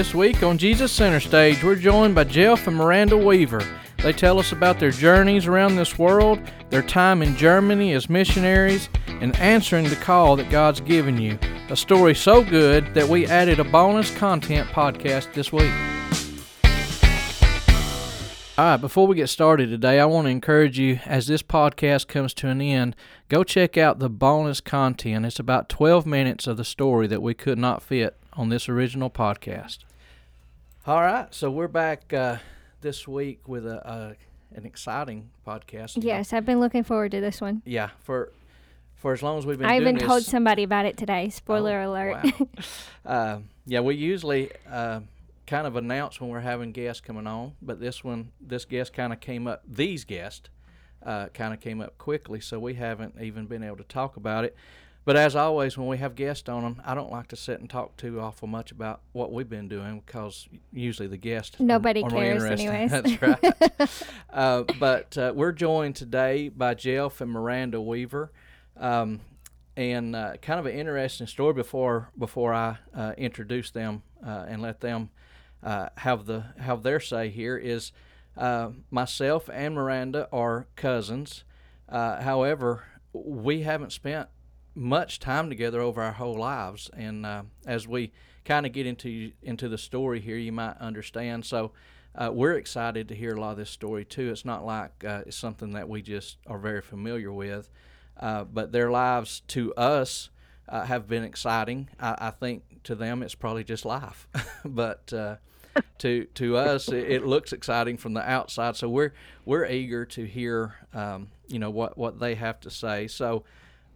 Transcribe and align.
This 0.00 0.14
week 0.14 0.42
on 0.42 0.56
Jesus 0.56 0.90
Center 0.90 1.20
Stage, 1.20 1.62
we're 1.62 1.76
joined 1.76 2.14
by 2.14 2.24
Jeff 2.24 2.66
and 2.66 2.74
Miranda 2.74 3.18
Weaver. 3.18 3.62
They 4.02 4.14
tell 4.14 4.38
us 4.38 4.50
about 4.50 4.80
their 4.80 4.92
journeys 4.92 5.46
around 5.46 5.76
this 5.76 5.98
world, 5.98 6.40
their 6.70 6.80
time 6.80 7.20
in 7.20 7.36
Germany 7.36 7.92
as 7.92 8.08
missionaries, 8.08 8.88
and 9.20 9.36
answering 9.36 9.90
the 9.90 9.96
call 9.96 10.36
that 10.36 10.48
God's 10.48 10.80
given 10.80 11.20
you. 11.20 11.38
A 11.68 11.76
story 11.76 12.14
so 12.14 12.42
good 12.42 12.94
that 12.94 13.06
we 13.08 13.26
added 13.26 13.60
a 13.60 13.64
bonus 13.64 14.10
content 14.16 14.70
podcast 14.70 15.34
this 15.34 15.52
week. 15.52 15.70
All 18.56 18.64
right, 18.64 18.76
before 18.78 19.06
we 19.06 19.16
get 19.16 19.28
started 19.28 19.68
today, 19.68 20.00
I 20.00 20.06
want 20.06 20.24
to 20.24 20.30
encourage 20.30 20.78
you 20.78 20.98
as 21.04 21.26
this 21.26 21.42
podcast 21.42 22.08
comes 22.08 22.32
to 22.34 22.48
an 22.48 22.62
end, 22.62 22.96
go 23.28 23.44
check 23.44 23.76
out 23.76 23.98
the 23.98 24.08
bonus 24.08 24.62
content. 24.62 25.26
It's 25.26 25.38
about 25.38 25.68
12 25.68 26.06
minutes 26.06 26.46
of 26.46 26.56
the 26.56 26.64
story 26.64 27.06
that 27.06 27.20
we 27.20 27.34
could 27.34 27.58
not 27.58 27.82
fit 27.82 28.16
on 28.32 28.48
this 28.48 28.66
original 28.66 29.10
podcast. 29.10 29.80
All 30.86 31.02
right, 31.02 31.32
so 31.32 31.50
we're 31.50 31.68
back 31.68 32.12
uh, 32.12 32.38
this 32.80 33.06
week 33.06 33.46
with 33.46 33.66
a, 33.66 33.86
a 33.86 34.56
an 34.56 34.64
exciting 34.64 35.30
podcast. 35.46 36.02
Yes, 36.02 36.32
I've 36.32 36.46
been 36.46 36.58
looking 36.58 36.84
forward 36.84 37.10
to 37.12 37.20
this 37.20 37.40
one. 37.40 37.60
Yeah, 37.66 37.90
for 38.00 38.32
for 38.96 39.12
as 39.12 39.22
long 39.22 39.38
as 39.38 39.44
we've 39.44 39.58
been. 39.58 39.68
I 39.68 39.76
even 39.76 39.98
told 39.98 40.22
somebody 40.22 40.62
about 40.62 40.86
it 40.86 40.96
today. 40.96 41.28
Spoiler 41.28 41.80
Oh, 41.82 41.90
alert. 41.90 42.24
wow. 42.24 42.48
uh, 43.04 43.38
yeah, 43.66 43.80
we 43.80 43.94
usually 43.94 44.50
uh, 44.70 45.00
kind 45.46 45.66
of 45.66 45.76
announce 45.76 46.18
when 46.18 46.30
we're 46.30 46.40
having 46.40 46.72
guests 46.72 47.02
coming 47.02 47.26
on, 47.26 47.52
but 47.60 47.78
this 47.78 48.02
one, 48.02 48.32
this 48.40 48.64
guest 48.64 48.94
kind 48.94 49.12
of 49.12 49.20
came 49.20 49.46
up. 49.46 49.62
These 49.68 50.04
guests 50.04 50.48
uh, 51.04 51.26
kind 51.34 51.52
of 51.52 51.60
came 51.60 51.82
up 51.82 51.98
quickly, 51.98 52.40
so 52.40 52.58
we 52.58 52.74
haven't 52.74 53.16
even 53.20 53.44
been 53.46 53.62
able 53.62 53.76
to 53.76 53.84
talk 53.84 54.16
about 54.16 54.44
it. 54.46 54.56
But 55.04 55.16
as 55.16 55.34
always, 55.34 55.78
when 55.78 55.88
we 55.88 55.96
have 55.98 56.14
guests 56.14 56.48
on 56.48 56.62
them, 56.62 56.82
I 56.84 56.94
don't 56.94 57.10
like 57.10 57.28
to 57.28 57.36
sit 57.36 57.58
and 57.60 57.70
talk 57.70 57.96
too 57.96 58.20
awful 58.20 58.46
much 58.46 58.70
about 58.70 59.00
what 59.12 59.32
we've 59.32 59.48
been 59.48 59.68
doing 59.68 60.02
because 60.04 60.46
usually 60.72 61.08
the 61.08 61.16
guests 61.16 61.58
Nobody 61.58 62.02
are 62.02 62.10
cares 62.10 62.44
interested. 62.44 62.68
anyways. 62.68 62.90
That's 63.18 63.22
right. 63.22 64.04
uh, 64.32 64.64
but 64.78 65.16
uh, 65.16 65.32
we're 65.34 65.52
joined 65.52 65.96
today 65.96 66.48
by 66.50 66.74
Jeff 66.74 67.20
and 67.20 67.30
Miranda 67.30 67.80
Weaver. 67.80 68.30
Um, 68.76 69.20
and 69.76 70.14
uh, 70.14 70.36
kind 70.42 70.60
of 70.60 70.66
an 70.66 70.72
interesting 70.72 71.26
story 71.26 71.54
before 71.54 72.10
before 72.18 72.52
I 72.52 72.78
uh, 72.94 73.12
introduce 73.16 73.70
them 73.70 74.02
uh, 74.24 74.44
and 74.48 74.60
let 74.60 74.80
them 74.80 75.10
uh, 75.62 75.88
have 75.96 76.26
the 76.26 76.44
have 76.58 76.82
their 76.82 77.00
say 77.00 77.30
here 77.30 77.56
is 77.56 77.92
uh, 78.36 78.70
myself 78.90 79.48
and 79.52 79.74
Miranda 79.74 80.28
are 80.32 80.66
cousins. 80.76 81.44
Uh, 81.88 82.20
however, 82.20 82.84
we 83.12 83.62
haven't 83.62 83.92
spent 83.92 84.28
much 84.74 85.18
time 85.18 85.48
together 85.48 85.80
over 85.80 86.02
our 86.02 86.12
whole 86.12 86.38
lives, 86.38 86.90
and 86.96 87.26
uh, 87.26 87.42
as 87.66 87.86
we 87.86 88.12
kind 88.44 88.66
of 88.66 88.72
get 88.72 88.86
into 88.86 89.32
into 89.42 89.68
the 89.68 89.78
story 89.78 90.20
here, 90.20 90.36
you 90.36 90.52
might 90.52 90.76
understand. 90.78 91.44
So. 91.44 91.72
Uh, 92.12 92.28
we're 92.28 92.54
excited 92.54 93.06
to 93.06 93.14
hear 93.14 93.36
a 93.36 93.40
lot 93.40 93.52
of 93.52 93.56
this 93.56 93.70
story 93.70 94.04
too. 94.04 94.32
It's 94.32 94.44
not 94.44 94.66
like 94.66 95.04
uh, 95.04 95.22
it's 95.26 95.36
something 95.36 95.74
that 95.74 95.88
we 95.88 96.02
just 96.02 96.38
are 96.44 96.58
very 96.58 96.82
familiar 96.82 97.32
with 97.32 97.70
uh, 98.20 98.44
but 98.44 98.70
their 98.70 98.90
lives 98.90 99.40
to 99.48 99.74
us 99.74 100.28
uh, 100.68 100.84
have 100.84 101.08
been 101.08 101.24
exciting. 101.24 101.88
I, 101.98 102.16
I 102.18 102.30
think 102.30 102.82
to 102.84 102.94
them 102.94 103.22
it's 103.22 103.34
probably 103.34 103.64
just 103.64 103.84
life, 103.84 104.28
but 104.64 105.12
uh, 105.12 105.36
to 105.98 106.26
to 106.34 106.56
us 106.56 106.88
it, 106.88 107.10
it 107.10 107.26
looks 107.26 107.52
exciting 107.52 107.96
from 107.96 108.12
the 108.12 108.30
outside. 108.30 108.76
So 108.76 108.88
we're 108.88 109.14
we're 109.44 109.66
eager 109.66 110.04
to 110.04 110.24
hear 110.24 110.74
um, 110.92 111.28
you 111.48 111.58
know 111.58 111.70
what 111.70 111.96
what 111.96 112.20
they 112.20 112.34
have 112.34 112.60
to 112.60 112.70
say. 112.70 113.08
So 113.08 113.44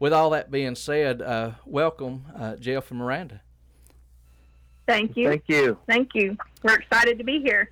with 0.05 0.12
all 0.12 0.28
that 0.28 0.50
being 0.50 0.74
said, 0.74 1.22
uh, 1.22 1.52
welcome 1.64 2.27
uh, 2.38 2.56
Jeff 2.56 2.91
and 2.91 3.00
Miranda. 3.00 3.41
Thank 4.86 5.16
you. 5.16 5.30
Thank 5.30 5.44
you. 5.46 5.78
Thank 5.86 6.11
you. 6.14 6.36
We're 6.62 6.74
excited 6.74 7.16
to 7.16 7.24
be 7.24 7.41
here. 7.41 7.70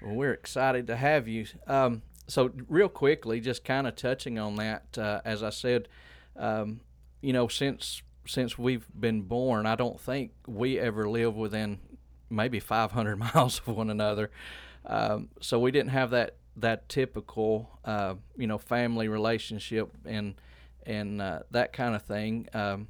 Well, 0.00 0.14
we're 0.14 0.32
excited 0.32 0.86
to 0.86 0.94
have 0.94 1.26
you. 1.26 1.46
Um, 1.66 2.02
so, 2.28 2.52
real 2.68 2.88
quickly, 2.88 3.40
just 3.40 3.64
kind 3.64 3.88
of 3.88 3.96
touching 3.96 4.38
on 4.38 4.54
that, 4.54 4.96
uh, 4.96 5.22
as 5.24 5.42
I 5.42 5.50
said, 5.50 5.88
um, 6.36 6.82
you 7.20 7.32
know, 7.32 7.48
since 7.48 8.00
since 8.28 8.56
we've 8.56 8.86
been 8.96 9.22
born, 9.22 9.66
I 9.66 9.74
don't 9.74 10.00
think 10.00 10.30
we 10.46 10.78
ever 10.78 11.10
lived 11.10 11.36
within 11.36 11.80
maybe 12.30 12.60
500 12.60 13.16
miles 13.34 13.60
of 13.66 13.76
one 13.76 13.90
another. 13.90 14.30
Um, 14.84 15.30
so 15.40 15.58
we 15.58 15.72
didn't 15.72 15.90
have 15.90 16.10
that 16.10 16.36
that 16.58 16.88
typical, 16.88 17.76
uh, 17.84 18.14
you 18.36 18.46
know, 18.46 18.56
family 18.56 19.08
relationship 19.08 19.90
and 20.04 20.36
and 20.86 21.20
uh, 21.20 21.40
that 21.50 21.72
kind 21.72 21.94
of 21.94 22.02
thing. 22.02 22.48
Um, 22.54 22.88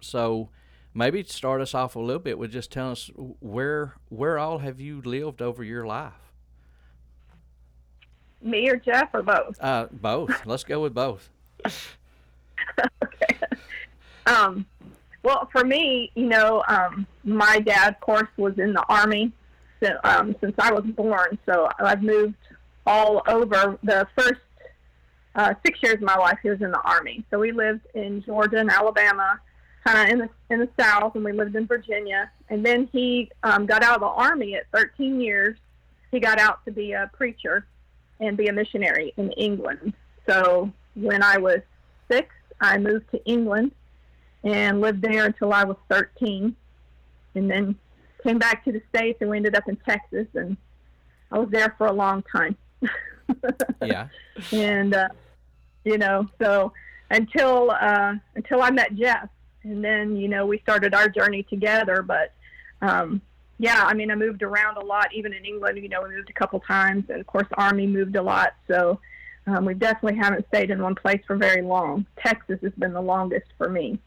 so 0.00 0.50
maybe 0.94 1.22
start 1.24 1.60
us 1.60 1.74
off 1.74 1.96
a 1.96 2.00
little 2.00 2.22
bit 2.22 2.38
with 2.38 2.52
just 2.52 2.72
telling 2.72 2.92
us 2.92 3.10
where 3.40 3.94
where 4.08 4.38
all 4.38 4.58
have 4.58 4.80
you 4.80 5.00
lived 5.02 5.40
over 5.40 5.62
your 5.64 5.86
life. 5.86 6.12
Me 8.42 8.68
or 8.70 8.76
Jeff 8.76 9.10
or 9.12 9.22
both? 9.22 9.60
Uh, 9.60 9.86
both. 9.92 10.46
Let's 10.46 10.64
go 10.64 10.80
with 10.80 10.94
both. 10.94 11.30
okay. 13.04 13.36
Um, 14.26 14.64
well, 15.22 15.48
for 15.52 15.64
me, 15.64 16.10
you 16.14 16.26
know, 16.26 16.62
um, 16.66 17.06
my 17.24 17.58
dad, 17.60 17.94
of 17.94 18.00
course, 18.00 18.28
was 18.38 18.58
in 18.58 18.72
the 18.72 18.82
army 18.88 19.32
since, 19.82 19.98
um, 20.04 20.34
since 20.40 20.54
I 20.58 20.72
was 20.72 20.84
born. 20.84 21.38
So 21.44 21.68
I've 21.78 22.02
moved 22.02 22.34
all 22.86 23.22
over. 23.26 23.78
The 23.82 24.06
first 24.16 24.40
uh, 25.34 25.54
six 25.64 25.82
years 25.82 25.94
of 25.94 26.02
my 26.02 26.16
life, 26.16 26.38
he 26.42 26.50
was 26.50 26.60
in 26.60 26.70
the 26.70 26.80
army. 26.80 27.24
So 27.30 27.38
we 27.38 27.52
lived 27.52 27.86
in 27.94 28.22
Georgia 28.22 28.58
and 28.58 28.70
Alabama, 28.70 29.40
kind 29.84 29.98
of 29.98 30.12
in 30.12 30.18
the 30.18 30.54
in 30.54 30.60
the 30.60 30.68
South, 30.78 31.14
and 31.14 31.24
we 31.24 31.32
lived 31.32 31.54
in 31.54 31.66
Virginia. 31.66 32.30
And 32.48 32.64
then 32.64 32.88
he 32.92 33.30
um, 33.42 33.66
got 33.66 33.82
out 33.82 33.94
of 33.94 34.00
the 34.00 34.06
army 34.06 34.56
at 34.56 34.64
13 34.72 35.20
years. 35.20 35.56
He 36.10 36.18
got 36.18 36.38
out 36.38 36.64
to 36.64 36.72
be 36.72 36.92
a 36.92 37.10
preacher 37.12 37.66
and 38.18 38.36
be 38.36 38.48
a 38.48 38.52
missionary 38.52 39.14
in 39.16 39.30
England. 39.32 39.94
So 40.28 40.72
when 40.94 41.22
I 41.22 41.38
was 41.38 41.60
six, 42.10 42.34
I 42.60 42.78
moved 42.78 43.10
to 43.12 43.24
England 43.24 43.72
and 44.42 44.80
lived 44.80 45.02
there 45.02 45.26
until 45.26 45.52
I 45.52 45.64
was 45.64 45.76
13, 45.88 46.56
and 47.34 47.50
then 47.50 47.76
came 48.22 48.38
back 48.38 48.64
to 48.64 48.72
the 48.72 48.82
States 48.88 49.18
and 49.20 49.30
we 49.30 49.36
ended 49.36 49.54
up 49.54 49.68
in 49.68 49.76
Texas, 49.76 50.26
and 50.34 50.56
I 51.30 51.38
was 51.38 51.48
there 51.50 51.74
for 51.78 51.86
a 51.86 51.92
long 51.92 52.22
time. 52.30 52.56
Yeah. 53.82 54.08
and 54.52 54.94
uh, 54.94 55.08
you 55.84 55.98
know, 55.98 56.28
so 56.40 56.72
until 57.10 57.70
uh, 57.70 58.14
until 58.34 58.62
I 58.62 58.70
met 58.70 58.94
Jeff, 58.94 59.28
and 59.62 59.84
then 59.84 60.16
you 60.16 60.28
know 60.28 60.46
we 60.46 60.58
started 60.58 60.94
our 60.94 61.08
journey 61.08 61.42
together. 61.44 62.02
But 62.02 62.32
um, 62.82 63.20
yeah, 63.58 63.84
I 63.84 63.94
mean, 63.94 64.10
I 64.10 64.14
moved 64.14 64.42
around 64.42 64.76
a 64.76 64.84
lot, 64.84 65.12
even 65.14 65.32
in 65.32 65.44
England. 65.44 65.78
You 65.78 65.88
know, 65.88 66.02
we 66.02 66.14
moved 66.14 66.30
a 66.30 66.34
couple 66.34 66.60
times, 66.60 67.04
and 67.08 67.20
of 67.20 67.26
course, 67.26 67.46
Army 67.54 67.86
moved 67.86 68.16
a 68.16 68.22
lot. 68.22 68.54
So 68.68 69.00
um, 69.46 69.64
we 69.64 69.74
definitely 69.74 70.18
haven't 70.18 70.46
stayed 70.48 70.70
in 70.70 70.82
one 70.82 70.94
place 70.94 71.20
for 71.26 71.36
very 71.36 71.62
long. 71.62 72.06
Texas 72.16 72.58
has 72.62 72.72
been 72.78 72.92
the 72.92 73.00
longest 73.00 73.46
for 73.58 73.68
me 73.68 73.98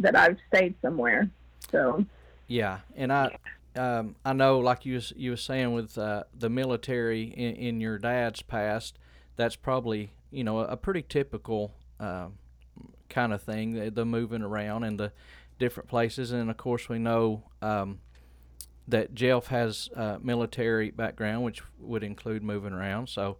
that 0.00 0.16
I've 0.16 0.38
stayed 0.48 0.74
somewhere. 0.82 1.28
So 1.70 2.04
Yeah, 2.48 2.80
and 2.96 3.12
I, 3.12 3.36
um, 3.76 4.16
I 4.24 4.32
know, 4.32 4.58
like 4.58 4.84
you 4.86 4.94
was, 4.94 5.12
you 5.16 5.30
were 5.30 5.36
saying 5.36 5.72
with 5.72 5.96
uh, 5.98 6.24
the 6.38 6.48
military 6.50 7.22
in, 7.24 7.54
in 7.56 7.80
your 7.80 7.98
dad's 7.98 8.42
past, 8.42 8.98
that's 9.36 9.56
probably 9.56 10.12
you 10.30 10.44
know 10.44 10.58
a, 10.60 10.64
a 10.68 10.76
pretty 10.76 11.02
typical 11.02 11.72
um 12.00 12.34
kind 13.08 13.32
of 13.34 13.42
thing, 13.42 13.72
the, 13.74 13.90
the 13.90 14.04
moving 14.06 14.42
around 14.42 14.84
and 14.84 14.98
the 14.98 15.12
different 15.58 15.88
places, 15.88 16.32
and 16.32 16.50
of 16.50 16.56
course 16.56 16.88
we 16.88 16.98
know 16.98 17.42
um, 17.60 18.00
that 18.88 19.14
Jeff 19.14 19.48
has 19.48 19.88
uh, 19.94 20.16
military 20.22 20.90
background, 20.90 21.44
which 21.44 21.62
would 21.78 22.02
include 22.02 22.42
moving 22.42 22.72
around. 22.72 23.08
So, 23.10 23.36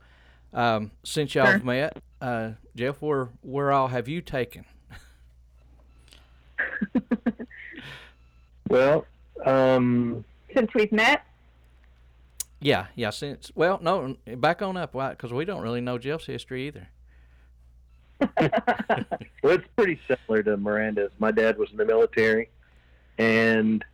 um, 0.52 0.90
since 1.04 1.34
y'all 1.34 1.46
Sure. 1.46 1.52
have 1.54 1.64
met, 1.64 2.02
uh, 2.20 2.50
Jeff, 2.76 3.00
where 3.00 3.30
where 3.42 3.72
all 3.72 3.88
have 3.88 4.08
you 4.08 4.20
taken? 4.20 4.64
Well, 8.68 9.06
um, 9.44 10.24
since 10.54 10.70
we've 10.74 10.92
met, 10.92 11.24
Yeah, 12.60 12.86
yeah. 12.94 13.10
Since 13.10 13.52
well, 13.54 13.78
no, 13.82 14.16
back 14.36 14.62
on 14.62 14.76
up, 14.76 14.94
why? 14.94 15.10
because 15.10 15.32
we 15.32 15.44
don't 15.44 15.62
really 15.62 15.80
know 15.80 15.98
Jeff's 15.98 16.26
history 16.26 16.68
either. 16.68 16.88
well, 19.42 19.54
it's 19.54 19.66
pretty 19.76 20.00
similar 20.06 20.42
to 20.44 20.56
Miranda's. 20.56 21.10
My 21.18 21.32
dad 21.32 21.58
was 21.58 21.70
in 21.70 21.76
the 21.76 21.84
military, 21.84 22.50
and 23.18 23.84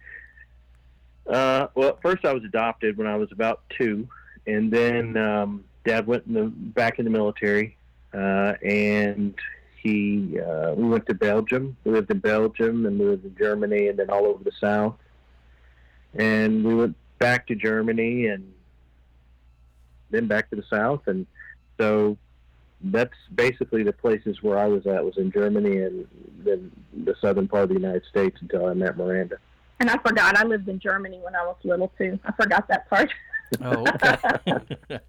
uh, 1.27 1.69
well, 1.75 1.91
at 1.91 2.03
first 2.03 2.25
I 2.25 2.33
was 2.33 2.45
adopted 2.45 2.99
when 2.99 3.07
I 3.07 3.17
was 3.17 3.33
about 3.33 3.63
two, 3.71 4.09
and 4.47 4.71
then 4.71 5.17
um, 5.17 5.65
Dad 5.85 6.07
went 6.07 6.27
in 6.27 6.35
the, 6.35 6.45
back 6.45 6.99
in 6.99 7.05
the 7.05 7.11
military, 7.11 7.77
uh, 8.13 8.55
and 8.63 9.35
he 9.83 10.39
uh, 10.41 10.75
we 10.75 10.89
went 10.89 11.07
to 11.07 11.15
Belgium. 11.15 11.77
We 11.85 11.93
lived 11.93 12.11
in 12.11 12.19
Belgium, 12.19 12.87
and 12.87 12.99
we 12.99 13.07
lived 13.07 13.25
in 13.25 13.37
Germany, 13.37 13.89
and 13.89 13.99
then 13.99 14.11
all 14.11 14.27
over 14.27 14.45
the 14.45 14.53
South. 14.61 14.97
And 16.15 16.65
we 16.65 16.75
went 16.75 16.97
back 17.19 17.47
to 17.49 17.55
Germany, 17.55 18.27
and 18.27 18.53
then 20.11 20.27
back 20.27 20.51
to 20.51 20.57
the 20.57 20.65
South, 20.71 21.07
and 21.07 21.27
so 21.79 22.17
that's 22.81 23.15
basically 23.35 23.83
the 23.83 23.93
places 23.93 24.43
where 24.43 24.59
I 24.59 24.67
was 24.67 24.87
at 24.87 25.05
was 25.05 25.17
in 25.17 25.33
Germany 25.33 25.79
and 25.79 26.07
then 26.39 26.71
the 27.05 27.15
southern 27.21 27.49
part 27.49 27.65
of 27.65 27.69
the 27.71 27.75
United 27.75 28.05
States 28.09 28.37
until 28.41 28.67
I 28.67 28.75
met 28.75 28.97
Miranda. 28.97 29.39
And 29.81 29.91
I 29.91 29.97
forgot 29.99 30.37
I 30.37 30.45
lived 30.45 30.69
in 30.69 30.79
Germany 30.79 31.21
when 31.23 31.35
I 31.35 31.45
was 31.45 31.57
little 31.65 31.93
too. 31.99 32.19
I 32.25 32.33
forgot 32.33 32.69
that 32.69 32.89
part. 32.89 33.11
Oh, 33.63 33.81
okay. 33.81 35.01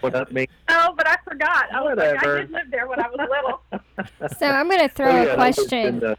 what 0.00 0.12
that 0.12 0.32
means? 0.32 0.48
Oh, 0.68 0.92
but 0.96 1.06
I 1.06 1.16
forgot. 1.24 1.72
I 1.72 1.80
was 1.80 1.90
Whatever. 1.90 2.14
like, 2.14 2.26
I 2.26 2.40
did 2.40 2.50
live 2.50 2.70
there 2.72 2.88
when 2.88 2.98
I 2.98 3.08
was 3.08 3.28
little. 3.30 4.30
So 4.36 4.46
I'm 4.46 4.68
going 4.68 4.80
to 4.80 4.88
throw 4.88 5.12
oh, 5.12 5.22
yeah, 5.22 5.28
a 5.28 5.34
question. 5.36 6.04
Uh, 6.04 6.16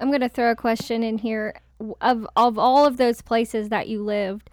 I'm 0.00 0.08
going 0.08 0.20
to 0.20 0.28
throw 0.28 0.50
a 0.50 0.54
question 0.54 1.02
in 1.02 1.16
here. 1.16 1.54
Of 2.00 2.26
of 2.36 2.58
all 2.58 2.84
of 2.84 2.96
those 2.96 3.22
places 3.22 3.70
that 3.70 3.88
you 3.88 4.02
lived, 4.04 4.50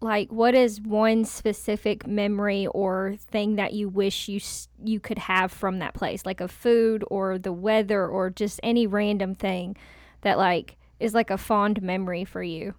like 0.00 0.32
what 0.32 0.54
is 0.54 0.80
one 0.80 1.24
specific 1.24 2.06
memory 2.06 2.66
or 2.68 3.16
thing 3.18 3.56
that 3.56 3.74
you 3.74 3.88
wish 3.88 4.28
you 4.28 4.40
you 4.82 4.98
could 4.98 5.18
have 5.18 5.52
from 5.52 5.78
that 5.80 5.94
place, 5.94 6.24
like 6.24 6.40
a 6.40 6.48
food 6.48 7.04
or 7.10 7.38
the 7.38 7.52
weather 7.52 8.06
or 8.06 8.30
just 8.30 8.60
any 8.62 8.86
random 8.86 9.34
thing 9.34 9.76
that 10.22 10.38
like 10.38 10.76
is 10.98 11.14
like 11.14 11.30
a 11.30 11.38
fond 11.38 11.82
memory 11.82 12.24
for 12.24 12.42
you? 12.42 12.74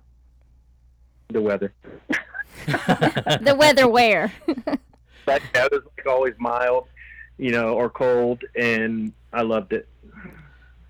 The 1.30 1.42
weather. 1.42 1.74
the 2.66 3.56
weather 3.58 3.88
where? 3.88 4.34
that 5.26 5.42
yeah, 5.54 5.66
it 5.66 5.72
was 5.72 5.84
like 5.98 6.08
always 6.08 6.34
mild, 6.38 6.88
you 7.38 7.52
know, 7.52 7.74
or 7.74 7.90
cold, 7.90 8.44
and 8.56 9.14
I 9.34 9.44
loved 9.44 9.74
it. 9.74 9.88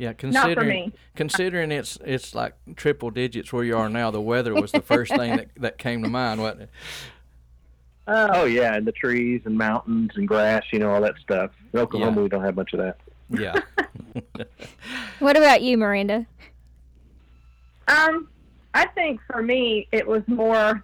Yeah, 0.01 0.13
considering 0.13 0.93
considering 1.15 1.71
it's 1.71 1.99
it's 2.03 2.33
like 2.33 2.55
triple 2.75 3.11
digits 3.11 3.53
where 3.53 3.63
you 3.63 3.77
are 3.77 3.87
now, 3.87 4.09
the 4.09 4.19
weather 4.19 4.51
was 4.51 4.71
the 4.71 4.81
first 4.81 5.15
thing 5.15 5.35
that, 5.35 5.49
that 5.57 5.77
came 5.77 6.01
to 6.01 6.09
mind, 6.09 6.41
wasn't 6.41 6.61
it? 6.61 6.69
Uh, 8.07 8.29
oh 8.33 8.45
yeah, 8.45 8.73
and 8.73 8.87
the 8.87 8.93
trees 8.93 9.41
and 9.45 9.55
mountains 9.55 10.09
and 10.15 10.27
grass, 10.27 10.63
you 10.73 10.79
know, 10.79 10.89
all 10.89 11.01
that 11.01 11.13
stuff. 11.21 11.51
In 11.71 11.79
Oklahoma, 11.81 12.15
yeah. 12.15 12.23
we 12.23 12.29
don't 12.29 12.43
have 12.43 12.55
much 12.55 12.73
of 12.73 12.79
that. 12.79 12.97
Yeah. 13.29 13.61
what 15.19 15.37
about 15.37 15.61
you, 15.61 15.77
Miranda? 15.77 16.25
Um, 17.87 18.27
I 18.73 18.87
think 18.87 19.21
for 19.31 19.43
me, 19.43 19.87
it 19.91 20.07
was 20.07 20.23
more 20.25 20.83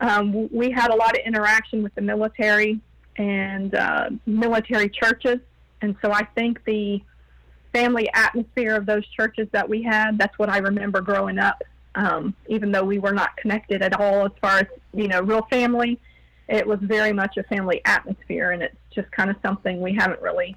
um, 0.00 0.48
we 0.52 0.72
had 0.72 0.90
a 0.90 0.96
lot 0.96 1.16
of 1.16 1.24
interaction 1.24 1.84
with 1.84 1.94
the 1.94 2.02
military 2.02 2.80
and 3.14 3.76
uh, 3.76 4.10
military 4.26 4.88
churches, 4.88 5.38
and 5.82 5.94
so 6.02 6.10
I 6.10 6.24
think 6.34 6.64
the 6.64 7.00
family 7.72 8.08
atmosphere 8.14 8.74
of 8.76 8.86
those 8.86 9.06
churches 9.08 9.48
that 9.52 9.68
we 9.68 9.82
had, 9.82 10.18
that's 10.18 10.38
what 10.38 10.48
I 10.48 10.58
remember 10.58 11.00
growing 11.00 11.38
up. 11.38 11.62
Um, 11.94 12.34
even 12.48 12.72
though 12.72 12.84
we 12.84 12.98
were 12.98 13.12
not 13.12 13.36
connected 13.38 13.80
at 13.80 13.98
all 13.98 14.26
as 14.26 14.32
far 14.40 14.58
as, 14.58 14.66
you 14.92 15.08
know, 15.08 15.22
real 15.22 15.46
family, 15.50 15.98
it 16.48 16.66
was 16.66 16.78
very 16.82 17.12
much 17.12 17.36
a 17.38 17.42
family 17.44 17.80
atmosphere, 17.84 18.50
and 18.50 18.62
it's 18.62 18.76
just 18.94 19.10
kind 19.12 19.30
of 19.30 19.36
something 19.42 19.80
we 19.80 19.94
haven't 19.94 20.20
really, 20.20 20.56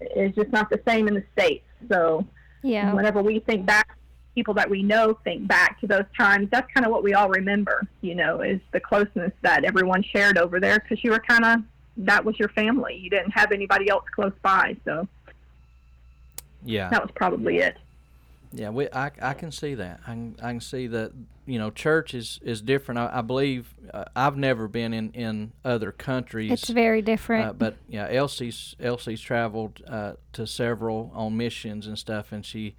it's 0.00 0.34
just 0.36 0.50
not 0.50 0.68
the 0.70 0.80
same 0.86 1.08
in 1.08 1.14
the 1.14 1.24
States. 1.32 1.64
So, 1.88 2.26
yeah. 2.62 2.92
whenever 2.92 3.22
we 3.22 3.38
think 3.40 3.64
back 3.64 3.96
people 4.34 4.54
that 4.54 4.68
we 4.68 4.82
know 4.82 5.18
think 5.24 5.46
back 5.46 5.80
to 5.80 5.86
those 5.86 6.04
times, 6.18 6.48
that's 6.50 6.70
kind 6.72 6.86
of 6.86 6.92
what 6.92 7.02
we 7.02 7.14
all 7.14 7.28
remember, 7.28 7.86
you 8.00 8.14
know, 8.14 8.40
is 8.40 8.60
the 8.72 8.80
closeness 8.80 9.32
that 9.42 9.64
everyone 9.64 10.02
shared 10.02 10.38
over 10.38 10.58
there 10.58 10.78
because 10.80 11.02
you 11.04 11.10
were 11.10 11.20
kind 11.20 11.44
of, 11.44 11.60
that 11.96 12.24
was 12.24 12.38
your 12.38 12.48
family. 12.50 12.96
You 12.96 13.10
didn't 13.10 13.32
have 13.32 13.52
anybody 13.52 13.88
else 13.88 14.04
close 14.14 14.32
by. 14.42 14.76
So, 14.84 15.06
yeah, 16.64 16.88
that 16.90 17.02
was 17.02 17.10
probably 17.14 17.58
it. 17.58 17.76
Yeah, 18.54 18.68
we, 18.68 18.86
I, 18.92 19.10
I 19.22 19.32
can 19.32 19.50
see 19.50 19.74
that. 19.76 20.00
I 20.06 20.10
can, 20.10 20.36
I 20.42 20.50
can 20.50 20.60
see 20.60 20.86
that, 20.88 21.12
you 21.46 21.58
know, 21.58 21.70
church 21.70 22.12
is, 22.12 22.38
is 22.42 22.60
different. 22.60 22.98
I, 22.98 23.10
I 23.10 23.20
believe 23.22 23.72
uh, 23.94 24.04
I've 24.14 24.36
never 24.36 24.68
been 24.68 24.92
in, 24.92 25.10
in 25.12 25.52
other 25.64 25.90
countries. 25.90 26.52
It's 26.52 26.68
very 26.68 27.00
different. 27.00 27.46
Uh, 27.46 27.52
but 27.54 27.76
yeah, 27.88 28.08
Elsie's, 28.10 28.76
Elsie's 28.78 29.22
traveled 29.22 29.82
uh, 29.88 30.14
to 30.34 30.46
several 30.46 31.10
on 31.14 31.34
missions 31.34 31.86
and 31.86 31.98
stuff, 31.98 32.30
and 32.30 32.44
she, 32.44 32.74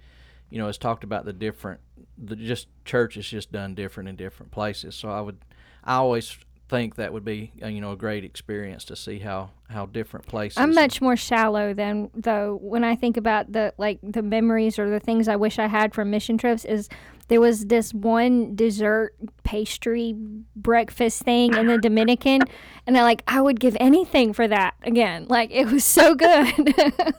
you 0.48 0.58
know, 0.58 0.66
has 0.66 0.78
talked 0.78 1.02
about 1.02 1.24
the 1.24 1.32
different, 1.32 1.80
the 2.16 2.36
just 2.36 2.68
church 2.84 3.16
is 3.16 3.28
just 3.28 3.50
done 3.50 3.74
different 3.74 4.08
in 4.08 4.14
different 4.14 4.52
places. 4.52 4.94
So 4.94 5.10
I 5.10 5.20
would, 5.20 5.38
I 5.82 5.96
always 5.96 6.38
think 6.68 6.96
that 6.96 7.12
would 7.12 7.24
be, 7.24 7.52
uh, 7.62 7.68
you 7.68 7.80
know, 7.80 7.92
a 7.92 7.96
great 7.96 8.24
experience 8.24 8.84
to 8.86 8.96
see 8.96 9.18
how 9.18 9.50
how 9.68 9.86
different 9.86 10.26
places. 10.26 10.58
I'm 10.58 10.74
much 10.74 11.00
more 11.00 11.16
shallow 11.16 11.74
than 11.74 12.10
though 12.14 12.58
when 12.62 12.84
I 12.84 12.96
think 12.96 13.16
about 13.16 13.52
the 13.52 13.74
like 13.78 13.98
the 14.02 14.22
memories 14.22 14.78
or 14.78 14.88
the 14.88 15.00
things 15.00 15.28
I 15.28 15.36
wish 15.36 15.58
I 15.58 15.66
had 15.66 15.94
from 15.94 16.10
mission 16.10 16.38
trips 16.38 16.64
is 16.64 16.88
there 17.28 17.40
was 17.40 17.66
this 17.66 17.92
one 17.94 18.54
dessert 18.54 19.14
pastry 19.42 20.14
breakfast 20.56 21.22
thing 21.22 21.54
in 21.54 21.66
the 21.66 21.78
Dominican 21.78 22.42
and 22.86 22.96
I 22.96 23.02
like 23.02 23.22
I 23.26 23.40
would 23.40 23.60
give 23.60 23.76
anything 23.80 24.32
for 24.32 24.46
that 24.48 24.74
again. 24.82 25.26
Like 25.28 25.50
it 25.50 25.66
was 25.66 25.84
so 25.84 26.14
good. 26.14 26.74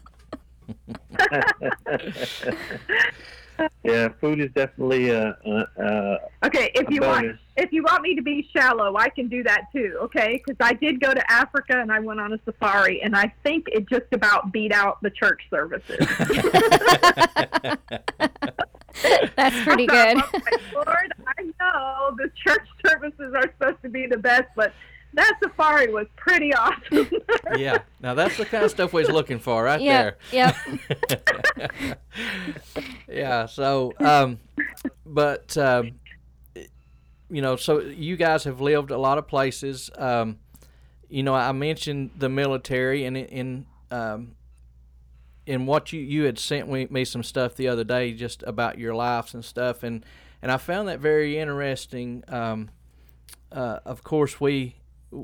yeah, 3.84 4.10
food 4.20 4.40
is 4.40 4.52
definitely 4.54 5.10
a. 5.10 5.38
a, 5.46 5.84
a 5.84 6.18
okay, 6.46 6.72
if 6.76 6.90
you 6.90 7.02
bonus. 7.02 7.24
want, 7.24 7.40
if 7.58 7.72
you 7.72 7.84
want 7.84 8.02
me 8.02 8.16
to 8.16 8.22
be 8.22 8.48
shallow, 8.56 8.96
I 8.98 9.10
can 9.10 9.28
do 9.28 9.44
that 9.44 9.68
too. 9.74 9.98
Okay, 10.04 10.42
because 10.46 10.58
I 10.60 10.74
did 10.74 11.00
go 11.00 11.14
to 11.14 11.32
Africa 11.32 11.80
and 11.80 11.92
I 11.92 12.00
went 12.00 12.20
on 12.20 12.34
a 12.34 12.40
safari, 12.46 13.02
and 13.02 13.16
I 13.16 13.34
think 13.44 13.66
it 13.68 13.88
just 13.90 14.12
about 14.12 14.52
beat 14.52 14.72
out 14.72 15.02
the 15.02 15.12
church 15.12 15.42
services. 15.50 15.98
That's 19.36 19.64
pretty 19.64 19.86
good. 19.88 20.18
Lord, 20.74 21.14
I 21.28 21.44
know 21.60 22.16
the 22.18 22.32
church 22.46 22.68
services 22.86 23.34
are 23.36 23.52
supposed 23.58 23.82
to 23.84 23.90
be 23.90 24.08
the 24.08 24.18
best, 24.18 24.48
but 24.56 24.74
that 25.14 25.34
safari 25.42 25.92
was 25.92 26.08
pretty 26.16 26.54
awesome. 26.54 27.10
Yeah, 27.58 27.80
now 28.02 28.14
that's 28.14 28.38
the 28.38 28.46
kind 28.46 28.64
of 28.64 28.72
stuff 28.72 28.94
we 28.94 29.02
was 29.02 29.10
looking 29.10 29.40
for 29.40 29.64
right 29.64 29.82
yep, 29.82 30.20
there. 30.32 30.54
Yep. 31.10 32.00
yeah. 33.08 33.46
So, 33.46 33.94
um, 34.00 34.40
but 35.06 35.58
um, 35.58 35.92
you 37.30 37.42
know, 37.42 37.56
so 37.56 37.80
you 37.80 38.16
guys 38.18 38.44
have 38.44 38.62
lived 38.62 38.92
a 38.92 38.98
lot 38.98 39.18
of 39.18 39.28
places. 39.28 39.90
Um, 39.98 40.40
you 41.10 41.24
know, 41.24 41.34
I 41.34 41.52
mentioned 41.52 42.12
the 42.18 42.30
military, 42.30 43.06
and 43.06 43.18
in, 43.18 43.26
in 43.26 43.66
um, 43.92 44.36
in 45.46 45.66
what 45.66 45.94
you 45.94 46.02
you 46.02 46.24
had 46.24 46.40
sent 46.40 46.70
me, 46.70 46.88
me 46.90 47.06
some 47.06 47.24
stuff 47.24 47.56
the 47.56 47.68
other 47.68 47.84
day 47.84 48.14
just 48.14 48.44
about 48.44 48.78
your 48.78 48.96
lives 48.96 49.34
and 49.34 49.44
stuff, 49.44 49.84
and 49.84 50.06
and 50.42 50.52
I 50.52 50.58
found 50.58 50.88
that 50.88 51.00
very 51.00 51.38
interesting. 51.38 52.24
Um, 52.28 52.70
uh, 53.52 53.80
of 53.86 54.04
course, 54.04 54.40
we 54.40 54.76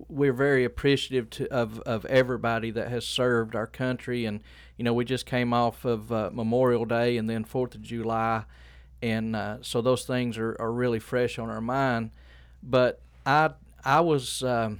we're 0.07 0.33
very 0.33 0.63
appreciative 0.63 1.29
to, 1.31 1.51
of 1.51 1.79
of 1.81 2.05
everybody 2.05 2.71
that 2.71 2.89
has 2.89 3.05
served 3.05 3.55
our 3.55 3.67
country, 3.67 4.25
and 4.25 4.41
you 4.77 4.83
know 4.85 4.93
we 4.93 5.05
just 5.05 5.25
came 5.25 5.53
off 5.53 5.85
of 5.85 6.11
uh, 6.11 6.29
Memorial 6.33 6.85
Day 6.85 7.17
and 7.17 7.29
then 7.29 7.43
Fourth 7.43 7.75
of 7.75 7.81
July, 7.81 8.45
and 9.01 9.35
uh, 9.35 9.57
so 9.61 9.81
those 9.81 10.05
things 10.05 10.38
are, 10.38 10.55
are 10.59 10.71
really 10.71 11.00
fresh 11.00 11.38
on 11.38 11.50
our 11.50 11.62
mind. 11.62 12.12
But 12.63 13.01
I 13.25 13.51
I 13.83 14.01
was 14.01 14.43
um, 14.43 14.79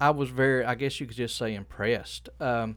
I 0.00 0.10
was 0.10 0.30
very 0.30 0.64
I 0.64 0.74
guess 0.74 1.00
you 1.00 1.06
could 1.06 1.16
just 1.16 1.36
say 1.36 1.54
impressed 1.54 2.28
um, 2.40 2.76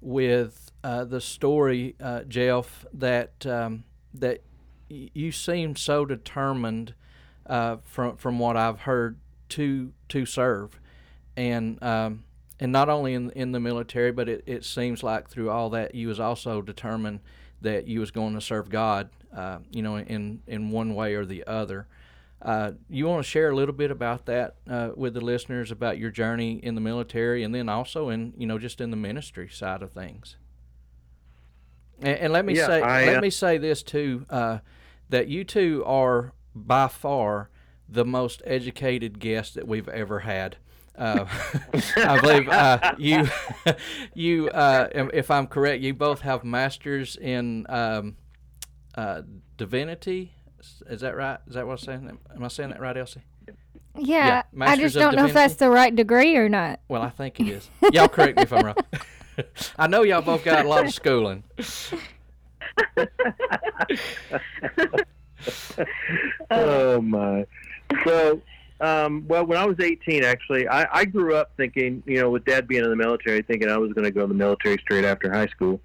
with 0.00 0.70
uh, 0.82 1.04
the 1.04 1.20
story, 1.20 1.96
uh, 2.00 2.22
Jeff, 2.24 2.86
that 2.92 3.44
um, 3.46 3.84
that 4.14 4.42
you 4.88 5.32
seem 5.32 5.76
so 5.76 6.04
determined 6.04 6.94
uh, 7.46 7.76
from 7.84 8.16
from 8.16 8.38
what 8.38 8.56
I've 8.56 8.80
heard 8.80 9.18
to 9.50 9.92
to 10.08 10.24
serve 10.24 10.80
and 11.36 11.82
um, 11.82 12.24
and 12.60 12.72
not 12.72 12.88
only 12.88 13.14
in 13.14 13.30
in 13.30 13.52
the 13.52 13.60
military, 13.60 14.12
but 14.12 14.28
it, 14.28 14.44
it 14.46 14.64
seems 14.64 15.02
like 15.02 15.28
through 15.28 15.50
all 15.50 15.70
that 15.70 15.94
you 15.94 16.08
was 16.08 16.20
also 16.20 16.62
determined 16.62 17.20
that 17.60 17.88
you 17.88 18.00
was 18.00 18.10
going 18.10 18.34
to 18.34 18.40
serve 18.40 18.68
God, 18.68 19.10
uh, 19.34 19.58
you 19.70 19.82
know, 19.82 19.96
in 19.98 20.42
in 20.46 20.70
one 20.70 20.94
way 20.94 21.14
or 21.14 21.24
the 21.24 21.44
other. 21.46 21.86
Uh, 22.42 22.72
you 22.90 23.06
want 23.06 23.24
to 23.24 23.28
share 23.28 23.48
a 23.48 23.56
little 23.56 23.74
bit 23.74 23.90
about 23.90 24.26
that 24.26 24.56
uh, 24.68 24.90
with 24.94 25.14
the 25.14 25.20
listeners 25.20 25.70
about 25.70 25.96
your 25.96 26.10
journey 26.10 26.60
in 26.62 26.74
the 26.74 26.80
military, 26.80 27.42
and 27.42 27.54
then 27.54 27.68
also 27.68 28.10
in 28.10 28.34
you 28.36 28.46
know 28.46 28.58
just 28.58 28.80
in 28.80 28.90
the 28.90 28.96
ministry 28.96 29.48
side 29.48 29.82
of 29.82 29.92
things. 29.92 30.36
And, 32.00 32.18
and 32.18 32.32
let 32.32 32.44
me 32.44 32.54
yeah, 32.54 32.66
say 32.66 32.82
I, 32.82 33.06
let 33.06 33.18
uh, 33.18 33.20
me 33.20 33.30
say 33.30 33.58
this 33.58 33.82
too 33.82 34.26
uh, 34.28 34.58
that 35.08 35.28
you 35.28 35.44
two 35.44 35.82
are 35.86 36.32
by 36.54 36.88
far 36.88 37.50
the 37.88 38.04
most 38.04 38.42
educated 38.44 39.18
guest 39.18 39.54
that 39.54 39.66
we've 39.66 39.88
ever 39.88 40.20
had. 40.20 40.56
Uh, 40.96 41.26
I 41.96 42.20
believe 42.20 42.48
uh, 42.48 42.94
you, 42.98 43.28
you, 44.14 44.48
uh, 44.50 44.88
if 45.12 45.30
I'm 45.30 45.46
correct, 45.46 45.82
you 45.82 45.94
both 45.94 46.20
have 46.20 46.44
masters 46.44 47.16
in 47.16 47.66
um, 47.68 48.16
uh, 48.94 49.22
divinity. 49.56 50.32
Is 50.88 51.00
that 51.00 51.16
right? 51.16 51.38
Is 51.46 51.54
that 51.54 51.66
what 51.66 51.72
I'm 51.72 51.78
saying? 51.78 52.18
Am 52.34 52.44
I 52.44 52.48
saying 52.48 52.70
that 52.70 52.80
right, 52.80 52.96
Elsie? 52.96 53.22
Yeah, 53.96 54.42
yeah 54.52 54.66
I 54.66 54.76
just 54.76 54.94
don't 54.94 55.14
know 55.14 55.26
if 55.26 55.34
that's 55.34 55.56
the 55.56 55.70
right 55.70 55.94
degree 55.94 56.36
or 56.36 56.48
not. 56.48 56.80
Well, 56.88 57.02
I 57.02 57.10
think 57.10 57.38
it 57.40 57.48
is. 57.48 57.68
Y'all 57.92 58.08
correct 58.08 58.36
me 58.36 58.44
if 58.44 58.52
I'm 58.52 58.64
wrong. 58.64 58.76
I 59.78 59.86
know 59.88 60.02
y'all 60.02 60.22
both 60.22 60.44
got 60.44 60.64
a 60.64 60.68
lot 60.68 60.84
of 60.84 60.94
schooling. 60.94 61.44
oh 66.50 67.00
my! 67.00 67.46
So 68.04 68.40
um, 68.80 69.24
well, 69.28 69.46
when 69.46 69.58
I 69.58 69.64
was 69.64 69.78
18, 69.80 70.24
actually, 70.24 70.68
I, 70.68 70.86
I 70.92 71.04
grew 71.04 71.34
up 71.34 71.52
thinking, 71.56 72.02
you 72.06 72.20
know, 72.20 72.30
with 72.30 72.44
dad 72.44 72.66
being 72.66 72.84
in 72.84 72.90
the 72.90 72.96
military, 72.96 73.42
thinking 73.42 73.70
I 73.70 73.78
was 73.78 73.92
going 73.92 74.04
to 74.04 74.10
go 74.10 74.22
in 74.24 74.28
the 74.28 74.34
military 74.34 74.78
straight 74.78 75.04
after 75.04 75.32
high 75.32 75.46
school, 75.46 75.80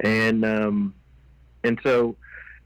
and 0.00 0.44
um, 0.44 0.94
and 1.62 1.78
so 1.82 2.16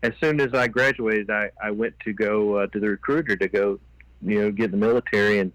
as 0.03 0.13
soon 0.21 0.41
as 0.41 0.55
I 0.55 0.69
graduated, 0.69 1.31
I, 1.31 1.51
I 1.63 1.71
went 1.71 1.99
to 2.01 2.13
go 2.13 2.57
uh, 2.57 2.67
to 2.69 2.81
the 2.81 2.89
recruiter 2.89 3.35
to 3.37 3.49
go, 3.49 3.81
you 4.23 4.41
know, 4.41 4.51
get 4.53 4.67
in 4.67 4.71
the 4.73 4.77
military, 4.77 5.41
and 5.41 5.53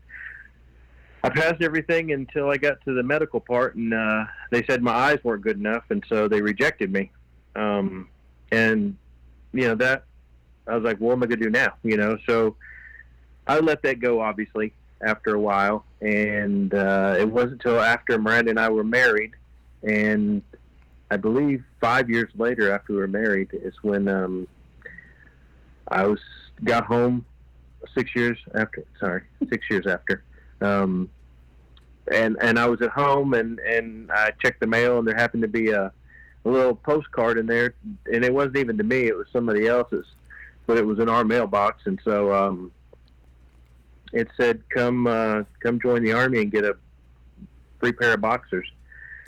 I 1.24 1.30
passed 1.30 1.62
everything 1.62 2.12
until 2.12 2.50
I 2.50 2.58
got 2.58 2.84
to 2.86 2.94
the 2.94 3.03
medical 3.03 3.39
part, 3.39 3.75
and 3.75 3.94
uh, 3.94 4.25
they 4.50 4.65
said 4.65 4.82
my 4.82 4.94
eyes 4.94 5.20
weren't 5.24 5.44
good 5.44 5.58
enough, 5.58 5.84
and 5.89 6.03
so 6.10 6.27
they 6.27 6.41
rejected 6.41 6.91
me. 6.91 7.12
Um, 7.56 8.10
and 8.51 8.98
you 9.53 9.68
know 9.68 9.75
that 9.75 10.03
I 10.68 10.75
was 10.75 10.84
like, 10.84 10.98
what 10.98 11.13
am 11.13 11.24
I 11.24 11.27
gonna 11.27 11.41
do 11.41 11.50
now? 11.50 11.74
You 11.84 11.98
know, 11.98 12.18
so 12.27 12.56
I 13.48 13.60
let 13.60 13.81
that 13.83 14.00
go, 14.00 14.21
obviously, 14.21 14.74
after 15.01 15.36
a 15.36 15.39
while, 15.39 15.86
and 16.00 16.74
uh, 16.74 17.15
it 17.19 17.29
wasn't 17.29 17.53
until 17.53 17.79
after 17.79 18.17
Miranda 18.19 18.51
and 18.51 18.60
I 18.60 18.69
were 18.69 18.83
married, 18.83 19.31
and 19.83 20.41
I 21.10 21.17
believe 21.17 21.63
five 21.79 22.10
years 22.10 22.31
later, 22.36 22.71
after 22.71 22.93
we 22.93 23.00
were 23.00 23.07
married, 23.07 23.50
is 23.51 23.74
when 23.81 24.07
um, 24.07 24.48
I 25.88 26.05
was 26.05 26.19
got 26.63 26.86
home. 26.86 27.25
Six 27.95 28.15
years 28.15 28.38
after, 28.53 28.86
sorry, 29.00 29.24
six 29.50 29.65
years 29.67 29.88
after, 29.88 30.24
um, 30.62 31.10
and 32.13 32.38
and 32.39 32.60
I 32.60 32.67
was 32.67 32.79
at 32.83 32.91
home, 32.91 33.33
and 33.33 33.57
and 33.60 34.12
I 34.12 34.31
checked 34.39 34.60
the 34.60 34.67
mail, 34.67 35.00
and 35.00 35.07
there 35.07 35.15
happened 35.15 35.41
to 35.41 35.48
be 35.48 35.71
a, 35.71 35.91
a 36.45 36.50
little 36.50 36.75
postcard 36.75 37.39
in 37.39 37.48
there, 37.48 37.74
and 38.13 38.24
it 38.24 38.31
wasn't 38.31 38.57
even 38.57 38.77
to 38.77 38.83
me; 38.83 39.07
it 39.07 39.17
was 39.17 39.25
somebody 39.33 39.65
else's, 39.65 40.05
but 40.67 40.77
it 40.77 40.86
was 40.86 41.00
in 41.00 41.10
our 41.10 41.24
mailbox, 41.24 41.88
and 41.88 42.00
so 42.05 42.31
um, 42.31 42.71
it 44.13 44.27
said, 44.38 44.63
"Come, 44.70 45.08
uh, 45.08 45.44
come 45.62 45.80
join 45.80 46.03
the 46.03 46.13
army 46.13 46.41
and 46.41 46.51
get 46.51 46.63
a 46.63 46.75
free 47.80 47.94
pair 47.94 48.13
of 48.13 48.22
boxers." 48.22 48.68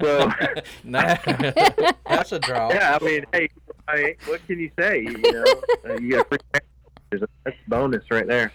so 0.00 0.30
that's 0.84 2.32
a 2.32 2.38
draw. 2.40 2.70
Yeah, 2.70 2.98
I 3.00 3.04
mean, 3.04 3.24
hey, 3.32 3.48
I, 3.86 4.16
what 4.26 4.44
can 4.46 4.58
you 4.58 4.70
say? 4.78 5.00
You 5.00 5.32
know, 5.32 5.44
uh, 5.88 5.94
you 5.94 6.10
get 6.10 6.28
free 6.28 6.38
boxers. 6.52 7.28
That's 7.44 7.56
a 7.56 7.70
bonus 7.70 8.04
right 8.10 8.26
there. 8.26 8.52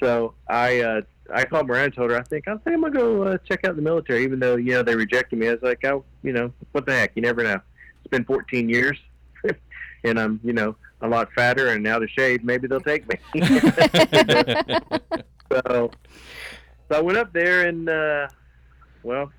So 0.00 0.34
I 0.48 0.80
uh, 0.80 1.00
I 1.32 1.44
called 1.44 1.66
Miranda 1.66 1.84
and 1.84 1.94
told 1.94 2.10
her 2.10 2.18
I 2.18 2.22
think 2.22 2.48
I 2.48 2.52
think 2.56 2.74
I'm 2.74 2.82
gonna 2.82 2.94
go 2.94 3.22
uh, 3.22 3.38
check 3.48 3.64
out 3.64 3.76
the 3.76 3.82
military, 3.82 4.24
even 4.24 4.38
though 4.38 4.56
you 4.56 4.72
know 4.72 4.82
they 4.82 4.96
rejected 4.96 5.38
me. 5.38 5.48
I 5.48 5.52
was 5.52 5.62
like, 5.62 5.84
oh, 5.84 6.04
you 6.22 6.32
know, 6.32 6.52
what 6.72 6.86
the 6.86 6.92
heck? 6.92 7.12
You 7.14 7.22
never 7.22 7.42
know. 7.42 7.60
It's 8.00 8.10
been 8.10 8.24
14 8.24 8.68
years, 8.68 8.98
and 10.04 10.20
I'm 10.20 10.40
you 10.44 10.52
know 10.52 10.76
a 11.04 11.08
lot 11.08 11.28
fatter 11.34 11.68
and 11.68 11.86
out 11.86 12.02
of 12.02 12.10
shape. 12.10 12.42
Maybe 12.42 12.66
they'll 12.66 12.80
take 12.80 13.06
me. 13.08 13.16
so, 15.52 15.90
so 16.88 16.98
I 16.98 17.00
went 17.00 17.18
up 17.18 17.32
there 17.32 17.68
and 17.68 17.88
uh, 17.88 18.28
well, 19.02 19.30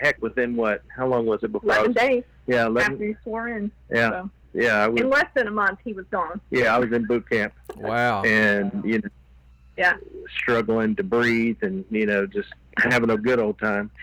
heck, 0.00 0.20
within 0.22 0.56
what? 0.56 0.82
How 0.94 1.06
long 1.06 1.26
was 1.26 1.42
it 1.42 1.52
before? 1.52 1.70
Eleven 1.70 1.88
was, 1.88 1.96
days. 1.96 2.24
Yeah, 2.46 2.66
11, 2.66 2.92
after 2.92 3.04
you 3.04 3.16
swore 3.22 3.48
in. 3.48 3.70
Yeah, 3.90 4.10
so. 4.10 4.30
yeah. 4.54 4.84
I 4.84 4.88
was, 4.88 5.00
in 5.00 5.10
less 5.10 5.28
than 5.34 5.46
a 5.46 5.50
month, 5.50 5.78
he 5.84 5.92
was 5.92 6.06
gone. 6.10 6.40
Yeah, 6.50 6.74
I 6.74 6.78
was 6.78 6.90
in 6.92 7.06
boot 7.06 7.28
camp. 7.28 7.52
Wow. 7.76 8.22
And 8.22 8.82
you 8.84 9.00
know, 9.00 9.08
yeah, 9.76 9.96
struggling 10.36 10.94
to 10.96 11.02
breathe 11.02 11.58
and 11.62 11.84
you 11.90 12.06
know 12.06 12.26
just 12.26 12.48
having 12.78 13.10
a 13.10 13.16
good 13.16 13.38
old 13.38 13.58
time. 13.58 13.90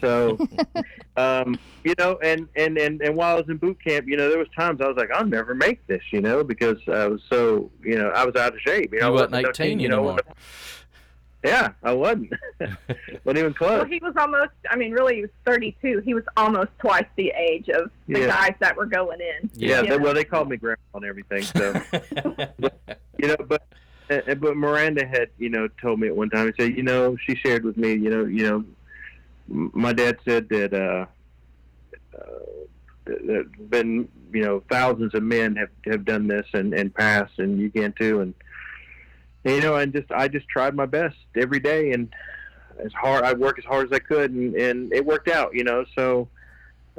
So, 0.00 0.38
um, 1.16 1.58
you 1.82 1.94
know, 1.98 2.18
and, 2.22 2.48
and 2.56 2.76
and 2.76 3.00
and 3.00 3.16
while 3.16 3.36
I 3.36 3.40
was 3.40 3.48
in 3.48 3.56
boot 3.56 3.82
camp, 3.82 4.06
you 4.06 4.16
know, 4.16 4.28
there 4.28 4.38
was 4.38 4.48
times 4.56 4.80
I 4.80 4.88
was 4.88 4.96
like, 4.96 5.10
I'll 5.10 5.24
never 5.24 5.54
make 5.54 5.86
this, 5.86 6.02
you 6.10 6.20
know, 6.20 6.44
because 6.44 6.76
I 6.88 7.06
was 7.06 7.22
so, 7.30 7.70
you 7.82 7.96
know, 7.96 8.08
I 8.10 8.24
was 8.24 8.34
out 8.36 8.54
of 8.54 8.60
shape. 8.60 8.92
You 8.92 9.00
know, 9.00 9.08
you 9.08 9.12
wasn't 9.12 9.34
eighteen, 9.34 9.80
you 9.80 9.88
know. 9.88 10.18
Yeah, 11.44 11.72
I 11.82 11.92
wasn't. 11.92 12.32
wasn't 13.24 13.38
even 13.38 13.52
close. 13.52 13.80
Well, 13.80 13.84
he 13.84 13.98
was 13.98 14.14
almost. 14.16 14.52
I 14.70 14.76
mean, 14.76 14.92
really, 14.92 15.16
he 15.16 15.20
was 15.22 15.30
32. 15.44 15.98
He 15.98 16.14
was 16.14 16.24
almost 16.38 16.70
twice 16.78 17.04
the 17.16 17.32
age 17.38 17.68
of 17.68 17.90
the 18.08 18.20
yeah. 18.20 18.26
guys 18.28 18.54
that 18.60 18.74
were 18.74 18.86
going 18.86 19.20
in. 19.20 19.50
Yeah. 19.52 19.82
They, 19.82 19.98
well, 19.98 20.14
they 20.14 20.24
called 20.24 20.48
me 20.48 20.56
grandpa 20.56 20.82
and 20.94 21.04
everything. 21.04 21.42
So, 21.42 21.82
but, 22.58 22.98
you 23.18 23.28
know, 23.28 23.36
but 23.46 23.62
but 24.08 24.56
Miranda 24.56 25.06
had, 25.06 25.30
you 25.38 25.48
know, 25.48 25.68
told 25.80 26.00
me 26.00 26.08
at 26.08 26.16
one 26.16 26.30
time. 26.30 26.52
He 26.56 26.62
said, 26.62 26.76
you 26.76 26.82
know, 26.82 27.16
she 27.16 27.36
shared 27.36 27.64
with 27.64 27.76
me, 27.76 27.92
you 27.94 28.10
know, 28.10 28.24
you 28.24 28.48
know, 28.48 28.64
my 29.48 29.92
dad 29.92 30.18
said 30.24 30.48
that 30.48 30.72
uh, 30.72 31.06
uh, 32.16 32.26
that 33.04 33.70
been, 33.70 34.08
you 34.32 34.42
know, 34.42 34.62
thousands 34.70 35.14
of 35.14 35.22
men 35.22 35.56
have 35.56 35.68
have 35.86 36.04
done 36.04 36.26
this 36.26 36.46
and 36.52 36.74
and 36.74 36.94
passed, 36.94 37.38
and 37.38 37.60
you 37.60 37.70
can 37.70 37.92
too, 37.92 38.20
and 38.20 38.34
you 39.44 39.60
know, 39.60 39.76
and 39.76 39.92
just 39.92 40.10
I 40.10 40.28
just 40.28 40.48
tried 40.48 40.74
my 40.74 40.86
best 40.86 41.16
every 41.36 41.60
day, 41.60 41.92
and 41.92 42.14
as 42.82 42.92
hard 42.92 43.24
I 43.24 43.34
worked 43.34 43.58
as 43.58 43.64
hard 43.64 43.86
as 43.86 43.92
I 43.92 43.98
could, 43.98 44.30
and, 44.32 44.54
and 44.54 44.92
it 44.92 45.04
worked 45.04 45.28
out. 45.28 45.54
You 45.54 45.64
know, 45.64 45.84
so 45.94 46.28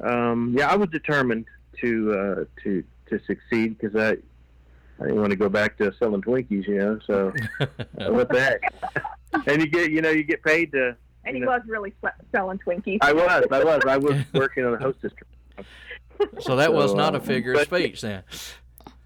um, 0.01 0.55
yeah, 0.57 0.69
I 0.71 0.75
was 0.75 0.89
determined 0.89 1.45
to 1.81 2.13
uh, 2.13 2.61
to 2.63 2.83
to 3.09 3.19
succeed 3.25 3.77
because 3.77 3.95
I 3.95 4.17
I 4.99 5.03
didn't 5.03 5.19
want 5.19 5.31
to 5.31 5.35
go 5.35 5.49
back 5.49 5.77
to 5.77 5.93
selling 5.99 6.21
Twinkies. 6.21 6.67
You 6.67 6.77
know, 6.77 6.99
so 7.05 7.33
what 7.97 8.29
the 8.29 8.39
heck? 8.39 9.47
and 9.47 9.61
you 9.61 9.67
get 9.67 9.91
you 9.91 10.01
know 10.01 10.11
you 10.11 10.23
get 10.23 10.43
paid 10.43 10.71
to. 10.73 10.95
And 11.25 11.35
he 11.35 11.41
know, 11.41 11.47
was 11.47 11.61
really 11.67 11.91
selling 12.31 12.59
Twinkies. 12.59 12.99
I 13.01 13.11
was, 13.11 13.45
I 13.51 13.63
was, 13.63 13.81
I 13.87 13.97
was 13.97 14.23
working 14.33 14.63
on 14.63 14.75
a 14.75 14.77
hostess. 14.77 15.11
So 16.39 16.55
that 16.55 16.67
so, 16.67 16.71
was 16.71 16.93
not 16.93 17.15
a 17.15 17.19
figure 17.19 17.53
um, 17.53 17.61
of 17.61 17.65
speech 17.65 18.01
then. 18.01 18.21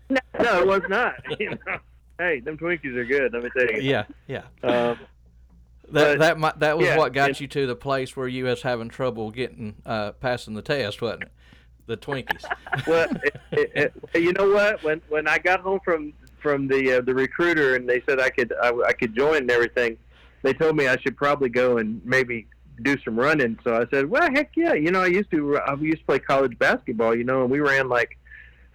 No, 0.10 0.19
no, 0.38 0.60
it 0.60 0.67
was 0.67 0.81
not. 0.89 1.13
You 1.39 1.51
know 1.51 1.79
hey, 2.19 2.39
them 2.41 2.58
Twinkies 2.58 2.96
are 2.96 3.05
good. 3.05 3.34
Let 3.34 3.43
me 3.43 3.50
tell 3.58 3.72
you. 3.72 3.81
Yeah, 3.81 4.03
yeah. 4.27 4.43
Um, 4.62 5.00
that 5.91 6.19
that 6.19 6.38
might, 6.38 6.60
that 6.60 6.77
was 6.77 6.86
yeah, 6.86 6.98
what 6.98 7.13
got 7.13 7.41
you 7.41 7.48
to 7.48 7.65
the 7.65 7.75
place 7.75 8.15
where 8.15 8.27
you 8.27 8.46
was 8.46 8.62
having 8.62 8.89
trouble 8.89 9.31
getting 9.31 9.75
uh, 9.86 10.12
passing 10.12 10.53
the 10.53 10.62
test, 10.62 11.01
wasn't 11.01 11.24
it? 11.24 11.31
The 11.89 11.98
Twinkies. 11.98 12.46
well, 12.86 13.10
it, 13.24 13.72
it, 13.74 13.93
it, 14.13 14.22
you 14.22 14.31
know 14.34 14.51
what? 14.51 14.84
When 14.84 15.01
when 15.10 15.27
I 15.27 15.39
got 15.39 15.62
home 15.62 15.79
from 15.84 16.13
from 16.39 16.67
the 16.67 16.98
uh, 16.98 17.01
the 17.01 17.15
recruiter 17.15 17.75
and 17.75 17.89
they 17.89 18.03
said 18.08 18.19
I 18.19 18.29
could 18.29 18.53
I, 18.62 18.72
I 18.88 18.93
could 18.93 19.15
join 19.15 19.38
and 19.38 19.50
everything, 19.50 19.98
they 20.43 20.53
told 20.53 20.77
me 20.77 20.88
I 20.88 20.98
should 20.98 21.17
probably 21.17 21.50
go 21.50 21.79
and 21.79 22.00
maybe 22.05 22.46
do 22.84 22.96
some 23.03 23.19
running. 23.19 23.58
So 23.63 23.75
I 23.75 23.88
said, 23.89 24.08
well, 24.08 24.29
heck 24.31 24.51
yeah. 24.55 24.74
You 24.74 24.91
know, 24.91 25.01
I 25.01 25.08
used 25.08 25.31
to 25.31 25.58
I 25.58 25.74
used 25.74 26.01
to 26.01 26.05
play 26.05 26.19
college 26.19 26.60
basketball. 26.60 27.15
You 27.15 27.24
know, 27.24 27.41
and 27.41 27.50
we 27.50 27.60
ran 27.60 27.89
like 27.89 28.19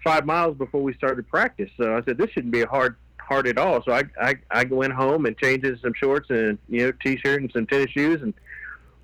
five 0.02 0.26
miles 0.26 0.56
before 0.56 0.82
we 0.82 0.92
started 0.94 1.28
practice. 1.28 1.70
So 1.76 1.96
I 1.96 2.02
said 2.02 2.18
this 2.18 2.30
shouldn't 2.30 2.52
be 2.52 2.62
a 2.62 2.66
hard 2.66 2.96
hard 3.20 3.46
at 3.46 3.58
all. 3.58 3.80
So 3.84 3.92
I, 3.92 4.02
I 4.20 4.34
I 4.50 4.64
went 4.64 4.92
home 4.92 5.26
and 5.26 5.38
changed 5.38 5.64
into 5.64 5.80
some 5.80 5.94
shorts 5.94 6.30
and 6.30 6.58
you 6.68 6.86
know 6.86 6.92
t-shirt 7.00 7.42
and 7.42 7.52
some 7.52 7.68
tennis 7.68 7.92
shoes 7.92 8.22
and 8.22 8.34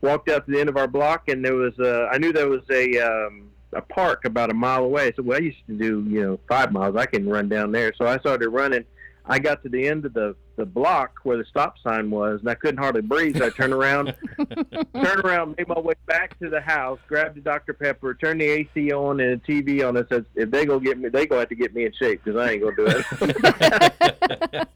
walked 0.00 0.28
out 0.28 0.46
to 0.46 0.50
the 0.50 0.58
end 0.58 0.68
of 0.68 0.76
our 0.76 0.88
block 0.88 1.28
and 1.28 1.44
there 1.44 1.54
was 1.54 1.78
a, 1.78 2.08
I 2.10 2.18
knew 2.18 2.32
there 2.32 2.48
was 2.48 2.62
a 2.70 2.98
um, 2.98 3.49
a 3.72 3.80
park 3.80 4.24
about 4.24 4.50
a 4.50 4.54
mile 4.54 4.84
away. 4.84 5.12
So 5.16 5.22
well, 5.22 5.38
I 5.38 5.42
used 5.42 5.58
to 5.68 5.76
do 5.76 6.04
you 6.08 6.22
know 6.22 6.40
five 6.48 6.72
miles. 6.72 6.96
I 6.96 7.06
can 7.06 7.28
run 7.28 7.48
down 7.48 7.72
there. 7.72 7.92
So 7.96 8.06
I 8.06 8.18
started 8.18 8.48
running. 8.48 8.84
I 9.26 9.38
got 9.38 9.62
to 9.62 9.68
the 9.68 9.86
end 9.86 10.04
of 10.04 10.12
the 10.12 10.34
the 10.56 10.66
block 10.66 11.20
where 11.22 11.38
the 11.38 11.44
stop 11.44 11.76
sign 11.78 12.10
was, 12.10 12.40
and 12.40 12.48
I 12.48 12.54
couldn't 12.54 12.78
hardly 12.78 13.00
breathe. 13.00 13.38
So 13.38 13.46
I 13.46 13.50
turned 13.50 13.72
around, 13.72 14.14
turned 14.94 15.24
around, 15.24 15.54
made 15.56 15.68
my 15.68 15.78
way 15.78 15.94
back 16.06 16.38
to 16.40 16.50
the 16.50 16.60
house, 16.60 16.98
grabbed 17.08 17.38
a 17.38 17.40
Dr 17.40 17.72
Pepper, 17.72 18.14
turned 18.14 18.40
the 18.40 18.46
AC 18.46 18.92
on 18.92 19.20
and 19.20 19.40
the 19.40 19.52
TV 19.52 19.86
on, 19.86 19.96
and 19.96 20.06
said, 20.08 20.26
"If 20.34 20.50
they 20.50 20.66
go 20.66 20.78
get 20.80 20.98
me, 20.98 21.08
they 21.08 21.26
go 21.26 21.38
have 21.38 21.48
to 21.48 21.54
get 21.54 21.74
me 21.74 21.86
in 21.86 21.92
shape 21.92 22.22
because 22.24 22.40
I 22.40 22.52
ain't 22.52 22.62
gonna 22.62 22.76
do 22.76 22.86
it." 22.86 24.66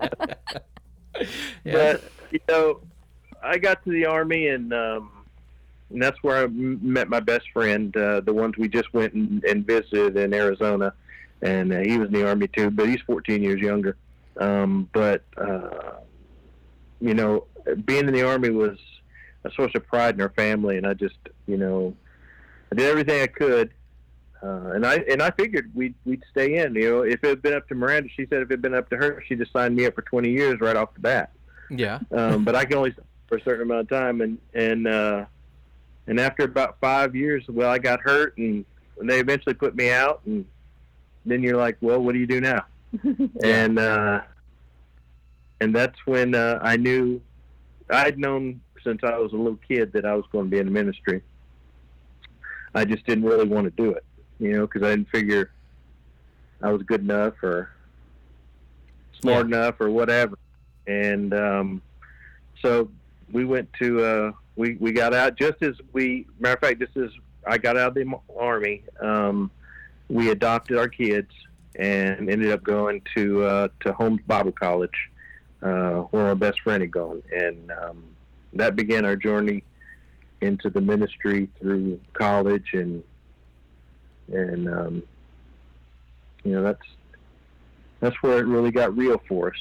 yeah. 1.65 1.73
But 1.73 2.05
you 2.31 2.41
know, 2.49 2.81
I 3.43 3.59
got 3.59 3.83
to 3.85 3.91
the 3.91 4.07
army 4.07 4.49
and. 4.49 4.73
um 4.73 5.11
and 5.95 6.03
that's 6.03 6.23
where 6.23 6.43
I 6.43 6.47
met 6.49 7.09
my 7.09 7.21
best 7.21 7.51
friend, 7.53 7.97
uh, 7.97 8.21
the 8.21 8.35
ones 8.35 8.57
we 8.59 8.69
just 8.69 8.93
went 8.93 9.15
and, 9.15 9.43
and 9.45 9.65
visited 9.65 10.17
in 10.17 10.35
Arizona, 10.35 10.93
and 11.41 11.73
uh, 11.73 11.79
he 11.79 11.99
was 11.99 12.09
in 12.09 12.15
the 12.15 12.27
army 12.27 12.49
too, 12.49 12.71
but 12.71 12.89
he's 12.89 13.01
14 13.07 13.43
years 13.43 13.61
younger. 13.61 13.97
Um, 14.37 14.91
but 14.93 15.23
uh, 15.37 15.93
you 17.01 17.15
know, 17.15 17.47
being 17.85 18.09
in 18.09 18.13
the 18.13 18.27
army 18.27 18.51
was 18.51 18.77
a 19.45 19.53
source 19.53 19.71
of 19.77 19.87
pride 19.87 20.17
in 20.17 20.21
our 20.21 20.31
family, 20.31 20.77
and 20.77 20.87
I 20.87 20.95
just, 20.95 21.19
you 21.47 21.57
know, 21.57 21.95
I 22.73 22.75
did 22.75 22.91
everything 22.91 23.23
I 23.23 23.29
could, 23.29 23.71
uh, 24.43 24.73
and 24.75 24.85
I 24.85 24.97
and 25.09 25.23
I 25.23 25.31
figured 25.31 25.71
we'd 25.75 25.95
we'd 26.05 26.25
stay 26.33 26.57
in. 26.57 26.75
You 26.75 26.91
know, 26.91 27.03
if 27.03 27.23
it 27.23 27.29
had 27.29 27.43
been 27.43 27.55
up 27.55 27.69
to 27.69 27.77
Miranda, 27.77 28.09
she 28.17 28.27
said 28.27 28.43
if 28.43 28.51
it 28.51 28.55
had 28.55 28.63
been 28.63 28.75
up 28.75 28.91
to 28.91 28.97
her, 28.97 29.23
she'd 29.29 29.39
have 29.39 29.49
signed 29.53 29.77
me 29.77 29.87
up 29.87 29.95
for 29.95 30.03
20 30.03 30.29
years 30.29 30.61
right 30.61 30.77
off 30.77 30.93
the 30.95 31.01
bat. 31.01 31.31
Yeah. 31.71 32.01
Um, 32.11 32.45
but 32.45 32.57
I 32.57 32.65
can 32.65 32.79
only 32.79 32.95
for 33.29 33.37
a 33.37 33.43
certain 33.45 33.63
amount 33.63 33.83
of 33.83 33.89
time, 33.89 34.21
and 34.23 34.39
and 34.55 34.89
uh, 34.89 35.27
and 36.07 36.21
after 36.21 36.45
about 36.45 36.79
five 36.81 37.15
years, 37.15 37.45
well, 37.49 37.71
I 37.71 37.79
got 37.79 38.01
hurt, 38.01 38.37
and, 38.39 38.65
they 39.03 39.19
eventually 39.19 39.55
put 39.55 39.75
me 39.75 39.91
out, 39.91 40.23
and 40.25 40.47
then 41.27 41.43
you're 41.43 41.57
like, 41.57 41.77
well, 41.81 41.99
what 41.99 42.13
do 42.13 42.21
you 42.21 42.29
do 42.29 42.41
now? 42.41 42.65
and 43.43 43.77
uh, 43.77 44.21
and 45.61 45.75
that's 45.75 45.99
when 46.07 46.35
uh, 46.35 46.61
I 46.63 46.77
knew 46.77 47.21
I'd 47.91 48.19
known 48.19 48.61
since 48.85 49.01
I 49.03 49.19
was 49.19 49.33
a 49.33 49.37
little 49.37 49.59
kid 49.67 49.93
that 49.95 50.05
I 50.05 50.15
was 50.15 50.25
going 50.31 50.45
to 50.45 50.51
be 50.51 50.59
in 50.59 50.67
the 50.67 50.73
ministry. 50.73 51.23
I 52.73 52.85
just 52.85 53.05
didn't 53.05 53.25
really 53.25 53.49
want 53.49 53.65
to 53.65 53.83
do 53.83 53.91
it, 53.91 54.05
you 54.39 54.53
know, 54.53 54.67
because 54.67 54.83
I 54.83 54.91
didn't 54.91 55.11
figure 55.11 55.51
I 56.63 56.71
was 56.71 56.83
good 56.83 57.01
enough 57.01 57.35
or 57.43 57.71
smart 59.21 59.49
yeah. 59.49 59.59
enough 59.59 59.81
or 59.81 59.91
whatever. 59.91 60.39
And 60.87 61.35
um, 61.35 61.83
so 62.63 62.91
we 63.33 63.45
went 63.45 63.73
to 63.75 64.05
uh, 64.05 64.33
we 64.57 64.77
we 64.81 64.93
got 64.93 65.15
out 65.15 65.37
just 65.37 65.63
as 65.63 65.75
we 65.93 66.27
matter 66.39 66.55
of 66.55 66.61
fact, 66.61 66.81
just 66.81 66.97
as 66.97 67.11
I 67.47 67.59
got 67.59 67.77
out 67.77 67.89
of 67.89 67.95
the 67.95 68.13
army. 68.39 68.83
Um, 69.01 69.51
we 70.09 70.31
adopted 70.31 70.77
our 70.77 70.89
kids 70.89 71.31
and 71.77 72.31
ended 72.31 72.51
up 72.51 72.63
going 72.63 73.03
to 73.17 73.45
uh, 73.45 73.69
to 73.81 73.93
Holmes 73.93 74.21
Bible 74.27 74.53
College, 74.53 75.11
uh, 75.63 76.03
where 76.11 76.27
our 76.27 76.35
best 76.35 76.61
friend 76.61 76.83
had 76.83 76.91
gone, 76.91 77.23
and 77.35 77.71
um, 77.73 78.05
that 78.53 78.77
began 78.77 79.05
our 79.05 79.17
journey 79.17 79.65
into 80.41 80.71
the 80.71 80.81
ministry 80.81 81.49
through 81.61 82.01
college, 82.13 82.71
and 82.75 83.03
and 84.33 84.69
um, 84.69 85.03
you 86.45 86.53
know 86.53 86.63
that's 86.63 86.87
that's 88.01 88.23
where 88.23 88.39
it 88.39 88.47
really 88.47 88.71
got 88.71 88.97
real 88.97 89.21
for 89.27 89.49
us. 89.49 89.59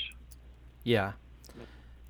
Yeah. 0.84 1.14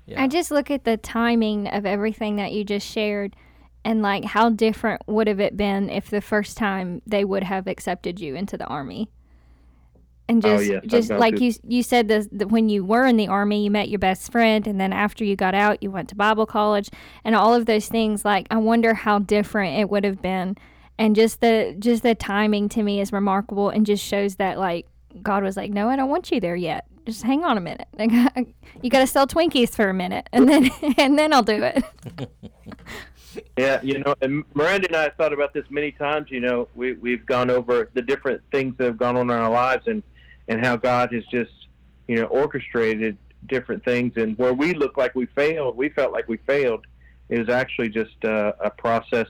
Yeah. 0.06 0.22
I 0.22 0.28
just 0.28 0.50
look 0.50 0.70
at 0.70 0.84
the 0.84 0.96
timing 0.96 1.66
of 1.68 1.86
everything 1.86 2.36
that 2.36 2.52
you 2.52 2.64
just 2.64 2.86
shared 2.86 3.36
and 3.84 4.02
like 4.02 4.24
how 4.24 4.50
different 4.50 5.02
would 5.06 5.26
have 5.26 5.40
it 5.40 5.56
been 5.56 5.90
if 5.90 6.10
the 6.10 6.20
first 6.20 6.56
time 6.56 7.02
they 7.06 7.24
would 7.24 7.42
have 7.42 7.66
accepted 7.66 8.20
you 8.20 8.34
into 8.34 8.56
the 8.56 8.66
army. 8.66 9.08
And 10.26 10.44
oh, 10.44 10.56
just 10.56 10.70
oh, 10.70 10.80
just 10.86 11.10
like 11.10 11.38
you 11.40 11.52
you 11.68 11.82
said 11.82 12.08
the, 12.08 12.26
the, 12.32 12.46
when 12.46 12.70
you 12.70 12.82
were 12.82 13.04
in 13.04 13.18
the 13.18 13.28
army 13.28 13.62
you 13.62 13.70
met 13.70 13.90
your 13.90 13.98
best 13.98 14.32
friend 14.32 14.66
and 14.66 14.80
then 14.80 14.90
after 14.90 15.22
you 15.22 15.36
got 15.36 15.54
out 15.54 15.82
you 15.82 15.90
went 15.90 16.08
to 16.08 16.14
bible 16.14 16.46
college 16.46 16.88
and 17.24 17.34
all 17.34 17.54
of 17.54 17.66
those 17.66 17.88
things. 17.88 18.24
Like 18.24 18.46
i 18.50 18.56
wonder 18.56 18.94
how 18.94 19.18
different 19.18 19.78
it 19.78 19.90
would 19.90 20.04
have 20.04 20.22
been. 20.22 20.56
And 20.96 21.14
just 21.14 21.40
the 21.40 21.76
just 21.78 22.02
the 22.02 22.14
timing 22.14 22.68
to 22.70 22.82
me 22.82 23.00
is 23.00 23.12
remarkable 23.12 23.68
and 23.68 23.84
just 23.84 24.04
shows 24.04 24.36
that 24.36 24.58
like 24.58 24.86
god 25.22 25.44
was 25.44 25.56
like 25.56 25.70
no 25.70 25.88
i 25.88 25.94
don't 25.96 26.08
want 26.08 26.32
you 26.32 26.40
there 26.40 26.56
yet 26.56 26.86
just 27.06 27.22
hang 27.22 27.44
on 27.44 27.56
a 27.56 27.60
minute 27.60 27.88
you 28.82 28.90
got 28.90 29.00
to 29.00 29.06
sell 29.06 29.26
twinkies 29.26 29.70
for 29.70 29.88
a 29.88 29.94
minute 29.94 30.28
and 30.32 30.48
then 30.48 30.70
and 30.98 31.18
then 31.18 31.32
i'll 31.32 31.42
do 31.42 31.62
it 31.62 31.84
Yeah, 33.56 33.80
you 33.82 33.98
know, 33.98 34.14
and 34.20 34.44
Miranda 34.54 34.88
and 34.88 34.96
I 34.96 35.02
have 35.04 35.14
thought 35.14 35.32
about 35.32 35.52
this 35.52 35.64
many 35.70 35.92
times. 35.92 36.30
You 36.30 36.40
know, 36.40 36.68
we 36.74 36.94
we've 36.94 37.24
gone 37.24 37.50
over 37.50 37.90
the 37.94 38.02
different 38.02 38.42
things 38.50 38.74
that 38.78 38.84
have 38.84 38.98
gone 38.98 39.16
on 39.16 39.30
in 39.30 39.36
our 39.36 39.50
lives, 39.50 39.86
and 39.86 40.02
and 40.48 40.64
how 40.64 40.76
God 40.76 41.12
has 41.12 41.24
just 41.26 41.52
you 42.06 42.16
know 42.16 42.24
orchestrated 42.24 43.16
different 43.46 43.84
things, 43.84 44.12
and 44.16 44.36
where 44.38 44.54
we 44.54 44.74
look 44.74 44.96
like 44.96 45.14
we 45.14 45.26
failed, 45.26 45.76
we 45.76 45.88
felt 45.88 46.12
like 46.12 46.28
we 46.28 46.36
failed. 46.38 46.86
It 47.28 47.38
was 47.38 47.48
actually 47.48 47.88
just 47.88 48.24
uh, 48.24 48.52
a 48.60 48.70
process 48.70 49.28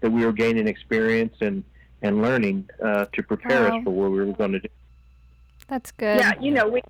that 0.00 0.10
we 0.10 0.24
were 0.24 0.32
gaining 0.32 0.66
experience 0.68 1.34
and 1.40 1.64
and 2.02 2.22
learning 2.22 2.68
uh, 2.82 3.06
to 3.12 3.22
prepare 3.22 3.68
wow. 3.68 3.78
us 3.78 3.84
for 3.84 3.90
what 3.90 4.10
we 4.10 4.18
were 4.24 4.32
going 4.32 4.52
to 4.52 4.60
do. 4.60 4.68
That's 5.68 5.90
good. 5.92 6.18
Yeah, 6.18 6.32
you 6.40 6.52
know, 6.52 6.68
we 6.68 6.80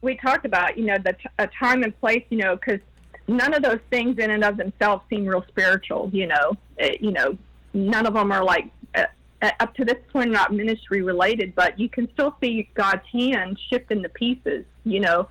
we 0.00 0.16
talked 0.16 0.44
about 0.46 0.78
you 0.78 0.84
know 0.84 0.98
the 0.98 1.12
t- 1.12 1.28
a 1.38 1.46
time 1.46 1.82
and 1.82 1.98
place, 2.00 2.24
you 2.30 2.38
know, 2.38 2.56
because 2.56 2.80
none 3.26 3.54
of 3.54 3.62
those 3.62 3.80
things 3.90 4.18
in 4.18 4.30
and 4.30 4.44
of 4.44 4.56
themselves 4.56 5.02
seem 5.10 5.26
real 5.26 5.44
spiritual. 5.48 6.10
You 6.12 6.26
know, 6.28 6.56
it, 6.78 7.00
you 7.00 7.12
know, 7.12 7.36
none 7.74 8.06
of 8.06 8.14
them 8.14 8.32
are 8.32 8.44
like 8.44 8.70
uh, 8.94 9.50
up 9.60 9.74
to 9.74 9.84
this 9.84 9.98
point 10.12 10.30
not 10.30 10.52
ministry 10.52 11.02
related, 11.02 11.54
but 11.54 11.78
you 11.78 11.88
can 11.88 12.10
still 12.12 12.34
see 12.40 12.68
God's 12.74 13.06
hand 13.12 13.58
shifting 13.70 14.02
the 14.02 14.08
pieces. 14.08 14.64
You 14.84 15.00
know, 15.00 15.28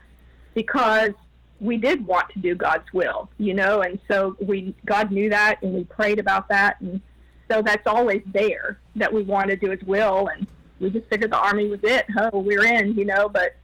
because 0.54 1.12
we 1.60 1.78
did 1.78 2.06
want 2.06 2.30
to 2.30 2.40
do 2.40 2.56
God's 2.56 2.92
will. 2.94 3.30
You 3.38 3.54
know, 3.54 3.82
and 3.82 4.00
so 4.10 4.36
we 4.40 4.76
God 4.86 5.12
knew 5.12 5.30
that, 5.30 5.62
and 5.62 5.74
we 5.74 5.84
prayed 5.86 6.20
about 6.20 6.50
that, 6.50 6.80
and 6.82 7.02
so 7.50 7.62
that's 7.62 7.88
always 7.88 8.22
there 8.28 8.80
that 8.96 9.12
we 9.12 9.24
want 9.24 9.50
to 9.50 9.56
do 9.56 9.72
His 9.72 9.82
will, 9.84 10.28
and 10.28 10.46
we 10.80 10.90
just 10.90 11.08
figured 11.10 11.32
the 11.32 11.40
army 11.40 11.68
was 11.68 11.80
it. 11.84 12.06
Oh, 12.18 12.40
we're 12.40 12.66
in. 12.66 12.94
You 12.96 13.06
know, 13.06 13.30
but 13.30 13.56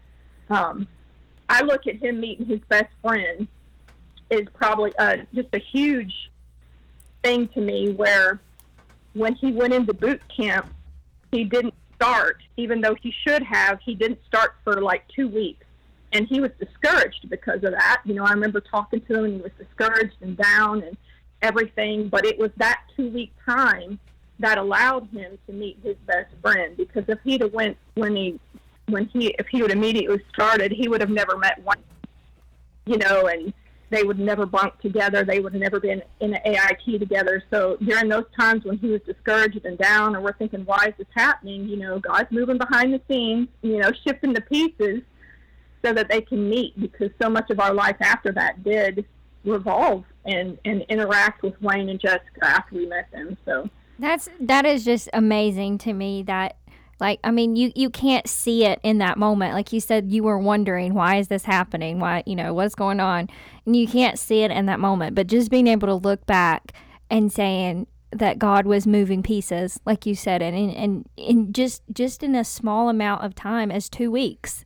um, 0.54 0.88
I 1.50 1.62
look 1.62 1.88
at 1.88 1.98
him 1.98 2.20
meeting 2.20 2.46
his 2.46 2.60
best 2.70 2.92
friend 3.02 3.48
is 4.30 4.48
probably 4.54 4.92
uh, 4.98 5.18
just 5.34 5.50
a 5.54 5.60
huge 5.60 6.14
thing 7.24 7.48
to 7.50 7.62
me 7.62 7.92
where 7.92 8.40
when 9.14 9.36
he 9.36 9.52
went 9.52 9.74
into 9.74 9.94
boot 9.94 10.22
camp, 10.36 10.68
he 11.32 11.44
didn't 11.44 11.74
start, 11.96 12.38
even 12.58 12.82
though 12.82 12.96
he 13.02 13.14
should 13.26 13.44
have. 13.44 13.80
He 13.84 13.96
didn't 13.96 14.20
start 14.28 14.56
for 14.64 14.82
like 14.82 15.08
two 15.10 15.28
weeks. 15.28 15.66
And 16.12 16.28
he 16.28 16.40
was 16.40 16.52
discouraged 16.60 17.30
because 17.30 17.64
of 17.64 17.72
that. 17.72 18.02
You 18.06 18.14
know, 18.14 18.26
I 18.26 18.32
remember 18.32 18.62
talking 18.62 19.02
to 19.02 19.18
him 19.18 19.26
and 19.26 19.34
he 19.36 19.42
was 19.42 19.52
discouraged 19.58 20.16
and 20.22 20.38
down 20.38 20.84
and 20.84 20.96
everything. 21.42 22.08
But 22.08 22.26
it 22.26 22.38
was 22.38 22.52
that 22.58 22.82
two 22.96 23.10
week 23.10 23.32
time 23.46 24.00
that 24.40 24.58
allowed 24.58 25.08
him 25.10 25.40
to 25.48 25.54
meet 25.54 25.80
his 25.84 25.96
best 26.06 26.32
friend. 26.42 26.78
Because 26.78 27.06
if 27.08 27.20
he'd 27.24 27.42
have 27.42 27.54
went 27.54 27.78
when 27.96 28.16
he 28.16 28.40
when 28.88 29.06
he 29.06 29.28
if 29.40 29.48
he 29.48 29.62
would 29.62 29.72
immediately 29.72 30.22
started, 30.34 30.72
he 30.72 30.88
would 30.88 31.02
have 31.02 31.10
never 31.10 31.38
met 31.38 31.64
one. 31.64 31.80
You 32.86 32.98
know, 32.98 33.28
and 33.28 33.54
they 33.94 34.04
would 34.04 34.20
never 34.20 34.46
bunk 34.46 34.80
together. 34.82 35.24
They 35.24 35.40
would 35.40 35.54
have 35.54 35.62
never 35.62 35.80
been 35.80 36.02
in 36.20 36.34
an 36.34 36.42
AIT 36.46 37.00
together. 37.00 37.44
So 37.52 37.78
during 37.78 38.10
those 38.10 38.26
times 38.38 38.66
when 38.66 38.78
he 38.80 38.88
was 38.88 39.02
discouraged 39.06 39.66
and 39.66 39.78
down, 39.78 40.16
or 40.16 40.22
we're 40.22 40.34
thinking, 40.34 40.66
why 40.66 40.86
is 40.88 40.94
this 40.98 41.08
happening? 41.16 41.68
You 41.68 41.78
know, 41.78 42.00
God's 42.00 42.32
moving 42.32 42.58
behind 42.58 42.94
the 42.94 43.02
scenes, 43.08 43.48
you 43.62 43.78
know, 43.78 43.92
shifting 44.06 44.34
the 44.34 44.42
pieces 44.42 45.04
so 45.86 45.94
that 45.94 46.10
they 46.10 46.22
can 46.22 46.50
meet 46.50 46.80
because 46.80 47.12
so 47.22 47.30
much 47.30 47.50
of 47.52 47.60
our 47.60 47.74
life 47.74 47.98
after 48.02 48.32
that 48.32 48.64
did 48.64 49.06
revolve 49.46 50.06
and, 50.26 50.58
and 50.66 50.82
interact 50.90 51.44
with 51.44 51.62
Wayne 51.62 51.90
and 51.90 52.00
Jessica 52.00 52.46
after 52.46 52.76
we 52.76 52.86
met 52.86 53.12
them. 53.12 53.38
So 53.46 53.70
that's 54.00 54.28
that 54.40 54.66
is 54.66 54.84
just 54.84 55.08
amazing 55.14 55.78
to 55.80 55.94
me 55.94 56.24
that 56.24 56.58
like, 57.04 57.20
I 57.22 57.32
mean, 57.32 57.58
you, 57.58 57.70
you 57.76 57.90
can't 57.90 58.30
see 58.30 58.64
it 58.64 58.80
in 58.82 59.00
that 59.00 59.18
moment. 59.18 59.54
Like 59.54 59.74
you 59.74 59.82
said, 59.82 60.10
you 60.10 60.24
were 60.24 60.40
wondering, 60.40 60.94
why 60.94 61.18
is 61.18 61.28
this 61.28 61.44
happening? 61.44 62.00
Why, 62.00 62.24
you 62.26 62.34
know, 62.34 62.54
what's 62.54 62.76
going 62.76 63.02
on? 63.02 63.28
And 63.66 63.76
you 63.76 63.90
can't 63.90 64.18
see 64.18 64.40
it 64.44 64.52
in 64.52 64.68
that 64.68 64.80
moment. 64.80 65.14
But 65.14 65.28
just 65.28 65.52
being 65.52 65.68
able 65.68 65.90
to 65.90 65.96
look 65.96 66.26
back 66.26 66.72
and 67.10 67.30
saying 67.30 67.88
that 68.14 68.40
God 68.40 68.66
was 68.66 68.88
moving 68.88 69.22
pieces, 69.22 69.82
like 69.86 70.06
you 70.06 70.16
said, 70.16 70.42
and, 70.42 70.56
and, 70.72 71.10
and 71.18 71.54
just, 71.54 71.82
just 71.92 72.24
in 72.24 72.36
a 72.36 72.46
small 72.46 72.88
amount 72.88 73.26
of 73.26 73.36
time 73.36 73.70
as 73.70 73.90
two 73.90 74.10
weeks. 74.10 74.64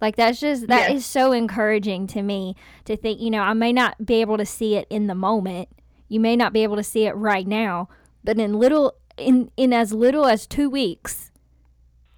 Like 0.00 0.16
that's 0.16 0.40
just 0.40 0.68
that 0.68 0.88
yes. 0.88 1.00
is 1.00 1.06
so 1.06 1.32
encouraging 1.32 2.06
to 2.08 2.22
me 2.22 2.56
to 2.86 2.96
think, 2.96 3.20
you 3.20 3.30
know, 3.30 3.42
I 3.42 3.52
may 3.52 3.74
not 3.74 4.06
be 4.06 4.22
able 4.22 4.38
to 4.38 4.46
see 4.46 4.76
it 4.76 4.86
in 4.88 5.06
the 5.06 5.14
moment. 5.14 5.68
You 6.08 6.18
may 6.18 6.34
not 6.34 6.54
be 6.54 6.62
able 6.62 6.76
to 6.76 6.82
see 6.82 7.04
it 7.04 7.12
right 7.12 7.46
now, 7.46 7.90
but 8.22 8.38
in 8.38 8.54
little 8.54 8.94
in 9.18 9.50
in 9.58 9.74
as 9.74 9.92
little 9.92 10.24
as 10.24 10.46
2 10.46 10.70
weeks, 10.70 11.30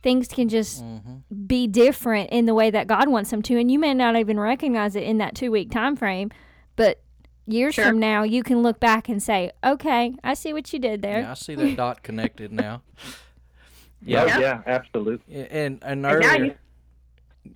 things 0.06 0.28
can 0.28 0.48
just 0.48 0.84
mm-hmm. 0.84 1.16
be 1.48 1.66
different 1.66 2.30
in 2.30 2.46
the 2.46 2.54
way 2.54 2.70
that 2.70 2.86
God 2.86 3.08
wants 3.08 3.30
them 3.30 3.42
to 3.42 3.58
and 3.58 3.68
you 3.72 3.76
may 3.76 3.92
not 3.92 4.14
even 4.14 4.38
recognize 4.38 4.94
it 4.94 5.02
in 5.02 5.18
that 5.18 5.34
2 5.34 5.50
week 5.50 5.68
time 5.68 5.96
frame 5.96 6.30
but 6.76 7.02
years 7.44 7.74
sure. 7.74 7.86
from 7.86 7.98
now 7.98 8.22
you 8.22 8.44
can 8.44 8.62
look 8.62 8.78
back 8.78 9.08
and 9.08 9.20
say 9.20 9.50
okay 9.64 10.14
I 10.22 10.34
see 10.34 10.52
what 10.52 10.72
you 10.72 10.78
did 10.78 11.02
there. 11.02 11.22
Yeah 11.22 11.32
I 11.32 11.34
see 11.34 11.56
that 11.56 11.76
dot 11.82 12.04
connected 12.04 12.52
now. 12.52 12.82
Yeah. 14.02 14.26
Yeah, 14.26 14.38
yeah 14.38 14.62
absolutely 14.66 15.48
and 15.50 15.82
and, 15.82 16.06
and 16.06 16.06
earlier 16.06 16.44
you, 16.44 16.54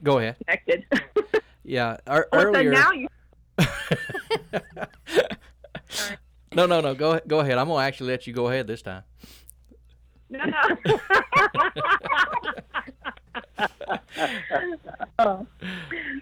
go 0.02 0.18
ahead. 0.18 0.34
connected. 0.44 0.84
Yeah 1.62 1.98
er, 2.08 2.26
earlier 2.32 2.72
now 2.72 2.90
you 2.90 3.06
no 6.52 6.66
no 6.66 6.80
no 6.80 6.96
go 6.96 7.20
go 7.28 7.38
ahead. 7.38 7.58
I'm 7.58 7.68
gonna 7.68 7.84
actually 7.84 8.08
let 8.08 8.26
you 8.26 8.32
go 8.32 8.48
ahead 8.48 8.66
this 8.66 8.82
time 8.82 9.04
no, 10.30 10.44
no. 10.44 11.00
oh. 15.18 15.46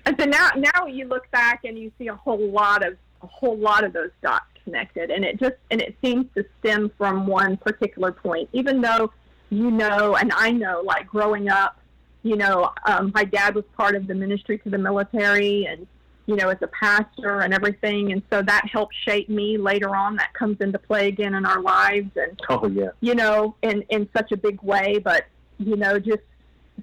And 0.06 0.16
so 0.18 0.24
now, 0.24 0.50
now 0.56 0.86
you 0.86 1.06
look 1.06 1.30
back 1.30 1.64
and 1.64 1.78
you 1.78 1.92
see 1.98 2.08
a 2.08 2.14
whole 2.14 2.50
lot 2.50 2.86
of 2.86 2.96
a 3.20 3.26
whole 3.26 3.56
lot 3.56 3.84
of 3.84 3.92
those 3.92 4.10
dots 4.22 4.46
connected, 4.64 5.10
and 5.10 5.24
it 5.24 5.40
just 5.40 5.56
and 5.70 5.80
it 5.80 5.96
seems 6.02 6.26
to 6.36 6.44
stem 6.60 6.90
from 6.96 7.26
one 7.26 7.56
particular 7.56 8.12
point. 8.12 8.48
Even 8.52 8.80
though 8.80 9.12
you 9.50 9.70
know, 9.70 10.16
and 10.16 10.32
I 10.32 10.50
know, 10.50 10.82
like 10.84 11.06
growing 11.06 11.48
up, 11.48 11.80
you 12.22 12.36
know, 12.36 12.70
um, 12.84 13.12
my 13.14 13.24
dad 13.24 13.54
was 13.54 13.64
part 13.76 13.94
of 13.94 14.06
the 14.06 14.14
ministry 14.14 14.58
to 14.58 14.70
the 14.70 14.78
military, 14.78 15.66
and 15.66 15.86
you 16.28 16.36
know, 16.36 16.50
as 16.50 16.58
a 16.60 16.66
pastor 16.66 17.40
and 17.40 17.54
everything. 17.54 18.12
And 18.12 18.22
so 18.28 18.42
that 18.42 18.68
helped 18.70 18.94
shape 19.06 19.30
me 19.30 19.56
later 19.56 19.96
on. 19.96 20.14
That 20.16 20.34
comes 20.34 20.58
into 20.60 20.78
play 20.78 21.08
again 21.08 21.34
in 21.34 21.46
our 21.46 21.62
lives. 21.62 22.10
And, 22.16 22.38
oh, 22.50 22.68
yeah. 22.68 22.90
you 23.00 23.14
know, 23.14 23.56
in, 23.62 23.80
in 23.88 24.06
such 24.14 24.30
a 24.30 24.36
big 24.36 24.62
way. 24.62 24.98
But, 25.02 25.24
you 25.58 25.74
know, 25.74 25.98
just 25.98 26.20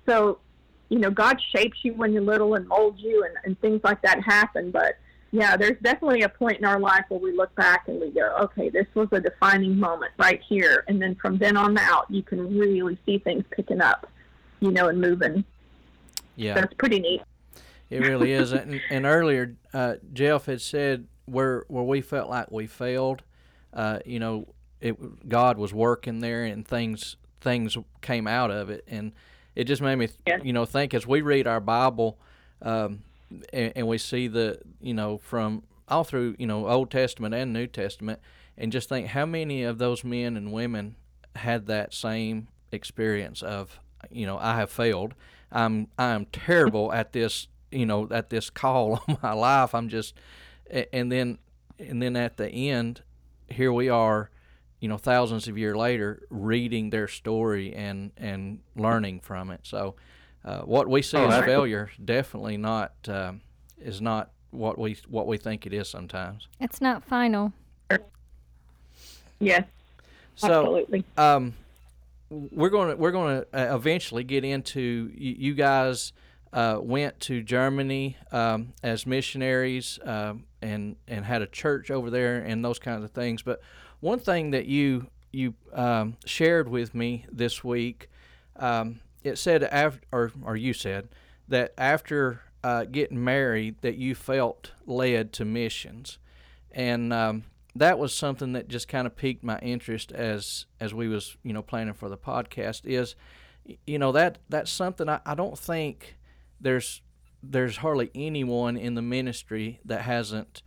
so, 0.08 0.40
you 0.90 0.98
know, 0.98 1.12
God 1.12 1.40
shapes 1.56 1.78
you 1.84 1.94
when 1.94 2.12
you're 2.12 2.24
little 2.24 2.56
and 2.56 2.68
molds 2.68 3.00
you 3.00 3.24
and, 3.24 3.36
and 3.44 3.62
things 3.62 3.82
like 3.84 4.02
that 4.02 4.20
happen. 4.24 4.72
But, 4.72 4.98
yeah, 5.32 5.56
there's 5.56 5.78
definitely 5.80 6.24
a 6.24 6.30
point 6.30 6.58
in 6.58 6.66
our 6.66 6.80
life 6.80 7.06
where 7.10 7.20
we 7.20 7.32
look 7.32 7.54
back 7.54 7.88
and 7.88 8.02
we 8.02 8.10
go, 8.10 8.36
okay, 8.42 8.70
this 8.70 8.88
was 8.96 9.10
a 9.12 9.20
defining 9.20 9.80
moment 9.80 10.14
right 10.18 10.42
here. 10.50 10.86
And 10.88 11.00
then 11.00 11.14
from 11.22 11.38
then 11.38 11.56
on 11.56 11.78
out, 11.78 12.10
you 12.10 12.24
can 12.24 12.58
really 12.58 12.98
see 13.06 13.20
things 13.20 13.44
picking 13.52 13.80
up, 13.80 14.10
you 14.60 14.72
know, 14.72 14.88
and 14.88 15.00
moving. 15.00 15.46
Yeah. 16.36 16.60
So 16.60 16.68
pretty 16.80 17.00
neat. 17.00 17.22
It 17.90 18.00
really 18.00 18.32
is. 18.32 18.52
and, 18.52 18.82
and, 18.90 19.06
earlier, 19.06 19.56
uh, 19.74 19.96
Jeff 20.14 20.46
had 20.46 20.62
said 20.62 21.08
where 21.26 21.66
where 21.68 21.84
we 21.84 22.02
felt 22.02 22.30
like 22.30 22.52
we 22.52 22.68
failed, 22.68 23.24
uh, 23.74 24.00
you 24.06 24.20
know, 24.20 24.48
it 24.82 25.28
God 25.28 25.58
was 25.58 25.74
working 25.74 26.20
there 26.20 26.44
and 26.44 26.68
things 26.68 27.18
things 27.42 27.78
came 28.02 28.28
out 28.28 28.52
of 28.52 28.70
it, 28.70 28.84
and 28.88 29.12
it 29.56 29.66
just 29.66 29.82
made 29.82 29.96
me, 29.98 30.10
yeah. 30.26 30.38
you 30.44 30.54
know, 30.54 30.66
think 30.66 30.94
as 30.94 31.06
we 31.06 31.22
read 31.22 31.48
our 31.48 31.60
Bible, 31.60 32.18
um, 32.62 33.04
and, 33.54 33.74
and 33.76 33.88
we 33.88 33.98
see 33.98 34.28
the, 34.28 34.60
you 34.82 34.94
know, 34.94 35.18
from 35.20 35.64
all 35.88 36.04
through, 36.04 36.36
you 36.40 36.48
know, 36.48 36.68
Old 36.68 36.90
Testament 36.90 37.36
and 37.36 37.54
New 37.54 37.68
Testament, 37.68 38.20
and 38.58 38.72
just 38.72 38.90
think 38.90 39.08
how 39.08 39.26
many 39.26 39.64
of 39.64 39.78
those 39.78 40.04
men 40.04 40.36
and 40.36 40.52
women 40.52 40.96
had 41.36 41.68
that 41.68 41.94
same 41.94 42.48
experience 42.72 43.44
of, 43.44 43.80
you 44.10 44.26
know, 44.26 44.40
I 44.40 44.56
have 44.56 44.72
failed 44.72 45.14
I'm 45.56 45.88
I'm 45.98 46.26
terrible 46.28 46.92
at 46.92 47.14
this, 47.14 47.48
you 47.76 47.86
know, 47.86 48.08
at 48.12 48.30
this 48.30 48.50
call 48.50 49.04
on 49.08 49.18
my 49.22 49.34
life. 49.34 49.76
I'm 49.76 49.90
just, 49.90 50.14
and 50.70 51.12
then 51.12 51.38
and 51.78 52.02
then 52.02 52.16
at 52.16 52.38
the 52.38 52.50
end, 52.50 53.02
here 53.50 53.72
we 53.72 53.90
are, 53.90 54.30
you 54.80 54.88
know, 54.88 54.98
thousands 54.98 55.48
of 55.48 55.58
years 55.58 55.76
later, 55.76 56.24
reading 56.30 56.90
their 56.90 57.08
story 57.08 57.74
and 57.74 58.12
and 58.18 58.60
learning 58.76 59.20
from 59.20 59.52
it. 59.52 59.62
So, 59.64 59.96
uh, 60.44 60.62
what 60.62 60.88
we 60.88 61.02
see 61.02 61.18
oh, 61.18 61.28
as 61.28 61.46
failure 61.46 61.92
definitely 62.04 62.58
not 62.58 62.94
uh, 63.08 63.34
is 63.80 64.02
not 64.02 64.32
what 64.52 64.78
we 64.78 64.98
what 65.08 65.28
we 65.28 65.38
think 65.38 65.66
it 65.66 65.74
is 65.74 65.90
sometimes. 65.90 66.48
It's 66.60 66.82
not 66.82 67.04
final. 67.04 67.54
Yes. 69.40 69.66
So, 70.38 70.48
absolutely. 70.48 71.06
Um, 71.18 71.54
we're 72.30 72.70
going 72.70 72.90
to 72.90 72.96
we're 72.96 73.12
going 73.12 73.42
to 73.42 73.48
uh, 73.54 73.76
eventually 73.76 74.24
get 74.24 74.44
into 74.44 75.12
you, 75.14 75.36
you 75.38 75.54
guys 75.54 76.14
uh, 76.56 76.80
went 76.82 77.20
to 77.20 77.44
Germany 77.44 78.16
um, 78.32 78.74
as 78.82 79.06
missionaries 79.06 80.00
um, 80.06 80.46
and 80.62 80.96
and 81.06 81.26
had 81.26 81.42
a 81.42 81.48
church 81.48 81.92
over 81.92 82.10
there 82.10 82.38
and 82.38 82.64
those 82.64 82.80
kinds 82.80 83.04
of 83.04 83.12
things. 83.12 83.42
But 83.42 83.62
one 84.00 84.20
thing 84.20 84.52
that 84.52 84.66
you 84.66 85.08
you 85.34 85.54
um, 85.74 86.16
shared 86.26 86.70
with 86.70 86.96
me 86.96 87.26
this 87.30 87.62
week, 87.62 88.10
um, 88.56 89.02
it 89.22 89.38
said 89.38 89.64
after 89.66 90.00
or 90.14 90.32
or 90.44 90.56
you 90.56 90.74
said 90.74 91.10
that 91.50 91.74
after 91.78 92.42
uh, 92.64 92.86
getting 92.86 93.22
married 93.22 93.76
that 93.82 93.98
you 93.98 94.16
felt 94.16 94.72
led 94.86 95.34
to 95.34 95.44
missions, 95.44 96.20
and 96.72 97.12
um, 97.12 97.44
that 97.76 98.00
was 98.00 98.16
something 98.16 98.54
that 98.54 98.70
just 98.70 98.88
kind 98.88 99.06
of 99.06 99.18
piqued 99.18 99.44
my 99.44 99.60
interest 99.60 100.14
as 100.14 100.68
as 100.80 100.94
we 100.94 101.10
was 101.10 101.36
you 101.44 101.52
know 101.52 101.62
planning 101.62 101.94
for 101.94 102.08
the 102.08 102.18
podcast 102.18 102.86
is 102.86 103.16
you 103.86 104.00
know 104.00 104.14
that 104.14 104.38
that's 104.48 104.72
something 104.72 105.10
I, 105.10 105.20
I 105.26 105.36
don't 105.36 105.60
think 105.60 106.16
there's 106.60 107.02
there's 107.44 107.78
hardly 107.78 108.10
anyone 108.16 108.76
in 108.76 108.96
the 108.96 109.02
ministry 109.02 109.80
that 109.86 110.02
hasn't 110.02 110.62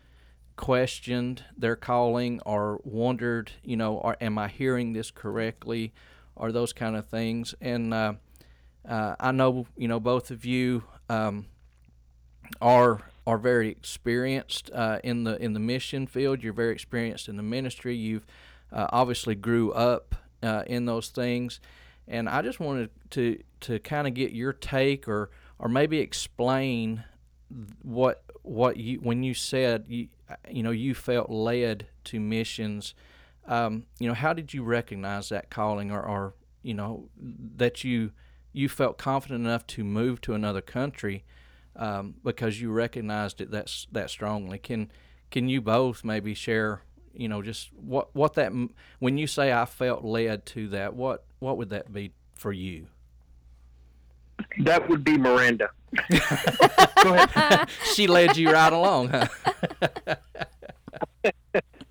questioned 0.56 1.44
their 1.56 1.76
calling 1.76 2.40
or 2.44 2.80
wondered 2.84 3.52
you 3.62 3.76
know 3.76 4.00
are, 4.00 4.16
am 4.20 4.38
I 4.38 4.48
hearing 4.48 4.92
this 4.92 5.10
correctly 5.10 5.92
or 6.34 6.52
those 6.52 6.72
kind 6.72 6.96
of 6.96 7.06
things 7.06 7.54
and 7.60 7.94
uh, 7.94 8.14
uh, 8.88 9.16
I 9.20 9.32
know 9.32 9.66
you 9.76 9.88
know 9.88 10.00
both 10.00 10.30
of 10.30 10.44
you 10.44 10.84
um, 11.08 11.46
are 12.60 13.02
are 13.28 13.36
very 13.36 13.68
experienced 13.68 14.70
uh, 14.72 15.00
in 15.04 15.24
the 15.24 15.36
in 15.42 15.52
the 15.52 15.60
mission 15.60 16.06
field. 16.06 16.42
You're 16.42 16.54
very 16.54 16.72
experienced 16.72 17.28
in 17.28 17.36
the 17.36 17.42
ministry. 17.42 17.94
You've 17.94 18.26
uh, 18.72 18.86
obviously 18.90 19.34
grew 19.34 19.70
up 19.72 20.14
uh, 20.42 20.62
in 20.66 20.86
those 20.86 21.08
things, 21.10 21.60
and 22.06 22.26
I 22.26 22.40
just 22.40 22.58
wanted 22.58 22.88
to 23.10 23.38
to 23.60 23.78
kind 23.80 24.06
of 24.06 24.14
get 24.14 24.32
your 24.32 24.54
take 24.54 25.06
or 25.06 25.30
or 25.58 25.68
maybe 25.68 25.98
explain 25.98 27.04
what 27.82 28.22
what 28.42 28.76
you 28.76 28.98
when 28.98 29.22
you 29.22 29.34
said 29.34 29.84
you 29.88 30.08
you 30.50 30.62
know 30.62 30.70
you 30.70 30.94
felt 30.94 31.30
led 31.30 31.86
to 32.04 32.20
missions. 32.20 32.94
Um, 33.46 33.86
you 33.98 34.06
know, 34.06 34.14
how 34.14 34.34
did 34.34 34.52
you 34.52 34.62
recognize 34.62 35.30
that 35.30 35.48
calling, 35.48 35.90
or, 35.90 36.02
or 36.02 36.34
you 36.62 36.74
know 36.74 37.08
that 37.18 37.82
you 37.82 38.12
you 38.52 38.68
felt 38.68 38.98
confident 38.98 39.44
enough 39.44 39.66
to 39.68 39.84
move 39.84 40.20
to 40.22 40.34
another 40.34 40.60
country? 40.60 41.24
um, 41.78 42.14
because 42.24 42.60
you 42.60 42.70
recognized 42.70 43.40
it 43.40 43.50
that 43.52 43.70
that 43.92 44.10
strongly. 44.10 44.58
Can 44.58 44.90
can 45.30 45.48
you 45.48 45.60
both 45.60 46.04
maybe 46.04 46.34
share, 46.34 46.82
you 47.14 47.28
know, 47.28 47.40
just 47.40 47.72
what 47.72 48.14
what 48.14 48.34
that 48.34 48.52
when 48.98 49.16
you 49.16 49.26
say 49.26 49.52
I 49.52 49.64
felt 49.64 50.04
led 50.04 50.44
to 50.46 50.68
that, 50.68 50.94
what 50.94 51.24
what 51.38 51.56
would 51.56 51.70
that 51.70 51.92
be 51.92 52.12
for 52.34 52.52
you? 52.52 52.88
That 54.60 54.88
would 54.88 55.04
be 55.04 55.16
Miranda. 55.16 55.70
Go 57.02 57.14
ahead. 57.14 57.68
she 57.94 58.06
led 58.06 58.36
you 58.36 58.50
right 58.50 58.72
along, 58.72 59.08
huh? 59.08 59.26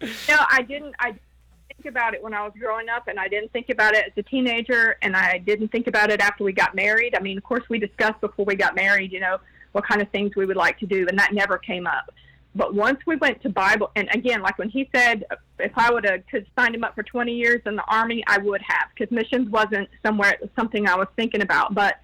no, 0.02 0.38
I 0.50 0.62
didn't. 0.62 0.94
I 1.00 1.12
didn't 1.12 1.22
think 1.68 1.86
about 1.88 2.14
it 2.14 2.22
when 2.22 2.34
I 2.34 2.44
was 2.44 2.54
growing 2.60 2.90
up, 2.90 3.08
and 3.08 3.20
I 3.20 3.28
didn't 3.28 3.52
think 3.52 3.70
about 3.70 3.96
it 3.96 4.06
as 4.08 4.14
a 4.18 4.24
teenager, 4.24 4.98
and 5.02 5.16
I 5.16 5.40
didn't 5.40 5.70
think 5.70 5.88
about 5.88 6.12
it 6.12 6.22
after 6.22 6.44
we 6.44 6.54
got 6.54 6.76
married. 6.76 7.16
I 7.16 7.20
mean, 7.20 7.38
of 7.38 7.44
course, 7.44 7.64
we 7.70 7.80
discussed 7.80 8.22
before 8.22 8.46
we 8.46 8.56
got 8.56 8.76
married, 8.76 9.12
you 9.12 9.20
know, 9.20 9.40
what 9.72 9.88
kind 9.88 10.02
of 10.02 10.10
things 10.10 10.36
we 10.36 10.46
would 10.46 10.58
like 10.58 10.78
to 10.80 10.86
do, 10.86 11.08
and 11.08 11.18
that 11.18 11.34
never 11.34 11.58
came 11.58 11.88
up. 11.88 12.12
But 12.56 12.74
once 12.74 13.00
we 13.06 13.16
went 13.18 13.42
to 13.44 13.50
Bible, 13.50 13.92
and 13.96 14.10
again, 14.14 14.42
like 14.42 14.58
when 14.58 14.70
he 14.70 14.90
said, 14.94 15.26
if 15.60 15.72
I 15.76 15.92
would 15.92 16.06
have 16.06 16.26
could 16.26 16.48
signed 16.58 16.74
him 16.74 16.84
up 16.84 16.96
for 16.96 17.04
20 17.04 17.32
years 17.32 17.62
in 17.68 17.76
the 17.76 17.84
Army, 17.84 18.24
I 18.26 18.40
would 18.40 18.62
have, 18.64 18.88
because 18.96 19.12
missions 19.12 19.50
wasn't 19.50 19.88
somewhere 20.04 20.32
it 20.32 20.42
was 20.42 20.50
something 20.56 20.88
I 20.88 20.96
was 20.96 21.08
thinking 21.16 21.42
about. 21.42 21.76
But 21.76 22.00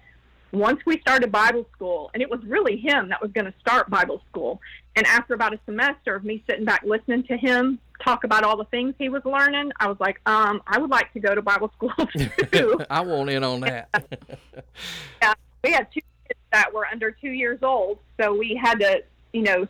once 0.54 0.80
we 0.86 1.00
started 1.00 1.32
Bible 1.32 1.66
school, 1.72 2.10
and 2.14 2.22
it 2.22 2.30
was 2.30 2.40
really 2.44 2.76
him 2.76 3.08
that 3.08 3.20
was 3.20 3.32
going 3.32 3.46
to 3.46 3.54
start 3.60 3.90
Bible 3.90 4.22
school. 4.30 4.60
And 4.96 5.06
after 5.06 5.34
about 5.34 5.52
a 5.52 5.58
semester 5.66 6.14
of 6.14 6.24
me 6.24 6.42
sitting 6.48 6.64
back 6.64 6.82
listening 6.84 7.24
to 7.24 7.36
him 7.36 7.78
talk 8.02 8.24
about 8.24 8.44
all 8.44 8.56
the 8.56 8.64
things 8.66 8.94
he 8.98 9.08
was 9.08 9.24
learning, 9.24 9.72
I 9.80 9.88
was 9.88 9.96
like, 9.98 10.20
um, 10.26 10.62
I 10.66 10.78
would 10.78 10.90
like 10.90 11.12
to 11.14 11.20
go 11.20 11.34
to 11.34 11.42
Bible 11.42 11.72
school 11.76 11.92
too. 12.52 12.80
I 12.90 13.00
want 13.00 13.30
in 13.30 13.42
on 13.42 13.60
that. 13.60 13.88
yeah, 15.22 15.34
we 15.62 15.72
had 15.72 15.88
two 15.92 16.00
kids 16.28 16.40
that 16.52 16.72
were 16.72 16.86
under 16.86 17.10
two 17.10 17.30
years 17.30 17.58
old. 17.62 17.98
So 18.20 18.34
we 18.34 18.58
had 18.60 18.78
to, 18.80 19.02
you 19.32 19.42
know, 19.42 19.66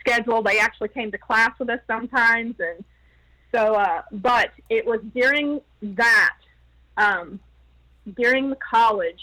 schedule. 0.00 0.42
They 0.42 0.58
actually 0.58 0.88
came 0.88 1.10
to 1.10 1.18
class 1.18 1.50
with 1.58 1.68
us 1.68 1.80
sometimes, 1.86 2.54
and 2.58 2.84
so. 3.52 3.74
Uh, 3.74 4.02
but 4.12 4.50
it 4.70 4.86
was 4.86 5.00
during 5.14 5.60
that, 5.82 6.36
um, 6.96 7.40
during 8.16 8.50
the 8.50 8.56
college, 8.56 9.22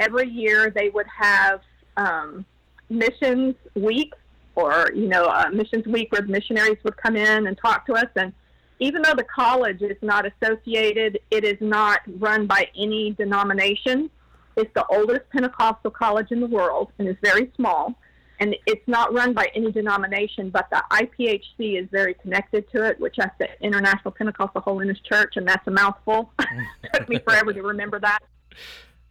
every 0.00 0.28
year 0.28 0.70
they 0.70 0.88
would 0.88 1.06
have 1.06 1.60
um, 1.96 2.44
missions 2.88 3.54
week, 3.74 4.12
or 4.56 4.90
you 4.94 5.06
know, 5.06 5.26
a 5.26 5.50
missions 5.52 5.86
week 5.86 6.10
where 6.10 6.22
missionaries 6.22 6.78
would 6.82 6.96
come 6.96 7.14
in 7.14 7.46
and 7.46 7.56
talk 7.56 7.86
to 7.86 7.94
us 7.94 8.08
and 8.16 8.32
even 8.80 9.02
though 9.02 9.14
the 9.14 9.24
college 9.24 9.82
is 9.82 9.98
not 10.00 10.24
associated, 10.26 11.20
it 11.30 11.44
is 11.44 11.58
not 11.60 12.00
run 12.18 12.46
by 12.46 12.66
any 12.76 13.12
denomination. 13.12 14.10
It's 14.56 14.72
the 14.74 14.86
oldest 14.86 15.28
Pentecostal 15.30 15.90
college 15.90 16.28
in 16.30 16.40
the 16.40 16.46
world 16.46 16.90
and 16.98 17.06
is 17.06 17.16
very 17.22 17.52
small. 17.56 17.94
And 18.40 18.56
it's 18.66 18.86
not 18.88 19.12
run 19.12 19.34
by 19.34 19.50
any 19.54 19.70
denomination, 19.70 20.48
but 20.48 20.66
the 20.70 20.82
IPHC 20.90 21.78
is 21.78 21.86
very 21.90 22.14
connected 22.14 22.70
to 22.70 22.86
it, 22.86 22.98
which 22.98 23.18
is 23.18 23.26
the 23.38 23.48
International 23.62 24.10
Pentecostal 24.10 24.62
Holiness 24.62 24.98
Church, 25.00 25.34
and 25.36 25.46
that's 25.46 25.66
a 25.66 25.70
mouthful. 25.70 26.32
it 26.38 26.90
took 26.94 27.06
me 27.06 27.18
forever 27.18 27.52
to 27.52 27.62
remember 27.62 28.00
that. 28.00 28.20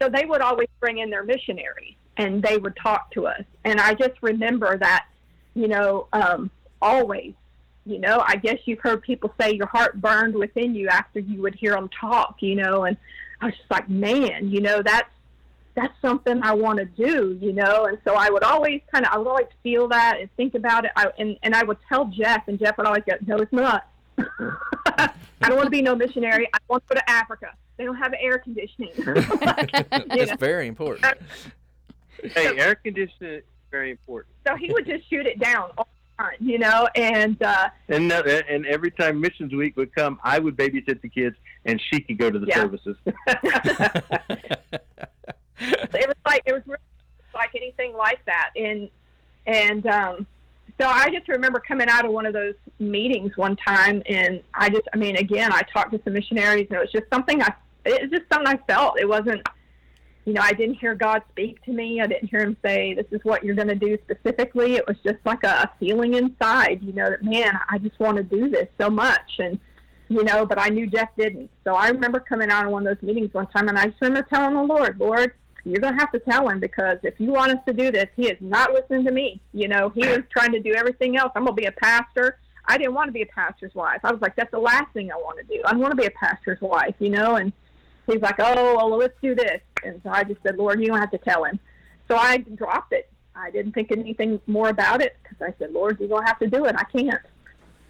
So 0.02 0.10
they 0.10 0.26
would 0.26 0.42
always 0.42 0.70
bring 0.80 1.00
in 1.00 1.10
their 1.10 1.24
missionaries, 1.24 1.96
and 2.18 2.42
they 2.42 2.58
would 2.58 2.76
talk 2.76 3.12
to 3.12 3.28
us. 3.28 3.44
And 3.66 3.80
I 3.80 3.94
just 3.94 4.14
remember 4.22 4.78
that, 4.78 5.08
you 5.56 5.68
know, 5.68 6.08
um, 6.14 6.50
always 6.82 7.34
you 7.86 8.00
know 8.00 8.24
i 8.26 8.36
guess 8.36 8.58
you've 8.66 8.80
heard 8.80 9.02
people 9.02 9.34
say 9.40 9.54
your 9.54 9.66
heart 9.68 10.00
burned 10.00 10.34
within 10.34 10.76
you 10.76 10.88
after 10.90 11.20
you 11.20 11.42
would 11.42 11.56
hear 11.56 11.74
them 11.74 11.90
talk 11.90 12.36
you 12.40 12.56
know 12.56 12.84
and 12.84 12.96
i 13.42 13.46
was 13.46 13.56
just 13.56 13.72
like 13.72 13.90
man 13.90 14.50
you 14.50 14.62
know 14.62 14.82
that's 14.82 15.10
that's 15.80 15.94
something 16.02 16.42
I 16.44 16.54
want 16.54 16.80
to 16.80 16.86
do, 16.86 17.38
you 17.42 17.54
know. 17.54 17.86
And 17.86 17.98
so 18.04 18.16
I 18.16 18.30
would 18.30 18.44
always 18.44 18.82
kind 18.92 19.06
of, 19.06 19.14
I 19.14 19.18
would 19.18 19.28
always 19.28 19.48
feel 19.64 19.88
that 19.90 20.18
and 20.20 20.30
think 20.36 20.56
about 20.56 20.86
it. 20.86 20.92
I, 20.96 21.08
and 21.18 21.38
and 21.44 21.56
I 21.56 21.64
would 21.64 21.78
tell 21.88 22.06
Jeff, 22.06 22.48
and 22.48 22.60
Jeff 22.60 22.78
would 22.78 22.88
always 22.88 23.04
go, 23.08 23.14
"No, 23.26 23.38
it's 23.38 23.54
not. 23.54 23.88
I 24.18 25.48
don't 25.48 25.56
want 25.56 25.68
to 25.68 25.72
be 25.72 25.82
no 25.82 25.96
missionary. 25.96 26.48
I 26.54 26.58
want 26.68 26.84
to 26.88 26.96
go 26.96 27.00
to 27.00 27.10
Africa. 27.10 27.54
They 27.80 27.86
don't 27.86 27.96
have 27.96 28.14
air 28.20 28.38
conditioning. 28.40 28.92
That's 28.98 30.32
know? 30.32 30.36
very 30.38 30.68
important. 30.68 31.18
hey, 32.22 32.58
air 32.58 32.76
conditioning 32.76 33.36
is 33.36 33.44
very 33.72 33.90
important. 33.90 34.36
So 34.46 34.58
he 34.58 34.74
would 34.74 34.86
just 34.86 35.10
shoot 35.10 35.26
it 35.26 35.40
down 35.40 35.70
all 35.78 35.88
the 36.18 36.24
time, 36.24 36.36
you 36.42 36.60
know. 36.60 36.90
And 36.96 37.42
uh, 37.42 37.70
and 37.88 38.12
and 38.12 38.66
every 38.66 38.92
time 38.92 39.22
missions 39.22 39.54
week 39.54 39.78
would 39.78 39.96
come, 39.96 40.20
I 40.26 40.40
would 40.40 40.58
babysit 40.58 41.02
the 41.02 41.08
kids, 41.08 41.38
and 41.64 41.82
she 41.90 42.02
could 42.02 42.18
go 42.18 42.30
to 42.30 42.38
the 42.38 42.48
yeah. 42.48 42.56
services 42.56 42.98
it 43.06 43.18
was 46.08 46.16
like 46.26 46.44
it 46.46 46.52
was 46.52 46.64
really 46.66 46.80
like 47.34 47.52
anything 47.56 47.94
like 47.94 48.20
that, 48.26 48.50
and 48.58 48.90
and 49.48 49.88
um, 49.88 50.28
so 50.80 50.86
I 50.86 51.10
just 51.12 51.30
remember 51.30 51.60
coming 51.60 51.88
out 51.88 52.04
of 52.04 52.12
one 52.12 52.26
of 52.26 52.34
those 52.34 52.56
meetings 52.80 53.38
one 53.38 53.56
time, 53.56 54.04
and 54.06 54.42
I 54.54 54.70
just, 54.70 54.88
I 54.94 54.98
mean, 54.98 55.18
again, 55.18 55.52
I 55.52 55.62
talked 55.74 55.92
to 55.92 56.02
some 56.04 56.14
missionaries, 56.14 56.68
and 56.70 56.78
it 56.78 56.82
was 56.82 56.92
just 56.92 57.06
something 57.12 57.42
I, 57.42 57.54
it 57.90 58.02
was 58.04 58.12
just 58.12 58.32
something 58.32 58.48
I 58.48 58.58
felt. 58.72 59.00
It 59.00 59.08
wasn't, 59.08 59.48
you 60.26 60.34
know, 60.34 60.42
I 60.42 60.54
didn't 60.54 60.76
hear 60.76 60.96
God 60.96 61.22
speak 61.32 61.64
to 61.66 61.72
me. 61.72 62.02
I 62.02 62.08
didn't 62.08 62.30
hear 62.30 62.42
Him 62.42 62.58
say, 62.64 62.94
"This 62.94 63.06
is 63.12 63.20
what 63.24 63.44
you're 63.44 63.56
going 63.56 63.68
to 63.68 63.76
do 63.76 63.98
specifically." 64.04 64.76
It 64.76 64.88
was 64.88 64.98
just 65.04 65.18
like 65.26 65.44
a 65.44 65.72
feeling 65.80 66.16
inside, 66.16 66.80
you 66.82 66.94
know, 66.94 67.10
that 67.10 67.24
man, 67.24 67.60
I 67.70 67.78
just 67.78 68.00
want 68.00 68.18
to 68.18 68.24
do 68.24 68.50
this 68.50 68.68
so 68.80 68.90
much, 68.90 69.40
and 69.40 69.60
you 70.10 70.24
know, 70.24 70.46
but 70.46 70.60
I 70.60 70.70
knew 70.70 70.88
Jeff 70.88 71.10
didn't. 71.18 71.50
So 71.64 71.76
I 71.76 71.90
remember 71.90 72.20
coming 72.20 72.50
out 72.50 72.66
of 72.66 72.72
one 72.72 72.86
of 72.86 72.98
those 72.98 73.08
meetings 73.08 73.34
one 73.34 73.48
time, 73.48 73.70
and 73.70 73.78
I 73.78 73.86
just 73.86 74.02
remember 74.02 74.28
telling 74.28 74.56
the 74.56 74.64
Lord, 74.64 75.00
Lord, 75.00 75.34
you're 75.64 75.80
going 75.80 75.94
to 75.94 76.00
have 76.00 76.12
to 76.12 76.20
tell 76.20 76.50
him 76.50 76.60
because 76.60 76.98
if 77.04 77.20
you 77.20 77.32
want 77.32 77.52
us 77.52 77.60
to 77.68 77.74
do 77.74 77.92
this, 77.92 78.08
he 78.16 78.28
is 78.28 78.38
not 78.40 78.74
listening 78.74 79.06
to 79.06 79.12
me. 79.12 79.40
You 79.54 79.68
know, 79.68 79.90
he 79.90 80.08
was 80.08 80.22
trying 80.32 80.52
to 80.52 80.60
do 80.60 80.74
everything 80.74 81.18
else. 81.18 81.32
I'm 81.36 81.44
going 81.44 81.56
to 81.56 81.62
be 81.62 81.68
a 81.68 81.72
pastor. 81.72 82.40
I 82.66 82.78
didn't 82.78 82.94
want 82.94 83.08
to 83.08 83.12
be 83.12 83.22
a 83.22 83.28
pastor's 83.28 83.74
wife. 83.74 84.00
I 84.04 84.12
was 84.12 84.22
like, 84.22 84.36
that's 84.36 84.52
the 84.52 84.60
last 84.60 84.92
thing 84.94 85.12
I 85.12 85.16
want 85.16 85.40
to 85.40 85.44
do. 85.44 85.62
I 85.66 85.76
want 85.76 85.92
to 85.92 85.96
be 85.96 86.06
a 86.06 86.12
pastor's 86.12 86.62
wife, 86.62 86.96
you 87.00 87.10
know, 87.10 87.36
and 87.36 87.52
he's 88.12 88.22
like, 88.22 88.36
oh, 88.40 88.76
well, 88.76 88.98
let's 88.98 89.18
do 89.22 89.36
this. 89.36 89.62
And 89.84 90.00
so 90.04 90.10
I 90.10 90.24
just 90.24 90.42
said, 90.44 90.58
Lord, 90.58 90.82
you 90.82 90.88
don't 90.88 91.00
have 91.00 91.12
to 91.12 91.18
tell 91.18 91.44
him. 91.44 91.60
So 92.08 92.16
I 92.16 92.38
dropped 92.38 92.94
it. 92.94 93.10
I 93.36 93.52
didn't 93.52 93.72
think 93.74 93.92
anything 93.92 94.42
more 94.48 94.70
about 94.70 95.02
it 95.02 95.16
because 95.24 95.38
I 95.42 95.54
said, 95.60 95.72
Lord, 95.72 96.00
you're 96.00 96.10
going 96.10 96.24
to 96.24 96.28
have 96.28 96.40
to 96.40 96.48
do 96.48 96.66
it. 96.66 96.76
I 96.78 96.84
can't. 96.84 97.22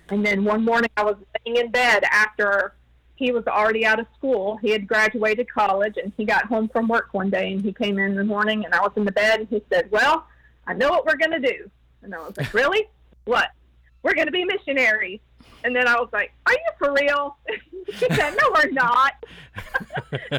And 0.10 0.26
then 0.26 0.44
one 0.44 0.64
morning 0.64 0.90
I 0.98 1.04
was 1.04 1.16
laying 1.46 1.58
in 1.58 1.72
bed 1.72 2.04
after 2.12 2.74
he 3.16 3.32
was 3.32 3.46
already 3.48 3.86
out 3.86 4.00
of 4.00 4.06
school. 4.18 4.58
He 4.58 4.70
had 4.70 4.88
graduated 4.88 5.52
college 5.52 5.96
and 6.02 6.12
he 6.18 6.26
got 6.26 6.46
home 6.46 6.70
from 6.70 6.88
work 6.88 7.10
one 7.14 7.30
day 7.30 7.52
and 7.52 7.62
he 7.62 7.74
came 7.74 8.00
in 8.00 8.16
the 8.16 8.24
morning 8.24 8.66
and 8.66 8.74
I 8.74 8.82
was 8.82 8.92
in 8.96 9.06
the 9.06 9.12
bed 9.12 9.42
and 9.42 9.50
he 9.50 9.62
said, 9.72 9.90
Well, 9.92 10.26
I 10.68 10.74
know 10.74 10.90
what 10.90 11.06
we're 11.06 11.18
going 11.18 11.32
to 11.32 11.40
do. 11.40 11.70
And 12.02 12.14
I 12.16 12.20
was 12.20 12.38
like, 12.38 12.54
Really? 12.54 12.88
what? 13.26 13.50
We're 14.02 14.16
going 14.16 14.28
to 14.28 14.32
be 14.32 14.46
missionaries. 14.46 15.20
And 15.64 15.76
then 15.76 15.88
I 15.88 15.96
was 15.96 16.10
like, 16.14 16.32
Are 16.46 16.54
you 16.54 16.60
for 16.78 16.94
real? 16.94 17.38
he 17.88 18.16
said, 18.16 18.36
No, 18.36 18.52
we're 18.54 18.72
not. 18.72 19.14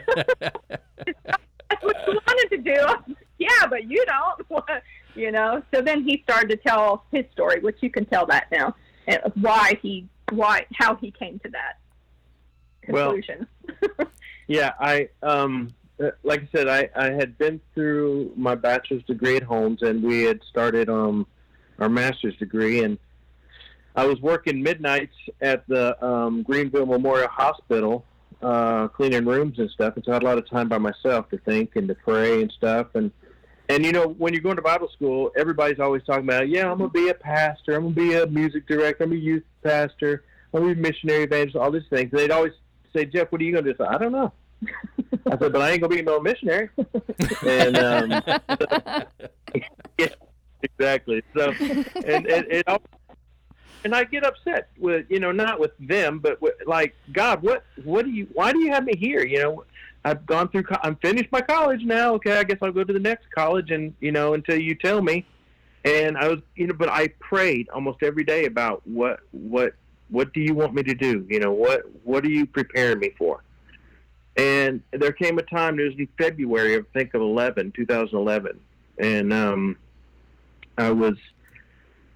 That's 1.71 1.83
what 1.83 1.97
you 2.07 2.21
wanted 2.27 2.49
to 2.51 2.59
do. 2.59 3.15
yeah, 3.39 3.67
but 3.69 3.85
you 3.85 4.05
don't. 4.07 4.63
you 5.15 5.31
know. 5.31 5.63
So 5.73 5.83
then 5.83 6.05
he 6.05 6.23
started 6.25 6.51
to 6.51 6.57
tell 6.57 7.05
his 7.13 7.25
story, 7.33 7.61
which 7.61 7.79
you 7.81 7.91
can 7.91 8.07
tell 8.07 8.27
that 8.27 8.47
now, 8.51 8.75
and 9.07 9.21
why 9.41 9.79
he, 9.83 10.09
why, 10.31 10.67
how 10.75 10.97
he 10.97 11.11
came 11.11 11.39
to 11.41 11.51
that 11.51 11.79
conclusion. 12.83 13.47
Well, 13.99 14.09
yeah, 14.49 14.73
I 14.81 15.09
um, 15.23 15.73
uh, 16.03 16.11
like 16.23 16.43
I 16.43 16.49
said, 16.55 16.69
I, 16.69 16.89
I 16.97 17.13
had 17.13 17.37
been 17.39 17.61
through 17.75 18.33
my 18.37 18.55
bachelor's 18.55 19.05
degree 19.05 19.37
at 19.37 19.43
Holmes, 19.43 19.83
and 19.83 20.03
we 20.03 20.23
had 20.23 20.41
started 20.49 20.89
um, 20.89 21.27
our 21.79 21.89
master's 21.89 22.37
degree, 22.37 22.83
and 22.83 22.99
I 23.97 24.07
was 24.07 24.21
working 24.21 24.63
midnights 24.63 25.15
at 25.41 25.67
the 25.67 26.03
um, 26.05 26.43
Greenville 26.43 26.87
Memorial 26.87 27.29
Hospital, 27.29 28.05
uh, 28.43 28.89
cleaning 28.89 29.25
rooms 29.25 29.59
and 29.59 29.71
stuff, 29.71 29.97
and 29.97 30.05
so 30.05 30.13
I 30.13 30.15
had 30.15 30.23
a 30.23 30.27
lot 30.27 30.39
of 30.39 30.49
time 30.49 30.69
by 30.69 30.79
myself 30.79 31.29
to 31.31 31.39
think 31.39 31.77
and 31.77 31.89
to 31.89 31.95
pray 31.95 32.43
and 32.43 32.53
stuff, 32.53 32.89
and 32.95 33.11
and 33.69 33.85
you 33.85 33.93
know 33.93 34.09
when 34.09 34.33
you're 34.33 34.43
going 34.43 34.57
to 34.57 34.63
Bible 34.63 34.89
school, 34.95 35.31
everybody's 35.37 35.81
always 35.81 36.03
talking 36.05 36.25
about, 36.25 36.49
yeah, 36.49 36.71
I'm 36.71 36.79
gonna 36.79 36.91
be 36.91 37.09
a 37.09 37.15
pastor, 37.15 37.75
I'm 37.75 37.83
gonna 37.83 37.95
be 37.95 38.15
a 38.15 38.27
music 38.27 38.67
director, 38.67 39.05
I'm 39.05 39.13
a 39.13 39.17
youth 39.17 39.45
pastor, 39.63 40.25
I'm 40.53 40.63
gonna 40.63 40.75
be 40.75 40.81
a 40.81 40.83
missionary 40.83 41.25
evangelist, 41.25 41.57
all 41.57 41.71
these 41.71 41.83
things. 41.91 42.11
They'd 42.13 42.31
always 42.31 42.53
say, 42.95 43.05
Jeff, 43.05 43.31
what 43.31 43.41
are 43.41 43.45
you 43.45 43.55
gonna 43.55 43.73
do? 43.73 43.85
I, 43.85 43.95
I 43.95 43.99
don't 43.99 44.13
know. 44.13 44.33
I 45.27 45.39
said, 45.39 45.53
but 45.53 45.63
I 45.63 45.71
ain't 45.71 45.81
gonna 45.81 45.95
be 45.95 46.03
no 46.03 46.21
missionary. 46.21 46.71
and 47.47 47.77
um, 47.77 48.11
yeah, 49.99 50.09
exactly. 50.63 51.23
So, 51.37 51.51
and 51.51 52.27
and, 52.27 52.47
and, 52.47 52.79
and 53.85 53.95
I 53.95 54.05
get 54.05 54.25
upset 54.25 54.69
with 54.79 55.07
you 55.09 55.21
know 55.21 55.33
not 55.33 55.59
with 55.61 55.73
them, 55.79 56.19
but 56.19 56.41
with, 56.41 56.55
like 56.67 56.95
God, 57.13 57.43
what 57.43 57.65
what 57.85 58.05
do 58.05 58.11
you? 58.11 58.29
Why 58.33 58.53
do 58.53 58.61
you 58.61 58.73
have 58.73 58.85
me 58.85 58.97
here? 58.97 59.25
You 59.25 59.43
know, 59.43 59.65
I've 60.05 60.27
gone 60.27 60.49
through. 60.49 60.65
I'm 60.83 60.97
finished 60.97 61.31
my 61.33 61.41
college 61.41 61.83
now. 61.83 62.15
Okay, 62.15 62.37
I 62.39 62.45
guess 62.45 62.59
I'll 62.63 62.73
go 62.73 62.85
to 62.85 62.93
the 62.93 62.99
next 62.99 63.31
college, 63.35 63.71
and 63.71 63.95
you 64.01 64.13
know 64.13 64.35
until 64.35 64.61
you 64.61 64.75
tell 64.75 65.03
me. 65.03 65.27
And 65.83 66.19
I 66.19 66.29
was, 66.29 66.41
you 66.57 66.67
know, 66.67 66.75
but 66.75 66.91
I 66.91 67.09
prayed 67.21 67.71
almost 67.71 68.03
every 68.03 68.25
day 68.25 68.45
about 68.45 68.83
what 68.87 69.21
what 69.33 69.75
what 70.11 70.33
do 70.35 70.41
you 70.41 70.55
want 70.55 70.75
me 70.75 70.83
to 70.83 70.95
do? 70.95 71.27
You 71.29 71.41
know, 71.41 71.53
what 71.53 71.85
what 72.05 72.25
are 72.25 72.31
you 72.31 72.47
preparing 72.47 72.99
me 72.99 73.15
for? 73.17 73.43
And 74.37 74.83
there 74.93 75.13
came 75.13 75.39
a 75.39 75.43
time, 75.43 75.79
it 75.79 75.85
was 75.85 75.95
in 75.99 76.09
February, 76.17 76.77
I 76.77 76.81
think 76.95 77.15
of 77.15 77.21
11, 77.21 77.73
2011, 77.73 78.59
and 78.99 79.33
um, 79.33 79.77
I 80.79 80.91
was, 80.93 81.17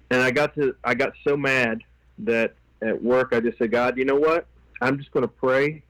and 0.09 0.21
I 0.21 0.31
got 0.31 0.55
to, 0.55 0.75
I 0.83 0.93
got 0.93 1.13
so 1.27 1.35
mad 1.35 1.81
that 2.19 2.55
at 2.81 3.01
work 3.01 3.29
I 3.33 3.39
just 3.39 3.57
said, 3.57 3.71
God, 3.71 3.97
you 3.97 4.05
know 4.05 4.15
what? 4.15 4.47
I'm 4.81 4.97
just 4.97 5.11
going 5.11 5.23
to 5.23 5.27
pray 5.27 5.83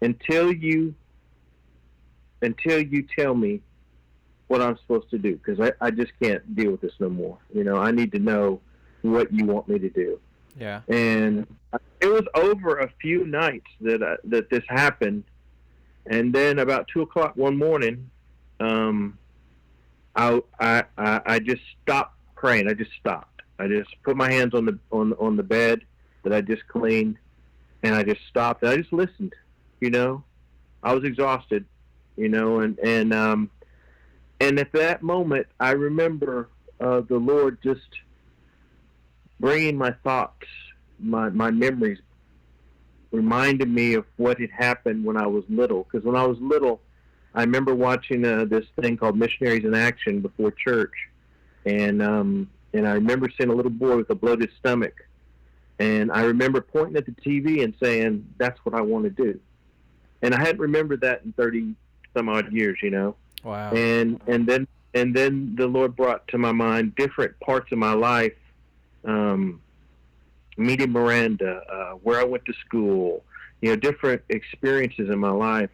until 0.00 0.52
you, 0.52 0.94
until 2.40 2.80
you 2.80 3.06
tell 3.16 3.34
me 3.34 3.60
what 4.48 4.60
I'm 4.60 4.76
supposed 4.78 5.10
to 5.10 5.18
do, 5.18 5.36
because 5.36 5.60
I, 5.60 5.72
I 5.86 5.90
just 5.90 6.12
can't 6.20 6.54
deal 6.56 6.72
with 6.72 6.80
this 6.80 6.92
no 6.98 7.08
more. 7.08 7.38
You 7.54 7.64
know, 7.64 7.76
I 7.76 7.90
need 7.90 8.12
to 8.12 8.18
know 8.18 8.60
what 9.02 9.32
you 9.32 9.46
want 9.46 9.68
me 9.68 9.78
to 9.78 9.88
do. 9.88 10.18
Yeah. 10.58 10.80
And 10.88 11.46
it 12.00 12.06
was 12.06 12.24
over 12.34 12.80
a 12.80 12.90
few 13.00 13.26
nights 13.26 13.68
that 13.80 14.02
I, 14.02 14.16
that 14.24 14.50
this 14.50 14.64
happened, 14.68 15.24
and 16.06 16.32
then 16.32 16.58
about 16.58 16.88
two 16.88 17.02
o'clock 17.02 17.36
one 17.36 17.56
morning, 17.56 18.10
um, 18.60 19.16
I, 20.14 20.42
I 20.60 20.84
I 20.98 21.38
just 21.38 21.62
stopped 21.82 22.16
praying. 22.42 22.68
I 22.68 22.74
just 22.74 22.90
stopped. 22.98 23.42
I 23.58 23.68
just 23.68 23.90
put 24.02 24.16
my 24.16 24.30
hands 24.30 24.52
on 24.52 24.64
the 24.66 24.78
on 24.90 25.12
on 25.14 25.36
the 25.36 25.42
bed 25.44 25.82
that 26.24 26.32
I 26.32 26.40
just 26.40 26.66
cleaned, 26.66 27.16
and 27.82 27.94
I 27.94 28.02
just 28.02 28.20
stopped. 28.28 28.62
And 28.62 28.72
I 28.72 28.76
just 28.76 28.92
listened. 28.92 29.32
You 29.80 29.90
know, 29.90 30.24
I 30.82 30.92
was 30.94 31.04
exhausted. 31.04 31.64
You 32.16 32.28
know, 32.28 32.60
and 32.60 32.78
and 32.80 33.14
um, 33.14 33.50
and 34.40 34.58
at 34.58 34.72
that 34.72 35.02
moment, 35.02 35.46
I 35.60 35.70
remember 35.70 36.48
uh, 36.80 37.02
the 37.02 37.16
Lord 37.16 37.58
just 37.62 37.88
bringing 39.38 39.76
my 39.78 39.92
thoughts, 40.04 40.46
my, 40.98 41.28
my 41.30 41.50
memories, 41.50 41.98
reminded 43.12 43.68
me 43.68 43.94
of 43.94 44.04
what 44.16 44.40
had 44.40 44.50
happened 44.50 45.04
when 45.04 45.16
I 45.16 45.26
was 45.26 45.44
little. 45.48 45.84
Because 45.84 46.04
when 46.04 46.16
I 46.16 46.26
was 46.26 46.38
little, 46.40 46.80
I 47.34 47.42
remember 47.42 47.74
watching 47.74 48.24
uh, 48.24 48.44
this 48.44 48.66
thing 48.80 48.96
called 48.96 49.16
Missionaries 49.16 49.64
in 49.64 49.74
Action 49.74 50.20
before 50.20 50.50
church, 50.50 50.92
and 51.64 52.02
um, 52.02 52.50
and 52.72 52.86
I 52.86 52.92
remember 52.92 53.28
seeing 53.36 53.50
a 53.50 53.54
little 53.54 53.70
boy 53.70 53.96
with 53.96 54.10
a 54.10 54.14
bloated 54.14 54.50
stomach, 54.58 54.94
and 55.78 56.10
I 56.10 56.22
remember 56.22 56.60
pointing 56.60 56.96
at 56.96 57.06
the 57.06 57.12
TV 57.12 57.62
and 57.62 57.74
saying, 57.82 58.26
"That's 58.38 58.58
what 58.64 58.74
I 58.74 58.80
want 58.80 59.04
to 59.04 59.10
do," 59.10 59.40
and 60.22 60.34
I 60.34 60.40
hadn't 60.40 60.60
remembered 60.60 61.00
that 61.02 61.22
in 61.24 61.32
thirty 61.32 61.74
some 62.14 62.28
odd 62.28 62.52
years, 62.52 62.78
you 62.82 62.90
know. 62.90 63.16
Wow. 63.44 63.72
And 63.72 64.20
and 64.26 64.46
then 64.46 64.66
and 64.94 65.14
then 65.14 65.54
the 65.56 65.66
Lord 65.66 65.96
brought 65.96 66.26
to 66.28 66.38
my 66.38 66.52
mind 66.52 66.94
different 66.96 67.38
parts 67.40 67.72
of 67.72 67.78
my 67.78 67.94
life 67.94 68.32
um, 69.04 69.60
meeting 70.56 70.90
Miranda, 70.90 71.62
uh, 71.70 71.92
where 72.02 72.20
I 72.20 72.24
went 72.24 72.44
to 72.46 72.52
school, 72.64 73.24
you 73.60 73.70
know, 73.70 73.76
different 73.76 74.22
experiences 74.28 75.10
in 75.10 75.18
my 75.18 75.30
life, 75.30 75.70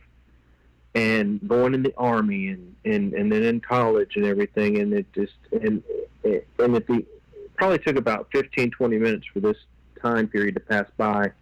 and 0.95 1.47
going 1.47 1.75
in 1.75 1.83
the 1.83 1.95
army 1.97 2.49
and, 2.49 2.75
and, 2.85 3.13
and 3.15 3.31
then 3.31 3.43
in 3.43 3.61
college 3.61 4.17
and 4.17 4.25
everything. 4.25 4.79
And 4.79 4.93
it 4.93 5.07
just, 5.13 5.35
and, 5.53 5.83
and 6.25 6.77
it 6.77 6.87
be, 6.87 7.07
probably 7.57 7.79
took 7.79 7.97
about 7.97 8.29
15, 8.33 8.71
20 8.71 8.99
minutes 8.99 9.27
for 9.33 9.41
this 9.41 9.57
time 10.01 10.29
period 10.29 10.55
to 10.55 10.61
pass 10.61 10.87
by. 10.97 11.33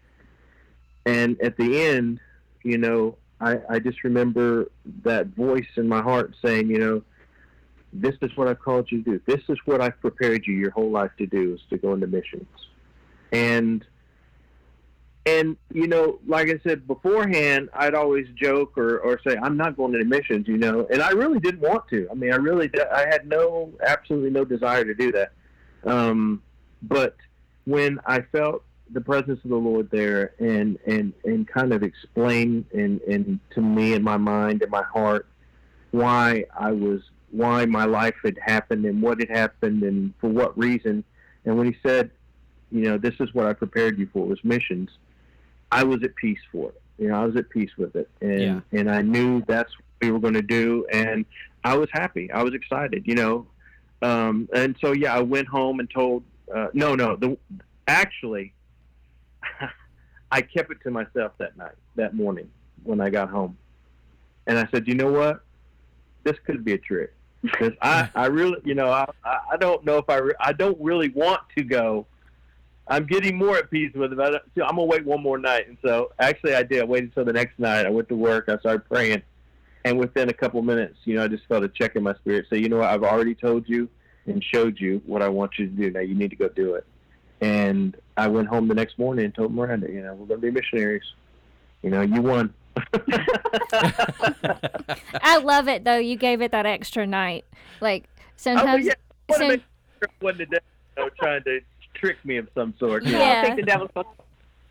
And 1.05 1.41
at 1.41 1.57
the 1.57 1.81
end, 1.81 2.21
you 2.63 2.79
know, 2.79 3.17
I, 3.41 3.59
I 3.69 3.79
just 3.79 4.03
remember 4.03 4.71
that 5.05 5.29
voice 5.29 5.67
in 5.77 5.89
my 5.89 6.03
heart 6.03 6.35
saying, 6.45 6.69
you 6.69 6.79
know, 6.79 7.03
this 7.93 8.15
is 8.23 8.37
what 8.37 8.49
I've 8.49 8.61
called 8.61 8.91
you 8.91 9.03
to 9.03 9.11
do. 9.13 9.21
This 9.27 9.43
is 9.49 9.59
what 9.65 9.81
I've 9.81 9.99
prepared 10.01 10.47
you 10.47 10.55
your 10.55 10.71
whole 10.71 10.91
life 10.91 11.13
to 11.19 11.27
do 11.27 11.55
is 11.55 11.61
to 11.71 11.79
go 11.79 11.95
into 11.95 12.07
missions. 12.07 12.49
And 13.33 13.85
and 15.27 15.57
you 15.73 15.89
know, 15.89 16.21
like 16.27 16.49
I 16.49 16.59
said 16.67 16.87
beforehand, 16.87 17.69
I'd 17.75 17.95
always 17.95 18.27
joke 18.41 18.79
or, 18.79 18.99
or 18.99 19.21
say 19.27 19.37
I'm 19.43 19.57
not 19.57 19.77
going 19.77 19.93
into 19.95 20.07
missions, 20.07 20.47
you 20.47 20.57
know, 20.57 20.87
and 20.91 21.03
I 21.03 21.11
really 21.11 21.41
didn't 21.41 21.61
want 21.61 21.89
to. 21.89 22.09
I 22.11 22.15
mean, 22.15 22.33
I 22.33 22.37
really 22.37 22.71
I 22.95 23.07
had 23.11 23.27
no 23.27 23.73
absolutely 23.85 24.31
no 24.31 24.45
desire 24.45 24.85
to 24.85 24.95
do 24.95 25.13
that. 25.13 25.33
Um, 25.85 26.43
but 26.83 27.17
when 27.65 27.99
I 28.07 28.21
felt 28.21 28.63
the 28.91 29.01
presence 29.01 29.41
of 29.43 29.51
the 29.51 29.57
Lord 29.57 29.91
there 29.91 30.35
and 30.39 30.79
and 30.87 31.13
and 31.25 31.47
kind 31.47 31.73
of 31.73 31.83
explain 31.83 32.65
and 32.73 33.01
and 33.03 33.41
to 33.55 33.61
me 33.61 33.95
in 33.95 34.05
my 34.05 34.17
mind 34.17 34.63
and 34.63 34.71
my 34.71 34.85
heart 34.85 35.27
why 35.91 36.45
I 36.57 36.71
was 36.71 37.01
why 37.33 37.67
my 37.67 37.85
life 37.85 38.15
had 38.25 38.39
happened 38.41 38.85
and 38.85 39.03
what 39.03 39.19
had 39.19 39.31
happened 39.31 39.83
and 39.83 40.15
for 40.21 40.29
what 40.29 40.57
reason. 40.57 41.03
And 41.45 41.57
when 41.59 41.67
he 41.67 41.77
said, 41.85 42.11
you 42.71 42.83
know, 42.83 42.97
this 42.97 43.15
is 43.19 43.35
what 43.35 43.47
I 43.47 43.53
prepared 43.53 43.99
you 43.99 44.09
for 44.13 44.25
was 44.25 44.39
missions, 44.45 44.91
I 45.71 45.85
was 45.85 46.03
at 46.03 46.15
peace 46.17 46.39
for 46.53 46.71
it. 46.71 46.81
You 46.99 47.09
know, 47.09 47.23
I 47.23 47.25
was 47.25 47.37
at 47.37 47.51
peace 47.51 47.71
with 47.77 47.97
it, 47.97 48.09
and 48.21 48.41
yeah. 48.41 48.61
and 48.73 48.91
I 48.91 49.03
knew 49.03 49.43
that's 49.47 49.71
what 49.77 49.85
we 50.01 50.11
were 50.11 50.19
going 50.19 50.35
to 50.35 50.43
do, 50.43 50.87
and 50.93 51.27
I 51.65 51.77
was 51.77 51.89
happy. 51.93 52.31
I 52.33 52.43
was 52.43 52.55
excited. 52.55 53.07
You 53.07 53.15
know, 53.15 53.47
um, 54.03 54.49
and 54.55 54.77
so 54.81 54.93
yeah, 54.93 55.15
I 55.15 55.21
went 55.21 55.49
home 55.49 55.81
and 55.81 55.91
told. 55.91 56.23
Uh, 56.55 56.69
no, 56.73 56.95
no, 56.95 57.17
the 57.17 57.37
actually, 57.89 58.55
I 60.31 60.43
kept 60.43 60.71
it 60.71 60.79
to 60.85 60.91
myself 60.91 61.33
that 61.39 61.57
night, 61.57 61.75
that 61.97 62.15
morning 62.15 62.49
when 62.85 63.01
I 63.01 63.11
got 63.11 63.31
home, 63.31 63.59
and 64.47 64.59
I 64.59 64.69
said, 64.71 64.87
you 64.87 64.95
know 64.95 65.11
what, 65.11 65.43
this 66.23 66.37
could 66.45 66.65
be 66.65 66.73
a 66.73 66.79
trick 66.79 67.13
because 67.43 67.73
I, 67.83 68.09
I 68.15 68.27
really, 68.27 68.61
you 68.65 68.75
know, 68.75 68.91
I, 68.91 69.07
I 69.25 69.57
don't 69.59 69.85
know 69.85 69.99
if 69.99 70.09
I, 70.09 70.17
re- 70.17 70.35
I 70.41 70.53
don't 70.53 70.79
really 70.81 71.09
want 71.11 71.41
to 71.57 71.65
go. 71.65 72.07
I'm 72.89 73.05
getting 73.07 73.37
more 73.37 73.57
at 73.57 73.71
peace 73.71 73.93
with 73.95 74.13
it. 74.13 74.17
But 74.17 74.43
I'm 74.57 74.77
gonna 74.77 74.85
wait 74.85 75.05
one 75.05 75.23
more 75.23 75.39
night, 75.39 75.69
and 75.69 75.77
so 75.83 76.13
actually 76.19 76.55
I 76.55 76.63
did. 76.63 76.83
I 76.83 76.85
waited 76.85 77.11
until 77.11 77.25
the 77.25 77.33
next 77.33 77.59
night. 77.59 77.87
I 77.87 77.91
went 77.91 78.09
to 78.09 78.17
work. 78.17 78.49
I 78.49 78.59
started 78.59 78.89
praying, 78.89 79.23
and 79.85 79.99
within 79.99 80.29
a 80.29 80.33
couple 80.33 80.63
minutes, 80.63 80.99
you 81.05 81.17
know, 81.17 81.25
I 81.25 81.29
just 81.29 81.47
felt 81.47 81.65
a 81.65 81.69
check 81.69 81.97
in 81.97 82.03
my 82.03 82.15
spirit. 82.15 82.47
Say, 82.51 82.59
you 82.59 82.69
know 82.69 82.79
what? 82.79 82.91
I've 82.91 83.03
already 83.03 83.35
told 83.35 83.69
you 83.69 83.89
and 84.27 84.43
showed 84.43 84.79
you 84.81 85.03
what 85.07 85.23
I 85.23 85.29
want 85.29 85.53
you 85.59 85.67
to 85.67 85.73
do. 85.73 85.91
Now 85.91 86.01
you 86.01 86.15
need 86.15 86.31
to 86.31 86.37
go 86.37 86.49
do 86.49 86.75
it. 86.75 86.87
And 87.41 87.97
I 88.17 88.29
went 88.29 88.49
home 88.49 88.69
the 88.69 88.75
next 88.75 88.99
morning 88.99 89.25
and 89.25 89.35
told 89.35 89.53
Miranda, 89.53 89.91
you 89.91 90.03
know, 90.03 90.15
we're 90.15 90.27
gonna 90.27 90.41
be 90.41 90.51
missionaries. 90.51 91.05
You 91.83 91.91
know, 91.91 92.01
you 92.03 92.23
won. 92.23 92.55
I 95.23 95.39
love 95.43 95.69
it 95.69 95.85
though. 95.85 95.99
You 95.99 96.17
gave 96.17 96.41
it 96.43 96.53
that 96.53 96.67
extra 96.67 97.07
night. 97.07 97.45
Like 97.81 98.09
oh, 98.09 98.23
sometimes. 98.37 98.87
Oh, 98.87 98.89
yeah. 98.89 98.95
One 100.21 100.37
today, 100.37 100.59
you 100.97 101.05
know, 101.05 101.11
trying 101.19 101.43
to 101.45 101.61
trick 101.97 102.17
me 102.25 102.37
of 102.37 102.49
some 102.55 102.75
sort. 102.79 103.05
Yeah. 103.05 103.19
yeah. 103.19 103.41
I 103.41 103.45
think 103.45 103.57
the 103.57 103.63
devil's 103.63 103.91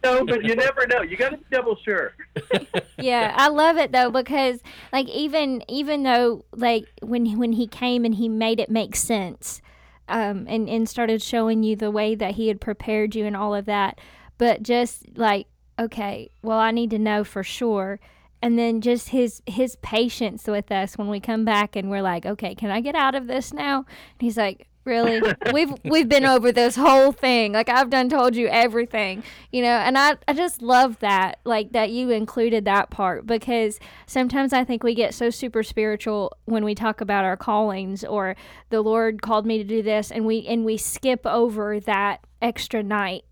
no, 0.05 0.23
but 0.23 0.43
you 0.43 0.55
never 0.55 0.85
know. 0.85 1.01
You 1.01 1.17
got 1.17 1.29
to 1.29 1.37
be 1.37 1.45
double 1.49 1.77
sure. 1.83 2.13
yeah, 2.99 3.33
I 3.35 3.47
love 3.47 3.77
it 3.77 3.91
though 3.91 4.11
because 4.11 4.61
like 4.93 5.09
even 5.09 5.63
even 5.67 6.03
though 6.03 6.45
like 6.53 6.85
when 7.01 7.37
when 7.39 7.53
he 7.53 7.65
came 7.65 8.05
and 8.05 8.13
he 8.13 8.29
made 8.29 8.59
it 8.59 8.69
make 8.69 8.95
sense, 8.95 9.61
um, 10.07 10.45
and 10.47 10.69
and 10.69 10.87
started 10.87 11.23
showing 11.23 11.63
you 11.63 11.75
the 11.75 11.89
way 11.89 12.13
that 12.13 12.35
he 12.35 12.49
had 12.49 12.61
prepared 12.61 13.15
you 13.15 13.25
and 13.25 13.35
all 13.35 13.55
of 13.55 13.65
that, 13.65 13.99
but 14.37 14.61
just 14.61 15.17
like 15.17 15.47
okay, 15.79 16.29
well 16.43 16.59
I 16.59 16.69
need 16.69 16.91
to 16.91 16.99
know 16.99 17.23
for 17.23 17.43
sure 17.43 17.99
and 18.41 18.59
then 18.59 18.81
just 18.81 19.09
his 19.09 19.41
his 19.47 19.75
patience 19.77 20.45
with 20.45 20.71
us 20.71 20.99
when 20.99 21.07
we 21.07 21.19
come 21.19 21.45
back 21.45 21.75
and 21.75 21.89
we're 21.89 22.01
like 22.01 22.25
okay 22.25 22.53
can 22.53 22.69
i 22.69 22.79
get 22.79 22.93
out 22.93 23.15
of 23.15 23.27
this 23.27 23.53
now 23.53 23.77
and 23.77 23.85
he's 24.19 24.37
like 24.37 24.67
really? 24.85 25.21
We've 25.53 25.73
we've 25.83 26.07
been 26.07 26.25
over 26.25 26.51
this 26.51 26.75
whole 26.75 27.11
thing. 27.11 27.53
Like 27.53 27.69
i've 27.69 27.89
done 27.89 28.09
told 28.09 28.35
you 28.35 28.47
everything 28.47 29.23
you 29.51 29.61
know 29.61 29.77
and 29.77 29.97
i 29.97 30.15
i 30.27 30.33
just 30.33 30.61
love 30.61 30.99
that 30.99 31.39
like 31.43 31.71
that 31.71 31.91
you 31.91 32.09
included 32.09 32.65
that 32.65 32.89
part 32.89 33.25
because 33.25 33.79
sometimes 34.05 34.53
i 34.53 34.63
think 34.63 34.83
we 34.83 34.93
get 34.93 35.13
so 35.13 35.29
super 35.29 35.63
spiritual 35.63 36.35
when 36.45 36.63
we 36.63 36.75
talk 36.75 37.01
about 37.01 37.23
our 37.23 37.37
callings 37.37 38.03
or 38.03 38.35
the 38.69 38.81
lord 38.81 39.21
called 39.21 39.45
me 39.45 39.57
to 39.57 39.63
do 39.63 39.81
this 39.81 40.11
and 40.11 40.25
we 40.25 40.45
and 40.47 40.65
we 40.65 40.77
skip 40.77 41.25
over 41.25 41.79
that 41.79 42.21
extra 42.41 42.83
night 42.83 43.23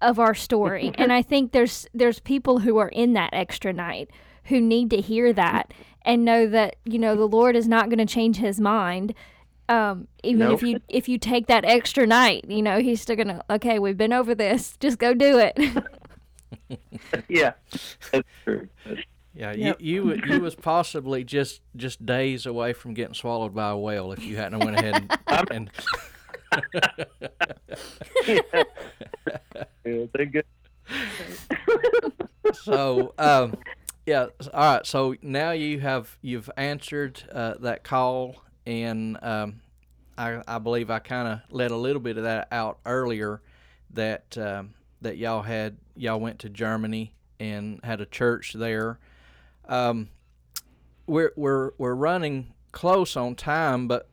of 0.00 0.18
our 0.18 0.34
story. 0.34 0.92
And 0.98 1.12
i 1.12 1.22
think 1.22 1.52
there's 1.52 1.86
there's 1.92 2.20
people 2.20 2.60
who 2.60 2.78
are 2.78 2.88
in 2.88 3.12
that 3.14 3.30
extra 3.32 3.72
night 3.72 4.10
who 4.44 4.60
need 4.60 4.90
to 4.90 5.00
hear 5.00 5.32
that 5.32 5.74
and 6.02 6.24
know 6.24 6.46
that 6.46 6.76
you 6.84 6.98
know 6.98 7.14
the 7.14 7.28
lord 7.28 7.56
is 7.56 7.68
not 7.68 7.88
going 7.88 7.98
to 7.98 8.06
change 8.06 8.36
his 8.36 8.60
mind 8.60 9.14
um, 9.68 10.08
even 10.22 10.40
nope. 10.40 10.54
if 10.54 10.62
you 10.62 10.80
if 10.88 11.08
you 11.08 11.18
take 11.18 11.46
that 11.46 11.64
extra 11.64 12.06
night, 12.06 12.44
you 12.48 12.62
know, 12.62 12.80
he's 12.80 13.02
still 13.02 13.16
gonna 13.16 13.42
okay, 13.50 13.78
we've 13.78 13.96
been 13.96 14.12
over 14.12 14.34
this. 14.34 14.76
Just 14.80 14.98
go 14.98 15.14
do 15.14 15.38
it. 15.38 15.58
yeah. 17.28 17.52
That's 18.10 18.28
true. 18.44 18.68
yeah, 19.34 19.52
yep. 19.52 19.80
you 19.80 20.12
you 20.12 20.22
you 20.26 20.40
was 20.42 20.54
possibly 20.54 21.22
just 21.24 21.60
just 21.76 22.04
days 22.04 22.46
away 22.46 22.72
from 22.72 22.94
getting 22.94 23.14
swallowed 23.14 23.54
by 23.54 23.70
a 23.70 23.76
whale 23.76 24.12
if 24.12 24.24
you 24.24 24.36
hadn't 24.36 24.60
went 24.60 24.78
ahead 24.78 25.18
and, 25.28 25.50
and 25.50 25.70
yeah. 28.26 28.40
yeah, 29.84 30.04
thank 30.16 30.32
good. 30.32 30.46
so 32.54 33.12
um 33.18 33.54
yeah 34.06 34.26
all 34.54 34.74
right 34.74 34.86
so 34.86 35.14
now 35.20 35.50
you 35.50 35.80
have 35.80 36.16
you've 36.22 36.48
answered 36.56 37.22
uh, 37.30 37.54
that 37.60 37.84
call 37.84 38.42
and 38.68 39.16
um, 39.22 39.62
I, 40.18 40.42
I 40.46 40.58
believe 40.58 40.90
I 40.90 40.98
kind 40.98 41.26
of 41.26 41.40
let 41.50 41.70
a 41.70 41.76
little 41.76 42.02
bit 42.02 42.18
of 42.18 42.24
that 42.24 42.48
out 42.52 42.78
earlier 42.84 43.40
that 43.94 44.36
um, 44.36 44.74
that 45.00 45.16
y'all 45.16 45.40
had 45.40 45.78
y'all 45.96 46.20
went 46.20 46.40
to 46.40 46.50
Germany 46.50 47.14
and 47.40 47.80
had 47.82 48.02
a 48.02 48.06
church 48.06 48.52
there. 48.52 48.98
Um, 49.66 50.10
we're 51.06 51.32
we're 51.34 51.70
we're 51.78 51.94
running 51.94 52.52
close 52.70 53.16
on 53.16 53.36
time, 53.36 53.88
but 53.88 54.10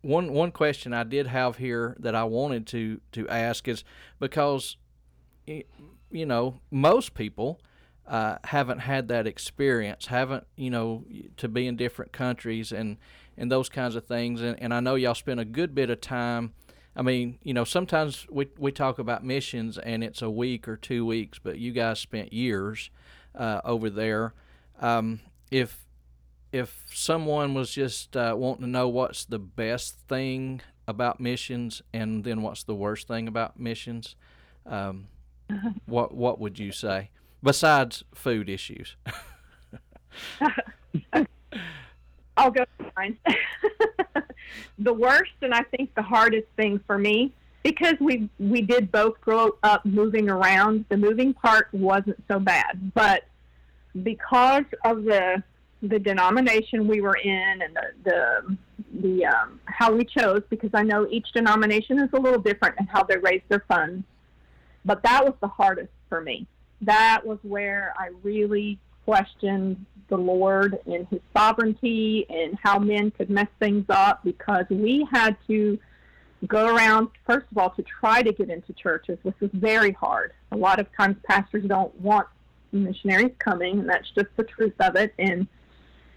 one 0.00 0.32
one 0.32 0.52
question 0.52 0.94
I 0.94 1.04
did 1.04 1.26
have 1.26 1.58
here 1.58 1.94
that 2.00 2.14
I 2.14 2.24
wanted 2.24 2.66
to 2.68 3.02
to 3.12 3.28
ask 3.28 3.68
is 3.68 3.84
because 4.18 4.78
you 5.46 6.24
know 6.24 6.60
most 6.70 7.12
people 7.12 7.60
uh, 8.06 8.36
haven't 8.44 8.78
had 8.78 9.08
that 9.08 9.26
experience, 9.26 10.06
haven't 10.06 10.46
you 10.56 10.70
know 10.70 11.04
to 11.36 11.46
be 11.46 11.66
in 11.66 11.76
different 11.76 12.12
countries 12.12 12.72
and 12.72 12.96
and 13.38 13.50
those 13.50 13.68
kinds 13.68 13.94
of 13.94 14.04
things. 14.04 14.42
And, 14.42 14.60
and 14.60 14.74
I 14.74 14.80
know 14.80 14.96
y'all 14.96 15.14
spend 15.14 15.40
a 15.40 15.44
good 15.44 15.74
bit 15.74 15.88
of 15.88 16.00
time. 16.00 16.52
I 16.94 17.02
mean, 17.02 17.38
you 17.42 17.54
know, 17.54 17.64
sometimes 17.64 18.26
we, 18.28 18.48
we 18.58 18.72
talk 18.72 18.98
about 18.98 19.24
missions 19.24 19.78
and 19.78 20.02
it's 20.02 20.20
a 20.20 20.28
week 20.28 20.66
or 20.66 20.76
two 20.76 21.06
weeks, 21.06 21.38
but 21.38 21.58
you 21.58 21.72
guys 21.72 22.00
spent 22.00 22.32
years 22.32 22.90
uh, 23.34 23.60
over 23.64 23.88
there. 23.88 24.34
Um, 24.80 25.20
if 25.50 25.84
if 26.50 26.84
someone 26.90 27.52
was 27.52 27.70
just 27.70 28.16
uh, 28.16 28.34
wanting 28.36 28.64
to 28.64 28.70
know 28.70 28.88
what's 28.88 29.24
the 29.26 29.38
best 29.38 29.98
thing 30.08 30.62
about 30.86 31.20
missions 31.20 31.82
and 31.92 32.24
then 32.24 32.40
what's 32.40 32.62
the 32.62 32.74
worst 32.74 33.06
thing 33.06 33.28
about 33.28 33.60
missions, 33.60 34.16
um, 34.66 35.08
what 35.86 36.14
what 36.14 36.40
would 36.40 36.58
you 36.58 36.72
say 36.72 37.10
besides 37.42 38.02
food 38.14 38.48
issues? 38.48 38.96
I'll 42.38 42.52
go 42.52 42.64
the 44.78 44.92
worst 44.92 45.32
and 45.42 45.52
I 45.52 45.62
think 45.62 45.94
the 45.94 46.02
hardest 46.02 46.46
thing 46.56 46.80
for 46.86 46.96
me 46.96 47.32
because 47.62 47.94
we 48.00 48.28
we 48.38 48.62
did 48.62 48.90
both 48.90 49.20
grow 49.20 49.56
up 49.62 49.84
moving 49.84 50.30
around. 50.30 50.84
The 50.88 50.96
moving 50.96 51.34
part 51.34 51.68
wasn't 51.72 52.22
so 52.28 52.38
bad, 52.38 52.92
but 52.94 53.24
because 54.02 54.64
of 54.84 55.04
the 55.04 55.42
the 55.82 55.98
denomination 55.98 56.86
we 56.86 57.00
were 57.00 57.16
in 57.16 57.62
and 57.62 57.76
the 57.76 57.86
the, 58.04 58.56
the 59.00 59.26
um, 59.26 59.60
how 59.66 59.92
we 59.92 60.04
chose, 60.04 60.42
because 60.48 60.70
I 60.74 60.82
know 60.82 61.08
each 61.10 61.26
denomination 61.32 61.98
is 61.98 62.10
a 62.12 62.20
little 62.20 62.40
different 62.40 62.76
in 62.78 62.86
how 62.86 63.02
they 63.02 63.18
raise 63.18 63.42
their 63.48 63.64
funds. 63.68 64.04
But 64.84 65.02
that 65.02 65.24
was 65.24 65.34
the 65.40 65.48
hardest 65.48 65.92
for 66.08 66.20
me. 66.20 66.46
That 66.82 67.22
was 67.24 67.38
where 67.42 67.92
I 67.98 68.10
really 68.22 68.78
questioned 69.08 69.86
the 70.08 70.16
Lord 70.18 70.78
and 70.84 71.06
His 71.08 71.20
sovereignty 71.34 72.26
and 72.28 72.58
how 72.62 72.78
men 72.78 73.10
could 73.10 73.30
mess 73.30 73.48
things 73.58 73.86
up 73.88 74.22
because 74.22 74.66
we 74.68 75.08
had 75.10 75.34
to 75.46 75.78
go 76.46 76.76
around, 76.76 77.08
first 77.26 77.46
of 77.50 77.56
all, 77.56 77.70
to 77.70 77.82
try 77.82 78.20
to 78.20 78.34
get 78.34 78.50
into 78.50 78.74
churches, 78.74 79.18
which 79.22 79.36
was 79.40 79.48
very 79.54 79.92
hard. 79.92 80.34
A 80.52 80.56
lot 80.58 80.78
of 80.78 80.94
times 80.94 81.16
pastors 81.26 81.64
don't 81.66 81.98
want 81.98 82.26
missionaries 82.70 83.32
coming, 83.38 83.78
and 83.78 83.88
that's 83.88 84.10
just 84.10 84.28
the 84.36 84.44
truth 84.44 84.74
of 84.78 84.94
it. 84.94 85.14
And 85.18 85.48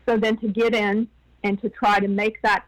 so 0.06 0.18
then 0.18 0.36
to 0.40 0.50
get 0.50 0.76
in 0.76 1.08
and 1.46 1.62
to 1.62 1.70
try 1.70 2.02
to 2.02 2.10
make 2.10 2.42
that 2.42 2.66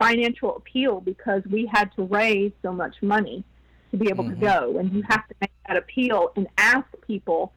financial 0.00 0.56
appeal 0.56 1.00
because 1.00 1.44
we 1.48 1.70
had 1.72 1.92
to 1.94 2.02
raise 2.02 2.50
so 2.60 2.72
much 2.72 2.96
money 3.02 3.44
to 3.92 3.96
be 3.96 4.08
able 4.08 4.24
mm-hmm. 4.24 4.40
to 4.40 4.46
go. 4.46 4.78
And 4.78 4.92
you 4.92 5.02
have 5.08 5.28
to 5.28 5.34
make 5.40 5.52
that 5.68 5.76
appeal 5.76 6.32
and 6.34 6.48
ask 6.58 6.88
people 7.06 7.52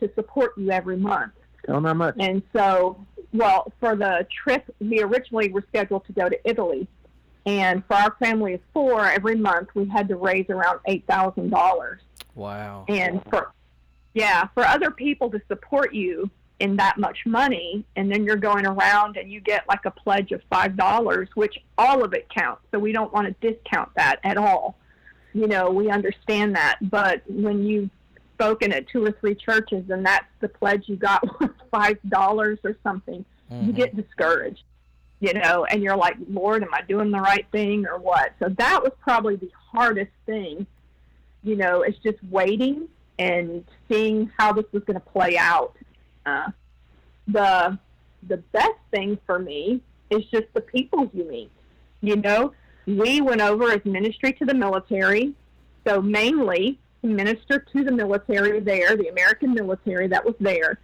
to 0.00 0.10
support 0.14 0.56
you 0.56 0.70
every 0.70 0.96
month. 0.96 1.32
Tell 1.68 1.76
them 1.76 1.84
how 1.84 1.94
much. 1.94 2.16
And 2.18 2.42
so, 2.56 3.04
well, 3.34 3.70
for 3.78 3.94
the 3.94 4.26
trip, 4.42 4.74
we 4.80 5.02
originally 5.02 5.50
were 5.50 5.62
scheduled 5.68 6.06
to 6.06 6.12
go 6.12 6.26
to 6.26 6.48
Italy. 6.48 6.88
And 7.44 7.84
for 7.84 7.94
our 7.94 8.16
family 8.18 8.54
of 8.54 8.60
four, 8.72 9.04
every 9.04 9.36
month 9.36 9.68
we 9.74 9.86
had 9.86 10.08
to 10.08 10.16
raise 10.16 10.46
around 10.48 10.80
$8,000. 10.88 11.98
Wow. 12.34 12.86
And 12.88 13.22
for, 13.28 13.52
yeah, 14.14 14.48
for 14.54 14.64
other 14.64 14.90
people 14.90 15.30
to 15.30 15.42
support 15.46 15.92
you 15.92 16.30
in 16.58 16.76
that 16.76 16.96
much 16.96 17.18
money, 17.26 17.84
and 17.96 18.10
then 18.10 18.24
you're 18.24 18.36
going 18.36 18.66
around 18.66 19.18
and 19.18 19.30
you 19.30 19.40
get 19.40 19.68
like 19.68 19.84
a 19.84 19.90
pledge 19.90 20.32
of 20.32 20.40
$5, 20.50 21.28
which 21.34 21.58
all 21.76 22.02
of 22.02 22.14
it 22.14 22.30
counts. 22.30 22.62
So 22.70 22.78
we 22.78 22.92
don't 22.92 23.12
want 23.12 23.26
to 23.26 23.52
discount 23.52 23.90
that 23.96 24.20
at 24.24 24.38
all. 24.38 24.78
You 25.34 25.46
know, 25.46 25.70
we 25.70 25.90
understand 25.90 26.56
that. 26.56 26.78
But 26.80 27.22
when 27.28 27.66
you 27.66 27.90
spoken 28.38 28.72
at 28.72 28.88
two 28.88 29.04
or 29.04 29.10
three 29.10 29.34
churches 29.34 29.90
and 29.90 30.06
that's 30.06 30.26
the 30.40 30.48
pledge 30.48 30.84
you 30.86 30.96
got 30.96 31.22
was 31.40 31.50
five 31.70 31.98
dollars 32.08 32.58
or 32.62 32.76
something, 32.84 33.24
mm-hmm. 33.50 33.66
you 33.66 33.72
get 33.72 33.96
discouraged, 33.96 34.62
you 35.18 35.34
know, 35.34 35.64
and 35.64 35.82
you're 35.82 35.96
like, 35.96 36.16
Lord, 36.28 36.62
am 36.62 36.72
I 36.72 36.82
doing 36.82 37.10
the 37.10 37.20
right 37.20 37.46
thing 37.50 37.84
or 37.86 37.98
what? 37.98 38.32
So 38.38 38.48
that 38.48 38.80
was 38.82 38.92
probably 39.00 39.36
the 39.36 39.50
hardest 39.72 40.12
thing, 40.24 40.66
you 41.42 41.56
know, 41.56 41.82
it's 41.82 41.98
just 41.98 42.18
waiting 42.30 42.88
and 43.18 43.64
seeing 43.90 44.30
how 44.38 44.52
this 44.52 44.66
was 44.70 44.84
going 44.84 45.00
to 45.00 45.06
play 45.06 45.36
out. 45.36 45.74
Uh, 46.24 46.50
the 47.26 47.78
the 48.28 48.36
best 48.36 48.78
thing 48.90 49.18
for 49.26 49.38
me 49.38 49.80
is 50.10 50.24
just 50.26 50.46
the 50.54 50.60
people 50.60 51.10
you 51.12 51.24
meet. 51.24 51.50
You 52.00 52.16
know, 52.16 52.52
we 52.86 53.20
went 53.20 53.40
over 53.40 53.72
as 53.72 53.84
ministry 53.84 54.32
to 54.34 54.44
the 54.44 54.54
military, 54.54 55.34
so 55.86 56.00
mainly 56.00 56.78
minister 57.02 57.58
to 57.58 57.84
the 57.84 57.92
military 57.92 58.60
there, 58.60 58.96
the 58.96 59.08
American 59.08 59.54
military 59.54 60.08
that 60.08 60.24
was 60.24 60.34
there. 60.40 60.78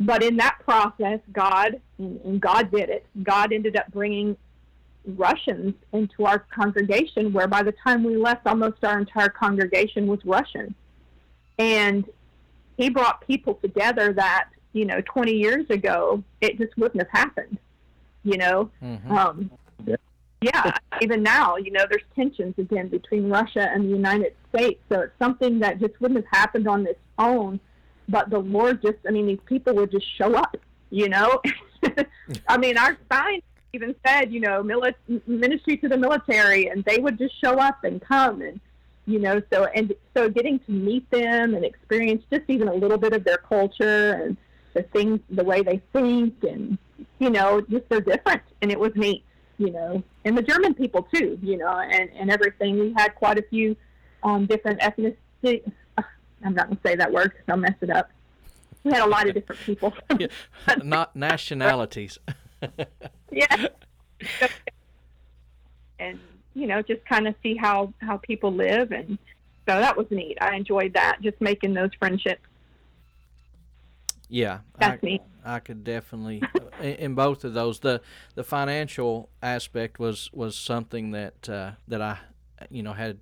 But 0.00 0.22
in 0.22 0.36
that 0.38 0.58
process, 0.64 1.20
God, 1.32 1.80
and 1.98 2.40
God 2.40 2.70
did 2.70 2.90
it, 2.90 3.06
God 3.22 3.52
ended 3.52 3.76
up 3.76 3.90
bringing 3.92 4.36
Russians 5.06 5.74
into 5.92 6.24
our 6.24 6.40
congregation, 6.40 7.32
where 7.32 7.46
by 7.46 7.62
the 7.62 7.72
time 7.72 8.02
we 8.02 8.16
left, 8.16 8.46
almost 8.46 8.82
our 8.84 8.98
entire 8.98 9.28
congregation 9.28 10.06
was 10.06 10.18
Russian. 10.24 10.74
And 11.58 12.04
he 12.76 12.90
brought 12.90 13.24
people 13.26 13.54
together 13.54 14.12
that, 14.14 14.48
you 14.72 14.84
know, 14.84 15.00
20 15.02 15.32
years 15.32 15.68
ago, 15.70 16.24
it 16.40 16.58
just 16.58 16.76
wouldn't 16.76 17.00
have 17.00 17.10
happened, 17.10 17.58
you 18.24 18.36
know. 18.36 18.70
Mm-hmm. 18.82 19.12
Um, 19.12 19.50
yeah, 20.44 20.76
even 21.00 21.22
now, 21.22 21.56
you 21.56 21.70
know, 21.70 21.84
there's 21.88 22.02
tensions 22.14 22.54
again 22.58 22.88
between 22.88 23.28
Russia 23.28 23.70
and 23.72 23.84
the 23.84 23.88
United 23.88 24.34
States. 24.50 24.80
So 24.88 25.00
it's 25.00 25.18
something 25.18 25.58
that 25.60 25.80
just 25.80 26.00
wouldn't 26.00 26.24
have 26.24 26.40
happened 26.40 26.68
on 26.68 26.86
its 26.86 27.00
own. 27.18 27.60
But 28.08 28.30
the 28.30 28.38
Lord 28.38 28.82
just, 28.82 28.98
I 29.08 29.10
mean, 29.10 29.26
these 29.26 29.38
people 29.46 29.74
would 29.76 29.90
just 29.90 30.06
show 30.18 30.34
up 30.34 30.56
you 30.94 31.08
know. 31.08 31.42
I 32.48 32.56
mean, 32.56 32.78
our 32.78 32.96
sign 33.10 33.42
even 33.72 33.94
said, 34.06 34.32
you 34.32 34.40
know, 34.40 34.62
mili- 34.62 34.94
ministry 35.26 35.76
to 35.78 35.88
the 35.88 35.96
military, 35.96 36.68
and 36.68 36.84
they 36.84 36.98
would 36.98 37.18
just 37.18 37.38
show 37.40 37.58
up 37.58 37.82
and 37.82 38.00
come, 38.00 38.40
and 38.40 38.60
you 39.06 39.18
know, 39.18 39.42
so 39.52 39.64
and 39.74 39.92
so 40.16 40.28
getting 40.28 40.60
to 40.60 40.70
meet 40.70 41.10
them 41.10 41.54
and 41.54 41.64
experience 41.64 42.24
just 42.30 42.44
even 42.48 42.68
a 42.68 42.74
little 42.74 42.96
bit 42.96 43.12
of 43.12 43.24
their 43.24 43.38
culture 43.38 44.12
and 44.12 44.36
the 44.72 44.82
things, 44.82 45.20
the 45.30 45.44
way 45.44 45.62
they 45.62 45.82
think, 45.92 46.34
and 46.44 46.78
you 47.18 47.30
know, 47.30 47.60
just 47.62 47.88
they're 47.88 48.00
different, 48.00 48.42
and 48.62 48.70
it 48.70 48.78
was 48.78 48.92
neat, 48.94 49.24
you 49.58 49.70
know, 49.70 50.02
and 50.24 50.36
the 50.36 50.42
German 50.42 50.74
people 50.74 51.06
too, 51.14 51.38
you 51.42 51.56
know, 51.56 51.78
and 51.78 52.10
and 52.14 52.30
everything. 52.30 52.78
We 52.78 52.94
had 52.96 53.14
quite 53.14 53.38
a 53.38 53.42
few 53.42 53.76
um, 54.22 54.46
different 54.46 54.80
ethnicity. 54.80 55.70
I'm 56.44 56.54
not 56.54 56.68
gonna 56.68 56.80
say 56.84 56.96
that 56.96 57.12
word 57.12 57.32
because 57.32 57.44
I'll 57.48 57.56
mess 57.56 57.74
it 57.80 57.90
up. 57.90 58.10
We 58.82 58.92
had 58.92 59.02
a 59.02 59.06
lot 59.06 59.26
of 59.26 59.34
different 59.34 59.60
people. 59.62 59.94
yeah, 60.18 60.26
not 60.82 61.16
nationalities. 61.16 62.18
yeah. 63.30 63.66
And 65.98 66.18
you 66.54 66.66
know, 66.66 66.82
just 66.82 67.04
kind 67.06 67.26
of 67.26 67.34
see 67.42 67.56
how 67.56 67.92
how 68.00 68.18
people 68.18 68.52
live, 68.52 68.92
and 68.92 69.18
so 69.66 69.80
that 69.80 69.96
was 69.96 70.06
neat. 70.10 70.38
I 70.40 70.56
enjoyed 70.56 70.94
that, 70.94 71.18
just 71.22 71.40
making 71.40 71.74
those 71.74 71.90
friendships. 71.98 72.42
Yeah, 74.34 74.60
that's 74.80 75.00
I, 75.00 75.06
neat. 75.06 75.22
I 75.44 75.60
could 75.60 75.84
definitely 75.84 76.42
in, 76.80 76.94
in, 76.94 77.14
both 77.14 77.44
of 77.44 77.54
those. 77.54 77.78
the 77.78 78.00
The 78.34 78.42
financial 78.42 79.28
aspect 79.40 80.00
was 80.00 80.28
was 80.32 80.56
something 80.56 81.12
that 81.12 81.48
uh, 81.48 81.72
that 81.86 82.02
I, 82.02 82.18
you 82.68 82.82
know, 82.82 82.94
had 82.94 83.18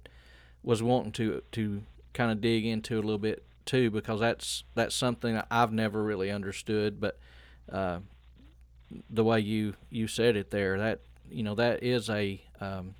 was 0.63 0.83
wanting 0.83 1.13
to 1.13 1.43
to 1.53 1.83
kind 2.15 2.33
of 2.33 2.41
dig 2.41 2.65
into 2.65 2.95
a 2.95 3.03
little 3.03 3.19
bit 3.19 3.45
too 3.67 3.91
because 3.91 4.21
that's 4.21 4.65
that's 4.75 4.95
something 4.95 5.35
that 5.35 5.47
I've 5.51 5.71
never 5.71 6.03
really 6.03 6.31
understood. 6.31 6.99
But 6.99 7.19
uh, 7.71 7.99
the 9.11 9.23
way 9.23 9.41
you 9.41 9.75
you 9.91 10.07
said 10.07 10.35
it 10.35 10.51
there, 10.51 10.79
that 10.79 11.01
you 11.31 11.43
know 11.43 11.55
that 11.57 11.83
is 11.83 12.09
a 12.09 12.41
um, 12.59 12.95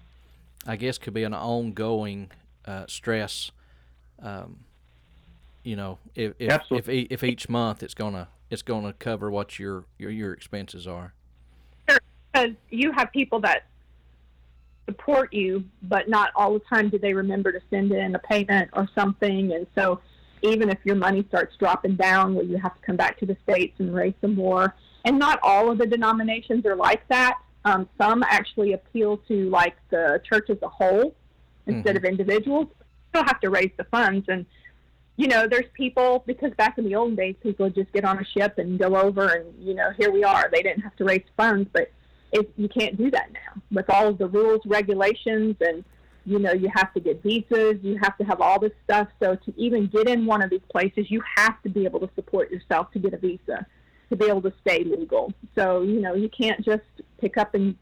I 0.67 0.77
guess 0.77 0.99
could 0.99 1.15
be 1.15 1.25
an 1.25 1.33
ongoing 1.33 2.31
uh, 2.67 2.85
stress. 2.89 3.53
Um, 4.21 4.65
you 5.63 5.77
know, 5.77 5.99
if 6.15 6.35
if, 6.39 6.63
if 6.71 6.89
if 6.89 7.25
each 7.25 7.49
month 7.49 7.83
it's 7.83 7.95
gonna 7.95 8.29
it's 8.51 8.63
gonna 8.63 8.93
cover 8.95 9.31
what 9.31 9.59
your 9.59 9.85
your 9.99 10.11
your 10.11 10.33
expenses 10.33 10.87
are. 10.87 11.15
Sure, 11.89 11.99
because 12.33 12.53
you 12.71 12.93
have 12.93 13.13
people 13.13 13.41
that 13.41 13.67
support 14.87 15.33
you, 15.33 15.65
but 15.83 16.09
not 16.09 16.31
all 16.35 16.55
the 16.55 16.61
time 16.61 16.89
do 16.89 16.99
they 16.99 17.15
remember 17.15 17.53
to 17.53 17.61
send 17.71 17.93
in 17.93 18.15
a 18.15 18.19
payment 18.19 18.71
or 18.73 18.89
something, 18.95 19.53
and 19.53 19.67
so 19.75 20.01
even 20.43 20.69
if 20.69 20.79
your 20.85 20.97
money 20.97 21.25
starts 21.29 21.57
dropping 21.57 21.97
down, 21.97 22.35
where 22.35 22.45
you 22.45 22.59
have 22.59 22.75
to 22.75 22.81
come 22.85 22.97
back 22.97 23.19
to 23.21 23.27
the 23.27 23.37
states 23.45 23.75
and 23.79 23.95
raise 23.95 24.15
some 24.21 24.35
more. 24.35 24.75
And 25.05 25.19
not 25.19 25.39
all 25.43 25.71
of 25.71 25.79
the 25.79 25.87
denominations 25.87 26.67
are 26.67 26.77
like 26.77 27.07
that. 27.09 27.39
Um, 27.65 27.89
some 27.97 28.25
actually 28.25 28.73
appeal 28.73 29.19
to 29.29 29.49
like 29.51 29.77
the 29.91 30.21
church 30.29 30.51
as 30.51 30.59
a 30.63 30.69
whole 30.69 31.15
instead 31.67 31.97
mm-hmm. 31.97 32.05
of 32.05 32.05
individuals. 32.05 32.67
Still 33.11 33.25
have 33.25 33.41
to 33.41 33.51
raise 33.51 33.71
the 33.77 33.85
funds, 33.85 34.27
and 34.29 34.47
you 35.17 35.29
know, 35.29 35.47
there's 35.47 35.67
people 35.75 36.25
because 36.27 36.53
back 36.55 36.79
in 36.79 36.85
the 36.85 36.95
old 36.95 37.17
days, 37.17 37.37
people 37.43 37.67
would 37.67 37.75
just 37.75 37.93
get 37.93 38.05
on 38.05 38.19
a 38.19 38.25
ship 38.25 38.59
and 38.59 38.79
go 38.79 38.97
over, 38.97 39.29
and 39.29 39.55
you 39.59 39.75
know, 39.75 39.91
here 39.99 40.11
we 40.11 40.25
are. 40.25 40.49
They 40.51 40.63
didn't 40.63 40.83
have 40.83 40.97
to 40.97 41.05
raise 41.05 41.25
funds, 41.37 41.69
but 41.73 41.91
it, 42.33 42.51
you 42.57 42.69
can't 42.69 42.97
do 42.97 43.11
that 43.11 43.33
now 43.33 43.63
with 43.71 43.91
all 43.91 44.09
of 44.09 44.19
the 44.19 44.27
rules, 44.27 44.63
regulations, 44.65 45.57
and 45.61 45.85
you 46.25 46.39
know, 46.39 46.53
you 46.53 46.71
have 46.75 46.95
to 46.95 47.01
get 47.01 47.23
visas, 47.23 47.79
you 47.83 47.99
have 48.01 48.17
to 48.17 48.25
have 48.25 48.41
all 48.41 48.59
this 48.59 48.73
stuff. 48.85 49.09
So 49.21 49.35
to 49.35 49.55
even 49.57 49.89
get 49.89 50.09
in 50.09 50.25
one 50.25 50.41
of 50.41 50.51
these 50.51 50.63
places, 50.71 51.11
you 51.11 51.21
have 51.37 51.61
to 51.63 51.69
be 51.69 51.85
able 51.85 52.01
to 52.01 52.09
support 52.15 52.51
yourself 52.51 52.93
to 52.93 52.99
get 52.99 53.13
a 53.13 53.19
visa 53.19 53.67
to 54.13 54.17
be 54.17 54.27
able 54.27 54.43
to 54.43 54.53
stay 54.61 54.85
legal. 54.85 55.33
So, 55.55 55.81
you 55.83 56.01
know, 56.01 56.15
you 56.15 56.29
can't 56.29 56.63
just 56.63 56.85
pick 57.19 57.39
up 57.39 57.55
and 57.55 57.75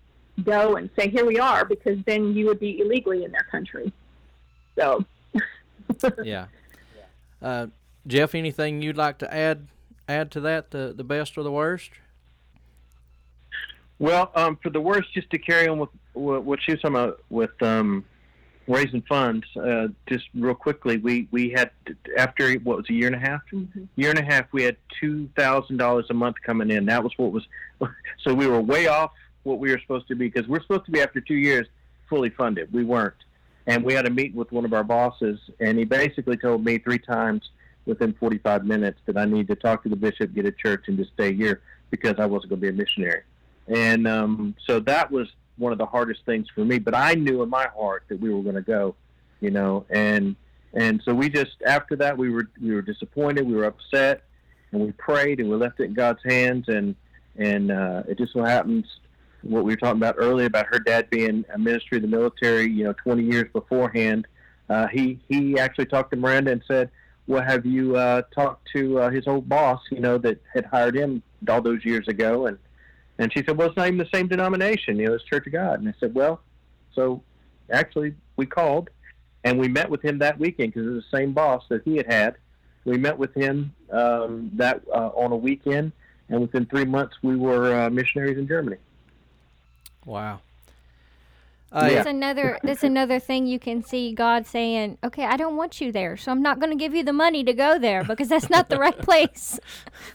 go 0.44 0.76
and 0.76 0.88
say, 0.96 1.10
here 1.10 1.26
we 1.26 1.38
are, 1.40 1.64
because 1.64 1.98
then 2.06 2.34
you 2.34 2.46
would 2.46 2.60
be 2.60 2.80
illegally 2.80 3.24
in 3.24 3.32
their 3.32 3.46
country. 3.50 3.92
So, 4.78 5.04
yeah. 6.22 6.46
Uh, 7.42 7.68
Jeff, 8.06 8.34
anything 8.34 8.82
you'd 8.82 8.96
like 8.96 9.18
to 9.18 9.32
add 9.32 9.68
add 10.08 10.30
to 10.32 10.40
that, 10.40 10.70
the, 10.70 10.92
the 10.96 11.04
best 11.04 11.38
or 11.38 11.42
the 11.42 11.52
worst? 11.52 11.90
Well, 13.98 14.32
um, 14.34 14.58
for 14.62 14.70
the 14.70 14.80
worst, 14.80 15.12
just 15.12 15.30
to 15.30 15.38
carry 15.38 15.68
on 15.68 15.78
with 15.78 15.90
what 16.14 16.58
she 16.62 16.72
was 16.72 16.80
talking 16.80 16.96
about 16.96 17.20
with 17.28 17.62
um, 17.62 18.04
raising 18.66 19.02
funds. 19.02 19.44
Uh, 19.56 19.88
just 20.08 20.24
real 20.34 20.54
quickly, 20.54 20.96
we 20.96 21.28
we 21.30 21.50
had 21.50 21.70
after 22.16 22.54
what 22.60 22.78
was 22.78 22.86
a 22.88 22.92
year 22.92 23.08
and 23.08 23.16
a 23.16 23.18
half, 23.18 23.42
mm-hmm. 23.52 23.84
year 23.96 24.10
and 24.10 24.18
a 24.18 24.24
half, 24.24 24.46
we 24.52 24.62
had 24.62 24.76
two 25.00 25.28
thousand 25.36 25.76
dollars 25.76 26.06
a 26.10 26.14
month 26.14 26.36
coming 26.44 26.70
in. 26.70 26.86
That 26.86 27.02
was 27.02 27.12
what 27.16 27.32
was. 27.32 27.46
So 28.22 28.34
we 28.34 28.46
were 28.46 28.60
way 28.60 28.86
off 28.86 29.12
what 29.44 29.58
we 29.60 29.70
were 29.70 29.80
supposed 29.80 30.06
to 30.08 30.14
be 30.14 30.28
because 30.28 30.46
we're 30.46 30.60
supposed 30.60 30.84
to 30.84 30.90
be 30.90 31.00
after 31.00 31.22
two 31.22 31.36
years 31.36 31.66
fully 32.06 32.28
funded. 32.28 32.70
We 32.70 32.84
weren't, 32.84 33.14
and 33.66 33.84
we 33.84 33.94
had 33.94 34.06
a 34.06 34.10
meeting 34.10 34.36
with 34.36 34.52
one 34.52 34.64
of 34.64 34.72
our 34.72 34.84
bosses, 34.84 35.38
and 35.60 35.78
he 35.78 35.84
basically 35.84 36.36
told 36.36 36.64
me 36.64 36.78
three 36.78 36.98
times 36.98 37.50
within 37.86 38.12
45 38.14 38.64
minutes 38.64 39.00
that 39.06 39.16
I 39.16 39.24
need 39.24 39.48
to 39.48 39.56
talk 39.56 39.82
to 39.82 39.88
the 39.88 39.96
bishop, 39.96 40.34
get 40.34 40.46
a 40.46 40.52
church, 40.52 40.84
and 40.86 40.96
just 40.96 41.12
stay 41.12 41.34
here 41.34 41.60
because 41.90 42.14
I 42.18 42.26
wasn't 42.26 42.50
going 42.50 42.60
to 42.60 42.66
be 42.66 42.68
a 42.68 42.72
missionary. 42.72 43.22
And 43.68 44.06
um, 44.06 44.54
so 44.66 44.80
that 44.80 45.10
was 45.10 45.28
one 45.56 45.72
of 45.72 45.78
the 45.78 45.86
hardest 45.86 46.24
things 46.24 46.46
for 46.54 46.64
me. 46.64 46.78
But 46.78 46.94
I 46.94 47.14
knew 47.14 47.42
in 47.42 47.50
my 47.50 47.68
heart 47.76 48.04
that 48.08 48.20
we 48.20 48.32
were 48.32 48.42
going 48.42 48.56
to 48.56 48.62
go, 48.62 48.94
you 49.40 49.50
know, 49.50 49.84
and 49.90 50.36
and 50.72 51.02
so 51.04 51.12
we 51.12 51.28
just 51.28 51.62
after 51.66 51.96
that 51.96 52.16
we 52.16 52.30
were 52.30 52.48
we 52.60 52.72
were 52.72 52.82
disappointed, 52.82 53.46
we 53.46 53.54
were 53.54 53.64
upset, 53.64 54.22
and 54.72 54.80
we 54.80 54.92
prayed 54.92 55.40
and 55.40 55.50
we 55.50 55.56
left 55.56 55.80
it 55.80 55.84
in 55.84 55.94
God's 55.94 56.22
hands. 56.24 56.66
And 56.68 56.94
and 57.36 57.70
uh, 57.70 58.02
it 58.08 58.18
just 58.18 58.32
so 58.32 58.42
happens 58.42 58.86
what 59.42 59.64
we 59.64 59.72
were 59.72 59.76
talking 59.76 60.00
about 60.00 60.16
earlier 60.18 60.46
about 60.46 60.66
her 60.66 60.78
dad 60.78 61.10
being 61.10 61.44
a 61.52 61.58
ministry 61.58 61.96
of 61.96 62.02
the 62.02 62.08
military, 62.08 62.70
you 62.70 62.84
know, 62.84 62.92
20 62.92 63.22
years 63.22 63.50
beforehand. 63.52 64.26
Uh, 64.68 64.86
he 64.88 65.18
he 65.28 65.58
actually 65.58 65.86
talked 65.86 66.10
to 66.10 66.16
Miranda 66.16 66.52
and 66.52 66.62
said, 66.68 66.90
"Well, 67.26 67.42
have 67.42 67.66
you 67.66 67.96
uh, 67.96 68.22
talked 68.34 68.68
to 68.74 69.00
uh, 69.00 69.10
his 69.10 69.26
old 69.26 69.48
boss, 69.48 69.80
you 69.90 70.00
know, 70.00 70.18
that 70.18 70.40
had 70.54 70.64
hired 70.66 70.96
him 70.96 71.22
all 71.48 71.60
those 71.60 71.84
years 71.84 72.06
ago?" 72.06 72.46
And 72.46 72.58
and 73.20 73.30
she 73.30 73.44
said, 73.44 73.58
well, 73.58 73.68
it's 73.68 73.76
not 73.76 73.86
even 73.86 73.98
the 73.98 74.08
same 74.12 74.28
denomination. 74.28 74.96
You 74.96 75.08
know, 75.08 75.14
it's 75.14 75.24
Church 75.24 75.46
of 75.46 75.52
God. 75.52 75.80
And 75.80 75.88
I 75.88 75.94
said, 76.00 76.14
well, 76.14 76.40
so 76.94 77.22
actually 77.70 78.14
we 78.36 78.46
called 78.46 78.88
and 79.44 79.58
we 79.58 79.68
met 79.68 79.90
with 79.90 80.02
him 80.02 80.18
that 80.20 80.38
weekend 80.38 80.72
because 80.72 80.88
it 80.88 80.90
was 80.90 81.04
the 81.10 81.18
same 81.18 81.32
boss 81.34 81.62
that 81.68 81.82
he 81.84 81.98
had 81.98 82.10
had. 82.10 82.36
We 82.86 82.96
met 82.96 83.18
with 83.18 83.34
him 83.34 83.74
um, 83.90 84.50
that 84.54 84.82
uh, 84.88 85.10
on 85.14 85.32
a 85.32 85.36
weekend, 85.36 85.92
and 86.30 86.40
within 86.40 86.64
three 86.64 86.86
months 86.86 87.16
we 87.22 87.36
were 87.36 87.74
uh, 87.74 87.90
missionaries 87.90 88.38
in 88.38 88.48
Germany. 88.48 88.78
Wow. 90.10 90.40
Uh, 91.70 91.82
that's 91.82 92.06
yeah. 92.06 92.10
another 92.10 92.58
that's 92.64 92.82
another 92.82 93.20
thing 93.20 93.46
you 93.46 93.60
can 93.60 93.84
see 93.84 94.12
God 94.12 94.44
saying, 94.44 94.98
"Okay, 95.04 95.24
I 95.24 95.36
don't 95.36 95.56
want 95.56 95.80
you 95.80 95.92
there, 95.92 96.16
so 96.16 96.32
I'm 96.32 96.42
not 96.42 96.58
going 96.58 96.76
to 96.76 96.76
give 96.76 96.96
you 96.96 97.04
the 97.04 97.12
money 97.12 97.44
to 97.44 97.52
go 97.52 97.78
there 97.78 98.02
because 98.02 98.28
that's 98.28 98.50
not 98.50 98.68
the 98.68 98.76
right 98.76 98.98
place." 98.98 99.60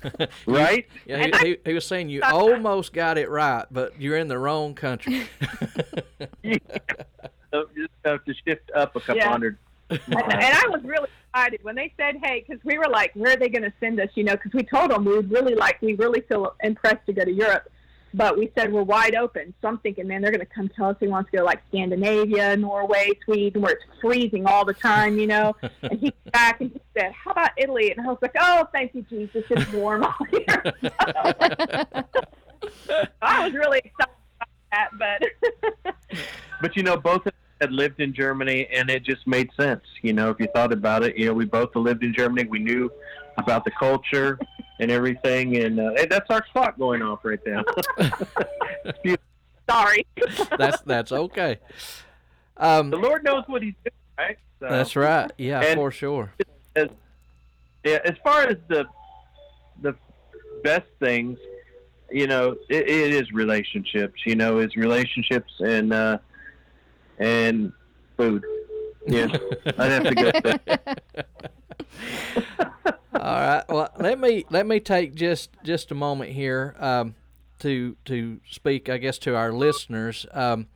right? 0.46 0.86
Yeah, 1.06 1.28
he, 1.28 1.48
he, 1.48 1.58
he, 1.64 1.74
was 1.74 1.86
saying 1.88 2.10
you 2.10 2.22
almost 2.26 2.92
got 2.92 3.18
it 3.18 3.30
right, 3.30 3.64
but 3.72 3.94
you're 3.98 4.18
in 4.18 4.28
the 4.28 4.38
wrong 4.38 4.76
country. 4.76 5.28
yeah. 6.44 6.58
So 7.52 7.70
you 7.74 7.84
just 7.84 7.94
have 8.04 8.26
to 8.26 8.34
shift 8.46 8.70
up 8.76 8.98
a 8.98 9.00
couple 9.00 9.16
yeah. 9.16 9.30
hundred. 9.30 9.58
And, 9.90 10.02
and 10.10 10.44
I 10.44 10.68
was 10.68 10.84
really 10.84 11.08
excited 11.30 11.64
when 11.64 11.76
they 11.76 11.94
said, 11.96 12.18
"Hey," 12.22 12.44
because 12.46 12.62
we 12.66 12.78
were 12.78 12.90
like, 12.90 13.12
"Where 13.14 13.32
are 13.32 13.38
they 13.38 13.48
going 13.48 13.64
to 13.64 13.72
send 13.80 13.98
us?" 14.02 14.10
You 14.16 14.26
know, 14.26 14.34
because 14.34 14.52
we 14.52 14.64
told 14.64 14.92
them 14.92 15.06
we 15.06 15.16
would 15.16 15.32
really 15.32 15.56
like, 15.56 15.82
we 15.82 15.94
really 15.94 16.20
feel 16.20 16.54
impressed 16.62 17.06
to 17.06 17.14
go 17.14 17.24
to 17.24 17.32
Europe 17.32 17.70
but 18.16 18.38
we 18.38 18.50
said 18.58 18.72
we're 18.72 18.84
wide 18.84 19.14
open. 19.16 19.54
So 19.62 19.68
I'm 19.68 19.78
thinking, 19.80 20.08
man, 20.08 20.22
they're 20.22 20.32
going 20.32 20.40
to 20.40 20.46
come 20.46 20.70
tell 20.70 20.86
us 20.90 20.96
they 21.00 21.08
want 21.08 21.30
to 21.30 21.38
go 21.38 21.44
like 21.44 21.62
Scandinavia, 21.68 22.56
Norway, 22.56 23.12
Sweden, 23.26 23.62
where 23.62 23.74
it's 23.74 23.84
freezing 24.02 24.46
all 24.46 24.64
the 24.64 24.74
time, 24.74 25.20
you 25.20 25.28
know. 25.28 25.56
and 25.82 26.00
he 26.00 26.12
came 26.12 26.32
back 26.32 26.62
and 26.62 26.72
he 26.72 26.80
said, 26.98 27.12
"How 27.12 27.32
about 27.32 27.52
Italy?" 27.58 27.92
And 27.92 28.00
I 28.00 28.10
was 28.10 28.18
like, 28.22 28.36
"Oh, 28.40 28.68
thank 28.72 28.96
you, 28.96 29.06
Jesus, 29.10 29.44
it's 29.50 29.72
warm 29.74 30.04
out 30.04 30.16
here." 30.30 30.64
I 33.22 33.46
was 33.46 33.54
really 33.54 33.80
excited 33.80 34.14
about 34.38 34.50
that, 34.72 34.90
but 34.98 35.94
but 36.62 36.76
you 36.78 36.84
know, 36.84 36.96
both 36.96 37.22
of 37.22 37.28
us 37.28 37.34
had 37.60 37.72
lived 37.74 38.00
in 38.00 38.14
Germany, 38.14 38.68
and 38.72 38.90
it 38.90 39.04
just 39.04 39.28
made 39.28 39.50
sense. 39.60 39.84
You 40.02 40.14
know, 40.14 40.30
if 40.30 40.40
you 40.40 40.48
thought 40.54 40.72
about 40.72 41.04
it, 41.04 41.18
you 41.18 41.26
know, 41.26 41.34
we 41.34 41.46
both 41.46 41.76
lived 41.76 42.04
in 42.04 42.14
Germany. 42.14 42.48
We 42.48 42.60
knew 42.60 42.90
about 43.38 43.66
the 43.66 43.72
culture 43.72 44.40
and 44.80 44.92
everything. 44.92 45.58
And 45.58 45.80
uh, 45.80 45.92
hey, 45.96 46.08
that's 46.08 46.30
our 46.30 46.42
clock 46.52 46.78
going 46.78 47.02
off 47.02 47.20
right 47.24 47.40
now. 47.46 47.64
Sorry. 49.70 50.06
that's 50.58 50.82
that's 50.82 51.12
okay. 51.12 51.60
Um, 52.58 52.90
the 52.90 52.98
Lord 52.98 53.24
knows 53.24 53.44
what 53.48 53.62
He's 53.64 53.74
doing, 53.84 53.94
right? 54.18 54.38
So, 54.60 54.68
that's 54.70 54.96
right. 54.96 55.32
Yeah, 55.38 55.76
for 55.76 55.92
sure. 55.92 56.34
As, 56.76 56.90
yeah, 57.84 58.00
as 58.06 58.16
far 58.24 58.44
as 58.44 58.58
the 58.68 58.86
the 59.82 59.96
best 60.64 60.88
things, 61.00 61.38
you 62.10 62.28
know, 62.28 62.56
it, 62.70 62.90
it 62.90 63.14
is 63.14 63.32
relationships. 63.32 64.22
You 64.26 64.36
know, 64.36 64.60
it's 64.60 64.78
relationships 64.78 65.52
and 65.60 65.94
uh, 65.94 66.18
and 67.20 67.74
food. 68.18 68.44
Yeah, 69.08 69.28
I'd 69.78 69.92
have 69.92 70.04
to 70.04 70.16
go. 70.66 70.76
right. 73.14 73.64
Well, 73.70 73.90
let 74.00 74.20
me 74.20 74.46
let 74.50 74.66
me 74.66 74.80
take 74.80 75.16
just 75.16 75.50
just 75.64 75.92
a 75.92 75.96
moment 75.96 76.32
here 76.32 76.76
um, 76.80 77.16
to 77.60 77.96
to 78.06 78.40
speak, 78.50 78.90
I 78.90 78.98
guess, 78.98 79.18
to 79.20 79.36
our 79.36 79.52
listeners. 79.52 80.26
Um, 80.32 80.68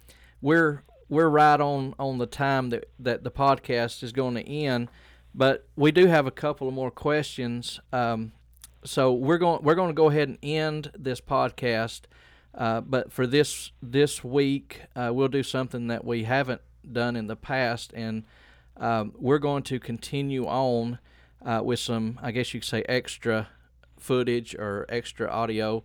we're 0.42 0.84
we're 1.10 1.30
right 1.30 1.60
on 1.60 1.96
on 2.00 2.18
the 2.18 2.26
time 2.26 2.70
that 2.70 2.86
that 3.00 3.24
the 3.24 3.32
podcast 3.32 4.04
is 4.04 4.12
going 4.12 4.36
to 4.36 4.48
end, 4.48 4.90
but 5.34 5.68
we 5.76 5.92
do 5.92 6.08
have 6.08 6.28
a 6.28 6.32
couple 6.32 6.68
of 6.68 6.74
more 6.74 6.92
questions. 6.92 7.80
Um, 7.92 8.32
so 8.84 9.14
we're 9.14 9.38
going 9.38 9.64
we're 9.64 9.76
going 9.76 9.90
to 9.90 9.94
go 9.94 10.10
ahead 10.10 10.30
and 10.30 10.38
end 10.42 10.92
this 10.98 11.22
podcast. 11.22 12.02
Uh, 12.56 12.82
but 12.82 13.12
for 13.12 13.28
this 13.28 13.72
this 13.82 14.24
week, 14.24 14.82
uh, 14.96 15.12
we'll 15.14 15.28
do 15.28 15.44
something 15.44 15.88
that 15.88 16.04
we 16.04 16.24
haven't 16.24 16.62
done 16.92 17.16
in 17.16 17.28
the 17.28 17.36
past, 17.36 17.94
and 17.94 18.24
um, 18.80 19.14
we're 19.18 19.40
going 19.40 19.64
to 19.64 19.80
continue 19.80 20.46
on 20.48 21.00
uh, 21.46 21.62
with 21.64 21.80
some, 21.80 22.20
I 22.22 22.32
guess 22.32 22.54
you 22.54 22.62
could 22.62 22.70
say, 22.70 22.84
extra 22.88 23.50
footage 23.98 24.56
or 24.56 24.86
extra 24.90 25.30
audio 25.30 25.84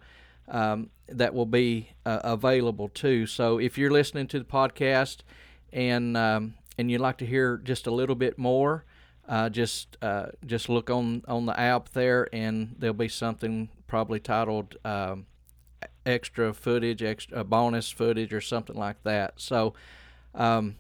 um, 0.49 0.91
that 1.09 1.35
will 1.35 1.47
be 1.47 1.91
uh, 2.07 2.21
available 2.25 2.89
too. 2.89 3.27
So 3.27 3.59
if 3.59 3.77
you're 3.77 3.91
listening 3.91 4.29
to 4.29 4.39
the 4.39 4.45
podcast 4.45 5.19
and 5.73 6.17
um, 6.17 6.55
and 6.79 6.91
you'd 6.91 7.01
like 7.01 7.19
to 7.19 7.27
hear 7.27 7.57
just 7.57 7.87
a 7.87 7.91
little 7.91 8.15
bit 8.15 8.39
more, 8.39 8.85
uh, 9.29 9.49
just 9.49 9.97
uh, 10.03 10.27
just 10.47 10.69
look 10.69 10.91
on 10.91 11.23
on 11.27 11.47
the 11.47 11.59
app 11.59 11.91
there, 11.91 12.29
and 12.33 12.77
there'll 12.79 12.95
be 12.95 13.09
something 13.09 13.69
probably 13.87 14.21
titled 14.21 14.77
um, 14.85 15.27
extra 16.07 16.53
footage, 16.53 17.03
extra 17.03 17.45
bonus 17.45 17.91
footage, 17.91 18.33
or 18.33 18.41
something 18.41 18.77
like 18.77 19.03
that. 19.03 19.35
So. 19.37 19.75
Um, 20.37 20.75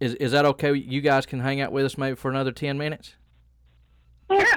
is, 0.00 0.14
is 0.14 0.32
that 0.32 0.44
okay? 0.44 0.74
You 0.74 1.00
guys 1.00 1.26
can 1.26 1.40
hang 1.40 1.60
out 1.60 1.72
with 1.72 1.84
us 1.84 1.96
maybe 1.96 2.16
for 2.16 2.30
another 2.30 2.52
10 2.52 2.76
minutes? 2.76 3.14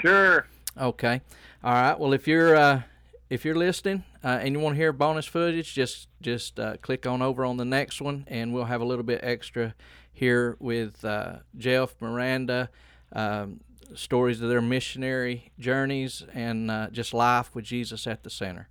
Sure. 0.01 0.47
Okay. 0.77 1.21
All 1.63 1.73
right. 1.73 1.99
Well, 1.99 2.13
if 2.13 2.27
you're 2.27 2.55
uh, 2.55 2.81
if 3.29 3.45
you're 3.45 3.55
listening 3.55 4.03
uh, 4.23 4.39
and 4.41 4.53
you 4.53 4.59
want 4.59 4.75
to 4.75 4.79
hear 4.79 4.93
bonus 4.93 5.25
footage, 5.25 5.73
just 5.73 6.07
just 6.21 6.59
uh, 6.59 6.77
click 6.77 7.05
on 7.05 7.21
over 7.21 7.45
on 7.45 7.57
the 7.57 7.65
next 7.65 8.01
one, 8.01 8.25
and 8.27 8.53
we'll 8.53 8.65
have 8.65 8.81
a 8.81 8.85
little 8.85 9.03
bit 9.03 9.19
extra 9.21 9.75
here 10.11 10.57
with 10.59 11.03
uh, 11.05 11.37
Jeff, 11.57 11.95
Miranda, 11.99 12.69
um, 13.13 13.61
stories 13.93 14.41
of 14.41 14.49
their 14.49 14.61
missionary 14.61 15.51
journeys, 15.59 16.23
and 16.33 16.71
uh, 16.71 16.87
just 16.91 17.13
life 17.13 17.53
with 17.53 17.65
Jesus 17.65 18.07
at 18.07 18.23
the 18.23 18.29
center. 18.29 18.69